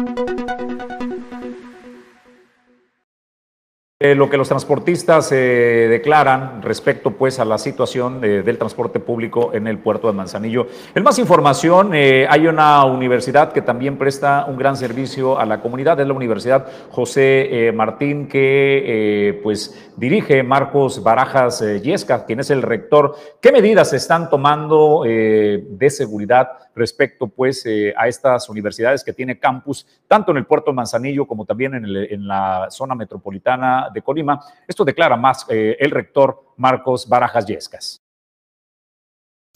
Eh, 3.97 4.13
lo 4.13 4.30
que 4.30 4.35
los 4.35 4.49
transportistas 4.49 5.31
eh, 5.31 5.88
declaran 5.89 6.61
respecto 6.61 7.11
pues 7.11 7.39
a 7.39 7.45
la 7.45 7.57
situación 7.57 8.19
del 8.19 8.57
transporte 8.57 8.99
público 8.99 9.53
en 9.53 9.67
el 9.67 9.80
puerto 9.80 10.07
de 10.07 10.13
Manzanillo. 10.13 10.67
En 10.93 11.01
más 11.01 11.17
información, 11.17 11.91
eh, 11.93 12.27
hay 12.30 12.45
una 12.45 12.84
universidad 12.84 13.53
que 13.53 13.61
también 13.61 13.97
presta 13.97 14.47
un 14.49 14.57
gran 14.57 14.76
servicio 14.76 15.39
a 15.39 15.45
la 15.45 15.61
comunidad, 15.61 15.97
es 15.97 16.07
la 16.07 16.13
Universidad 16.13 16.67
José 16.91 17.72
Martín 17.73 18.27
que 18.27 19.39
pues 19.41 19.93
dirige 19.95 20.43
Marcos 20.43 21.01
Barajas 21.01 21.61
Yesca, 21.81 22.26
quien 22.26 22.41
es 22.41 22.49
el 22.49 22.63
rector. 22.63 23.15
¿Qué 23.39 23.53
medidas 23.53 23.91
se 23.91 23.95
están 23.95 24.30
tomando 24.30 25.03
de 25.05 25.89
seguridad 25.89 26.49
respecto 26.76 27.27
pues 27.27 27.65
a 27.95 28.07
estas 28.09 28.49
universidades 28.49 29.05
que 29.05 29.13
tiene 29.13 29.39
campus 29.39 29.88
tanto 30.05 30.31
en 30.31 30.38
el 30.38 30.45
puerto 30.45 30.72
de 30.72 30.76
Manzanillo 30.76 31.26
como 31.26 31.45
también 31.45 31.76
en 31.76 32.27
la 32.27 32.67
zona 32.69 32.93
metropolitana 32.93 33.84
de 33.93 34.01
Colima. 34.01 34.39
Esto 34.67 34.83
declara 34.83 35.17
más 35.17 35.45
eh, 35.49 35.75
el 35.79 35.91
rector 35.91 36.53
Marcos 36.57 37.07
Barajas 37.07 37.45
Yescas. 37.45 38.01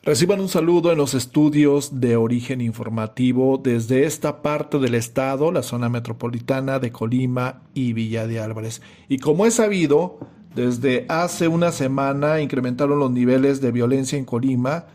Reciban 0.01 0.39
un 0.39 0.47
saludo 0.47 0.93
en 0.93 0.97
los 0.97 1.14
estudios 1.14 1.99
de 1.99 2.15
origen 2.15 2.61
informativo 2.61 3.60
desde 3.61 4.06
esta 4.06 4.41
parte 4.41 4.80
del 4.80 4.95
estado, 4.95 5.51
la 5.51 5.61
zona 5.61 5.89
metropolitana 5.89 6.80
de 6.80 6.91
Colima 6.91 7.64
y 7.73 7.91
Villa 7.91 8.26
de 8.26 8.39
Álvarez. 8.39 8.81
Y 9.10 9.18
como 9.18 9.45
es 9.45 9.56
sabido, 9.56 10.19
desde 10.56 11.06
hace 11.10 11.49
una 11.49 11.73
semana 11.73 12.39
incrementaron 12.39 12.97
los 12.97 13.11
niveles 13.11 13.60
de 13.60 13.73
violencia 13.73 14.18
en 14.18 14.23
Colima 14.23 14.85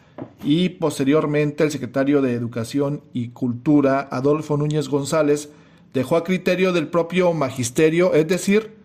y 0.42 0.70
posteriormente 0.70 1.64
el 1.64 1.70
secretario 1.70 2.22
de 2.22 2.32
Educación 2.32 3.02
y 3.12 3.28
Cultura, 3.28 4.08
Adolfo 4.10 4.56
Núñez 4.56 4.88
González, 4.88 5.50
dejó 5.92 6.16
a 6.16 6.24
criterio 6.24 6.72
del 6.72 6.88
propio 6.88 7.32
magisterio, 7.34 8.14
es 8.14 8.26
decir, 8.26 8.76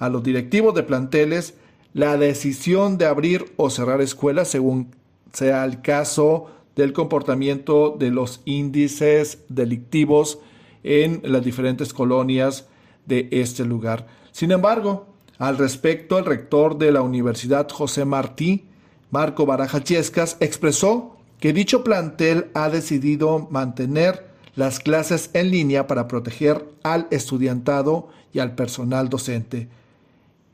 a 0.00 0.08
los 0.08 0.24
directivos 0.24 0.74
de 0.74 0.82
planteles 0.82 1.54
la 1.92 2.16
decisión 2.16 2.98
de 2.98 3.06
abrir 3.06 3.52
o 3.56 3.70
cerrar 3.70 4.00
escuelas 4.00 4.48
según 4.48 4.94
sea 5.32 5.64
el 5.64 5.82
caso 5.82 6.46
del 6.74 6.92
comportamiento 6.92 7.96
de 7.98 8.10
los 8.10 8.40
índices 8.44 9.38
delictivos 9.48 10.38
en 10.82 11.20
las 11.24 11.44
diferentes 11.44 11.92
colonias 11.92 12.66
de 13.06 13.28
este 13.30 13.64
lugar. 13.64 14.06
Sin 14.32 14.50
embargo, 14.52 15.06
al 15.38 15.58
respecto, 15.58 16.18
el 16.18 16.24
rector 16.24 16.78
de 16.78 16.92
la 16.92 17.02
Universidad 17.02 17.68
José 17.68 18.04
Martí, 18.04 18.64
Marco 19.10 19.46
Barajas 19.46 19.84
Yescas, 19.84 20.36
expresó 20.40 21.16
que 21.40 21.52
dicho 21.52 21.84
plantel 21.84 22.50
ha 22.54 22.70
decidido 22.70 23.48
mantener 23.50 24.30
las 24.54 24.78
clases 24.78 25.30
en 25.34 25.50
línea 25.50 25.86
para 25.86 26.08
proteger 26.08 26.66
al 26.82 27.06
estudiantado 27.10 28.08
y 28.32 28.38
al 28.38 28.54
personal 28.54 29.08
docente 29.08 29.68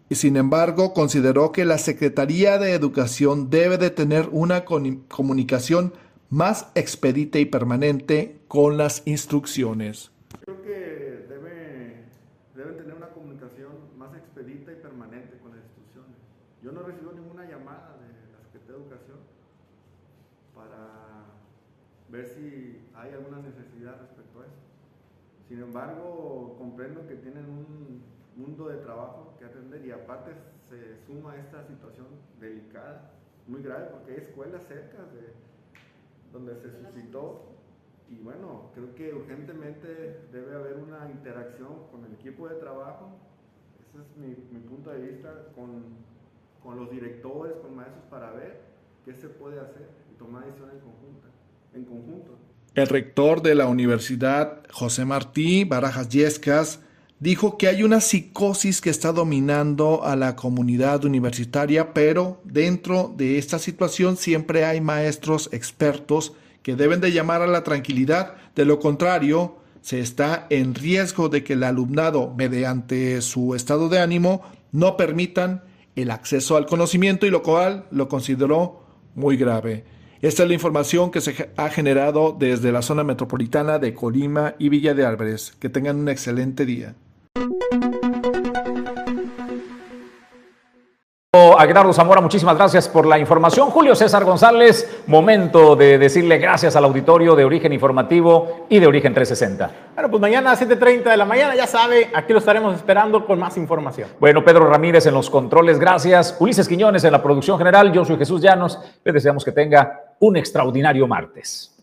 y 0.09 0.15
sin 0.15 0.37
embargo 0.37 0.95
consideró 0.95 1.53
que 1.53 1.65
la 1.65 1.79
Secretaría 1.79 2.59
de 2.59 2.73
Educación 2.73 3.51
debe 3.51 3.77
de 3.77 3.91
tener 3.91 4.29
una 4.31 4.65
comunicación 4.65 5.93
más 6.31 6.71
expedita 6.75 7.39
y 7.39 7.45
permanente 7.45 8.41
con 8.49 8.77
las 8.77 9.03
instrucciones. 9.07 10.13
Creo 10.45 10.63
que 10.63 11.27
debe, 11.29 12.05
deben 12.55 12.77
tener 12.77 12.95
una 12.95 13.09
comunicación 13.11 13.73
más 13.99 14.15
expedita 14.15 14.73
y 14.73 14.77
permanente 14.77 15.39
con 15.39 15.51
las 15.51 15.65
instrucciones. 15.65 16.17
Yo 16.63 16.73
no 16.73 16.83
recibo 16.83 17.13
ninguna 17.13 17.45
llamada 17.45 17.99
de 17.99 18.07
la 18.33 18.43
Secretaría 18.45 18.77
de 18.77 18.83
Educación 18.83 19.19
para 20.55 21.27
ver 22.11 22.27
si 22.29 22.79
hay 22.95 23.13
alguna 23.13 23.39
necesidad 23.39 23.99
respecto 24.01 24.41
a 24.41 24.47
eso. 24.47 24.67
Sin 25.49 25.61
embargo, 25.63 26.57
comprendo 26.59 27.07
que 27.07 27.15
tienen 27.17 27.45
un 27.45 28.16
mundo 28.37 28.69
de 28.69 28.77
trabajo 28.79 29.35
que 29.39 29.47
atender 29.47 29.85
y 29.85 29.91
aparte 29.91 30.33
se 30.69 30.97
suma 31.07 31.37
esta 31.37 31.67
situación 31.67 32.07
delicada, 32.39 33.13
muy 33.47 33.63
grave, 33.63 33.87
porque 33.93 34.13
hay 34.13 34.19
escuelas 34.19 34.63
cerca 34.67 34.99
de 34.99 35.33
donde 36.33 36.55
se 36.57 36.71
suscitó 36.71 37.57
y 38.09 38.19
bueno, 38.19 38.71
creo 38.75 38.95
que 38.95 39.15
urgentemente 39.15 40.21
debe 40.33 40.55
haber 40.55 40.75
una 40.75 41.11
interacción 41.11 41.89
con 41.91 42.05
el 42.05 42.13
equipo 42.13 42.49
de 42.49 42.57
trabajo, 42.57 43.17
ese 43.81 43.99
es 43.99 44.17
mi, 44.17 44.29
mi 44.53 44.61
punto 44.61 44.91
de 44.91 45.01
vista, 45.01 45.33
con, 45.55 45.83
con, 46.63 46.77
los 46.77 46.91
directores, 46.91 47.57
con 47.57 47.75
maestros 47.75 48.05
para 48.11 48.31
ver 48.31 48.61
qué 49.05 49.15
se 49.15 49.29
puede 49.29 49.59
hacer 49.59 49.89
y 50.13 50.19
tomar 50.19 50.45
decisiones 50.45 50.75
en, 50.75 50.81
conjunta, 50.81 51.29
en 51.75 51.85
conjunto. 51.85 52.39
El 52.75 52.87
rector 52.87 53.43
de 53.43 53.55
la 53.55 53.67
Universidad, 53.67 54.63
José 54.71 55.05
Martí 55.05 55.65
Barajas 55.65 56.09
Yescas, 56.09 56.86
dijo 57.19 57.57
que 57.57 57.69
hay 57.69 57.83
una 57.83 58.01
psicosis 58.01 58.81
que 58.81 58.91
está 58.91 59.13
dominando 59.13 60.05
a 60.05 60.17
la 60.17 60.37
comunidad 60.37 61.05
universitaria, 61.05 61.95
pero 61.95 62.41
dentro 62.45 63.13
de 63.17 63.39
esta 63.39 63.59
situación 63.59 64.17
siempre 64.17 64.65
hay 64.65 64.81
maestros 64.81 65.49
expertos 65.53 66.35
que 66.63 66.77
deben 66.77 67.01
de 67.01 67.13
llamar 67.13 67.43
a 67.43 67.47
la 67.47 67.65
tranquilidad. 67.65 68.35
De 68.55 68.65
lo 68.65 68.81
contrario, 68.81 69.59
se 69.81 70.01
está 70.01 70.47
en 70.51 70.75
riesgo 70.75 71.29
de 71.29 71.45
que 71.45 71.53
el 71.55 71.63
alumnado, 71.63 72.35
mediante 72.37 73.23
su 73.23 73.55
estado 73.55 73.89
de 73.89 74.01
ánimo, 74.01 74.43
no 74.73 74.97
permitan 74.97 75.63
el 75.95 76.11
acceso 76.11 76.57
al 76.57 76.67
conocimiento 76.67 77.25
y 77.25 77.31
lo 77.31 77.43
cual 77.43 77.87
lo 77.91 78.09
consideró 78.09 78.85
muy 79.15 79.37
grave. 79.37 79.85
Esta 80.21 80.43
es 80.43 80.49
la 80.49 80.55
información 80.55 81.11
que 81.11 81.21
se 81.21 81.51
ha 81.57 81.69
generado 81.69 82.35
desde 82.39 82.73
la 82.73 82.83
zona 82.83 83.05
metropolitana 83.05 83.79
de 83.79 83.95
Colima 83.95 84.55
y 84.59 84.69
Villa 84.71 84.93
de 84.95 85.07
Álvarez. 85.07 85.55
Que 85.61 85.69
tengan 85.69 85.97
un 85.97 86.09
excelente 86.09 86.67
día. 86.67 86.97
Aguinaldo 91.59 91.93
Zamora, 91.93 92.21
muchísimas 92.21 92.57
gracias 92.57 92.87
por 92.87 93.07
la 93.07 93.19
información. 93.19 93.71
Julio 93.71 93.95
César 93.95 94.25
González, 94.25 95.03
momento 95.07 95.75
de 95.75 95.99
decirle 95.99 96.39
gracias 96.39 96.77
al 96.77 96.85
auditorio 96.85 97.35
de 97.35 97.45
Origen 97.45 97.73
Informativo 97.73 98.67
y 98.69 98.79
de 98.79 98.87
Origen 98.87 99.15
360. 99.15 99.71
Bueno, 99.95 100.11
pues 100.11 100.21
mañana 100.21 100.53
a 100.53 100.57
7.30 100.57 101.05
de 101.05 101.17
la 101.17 101.25
mañana, 101.25 101.57
ya 101.57 101.67
sabe, 101.67 102.11
aquí 102.15 102.33
lo 102.33 102.41
estaremos 102.41 102.75
esperando 102.75 103.27
con 103.27 103.39
más 103.39 103.57
información. 103.57 104.11
Bueno, 104.21 104.45
Pedro 104.45 104.69
Ramírez 104.69 105.07
en 105.07 105.15
los 105.15 105.31
controles, 105.31 105.79
gracias. 105.79 106.37
Ulises 106.39 106.69
Quiñones 106.69 107.05
en 107.05 107.13
la 107.13 107.23
producción 107.23 107.59
general, 107.59 107.93
yo 107.93 108.05
soy 108.05 108.17
Jesús 108.17 108.41
Llanos. 108.41 108.79
Les 109.03 109.15
deseamos 109.15 109.45
que 109.45 109.53
tenga 109.53 110.15
un 110.21 110.37
extraordinario 110.37 111.07
martes. 111.07 111.76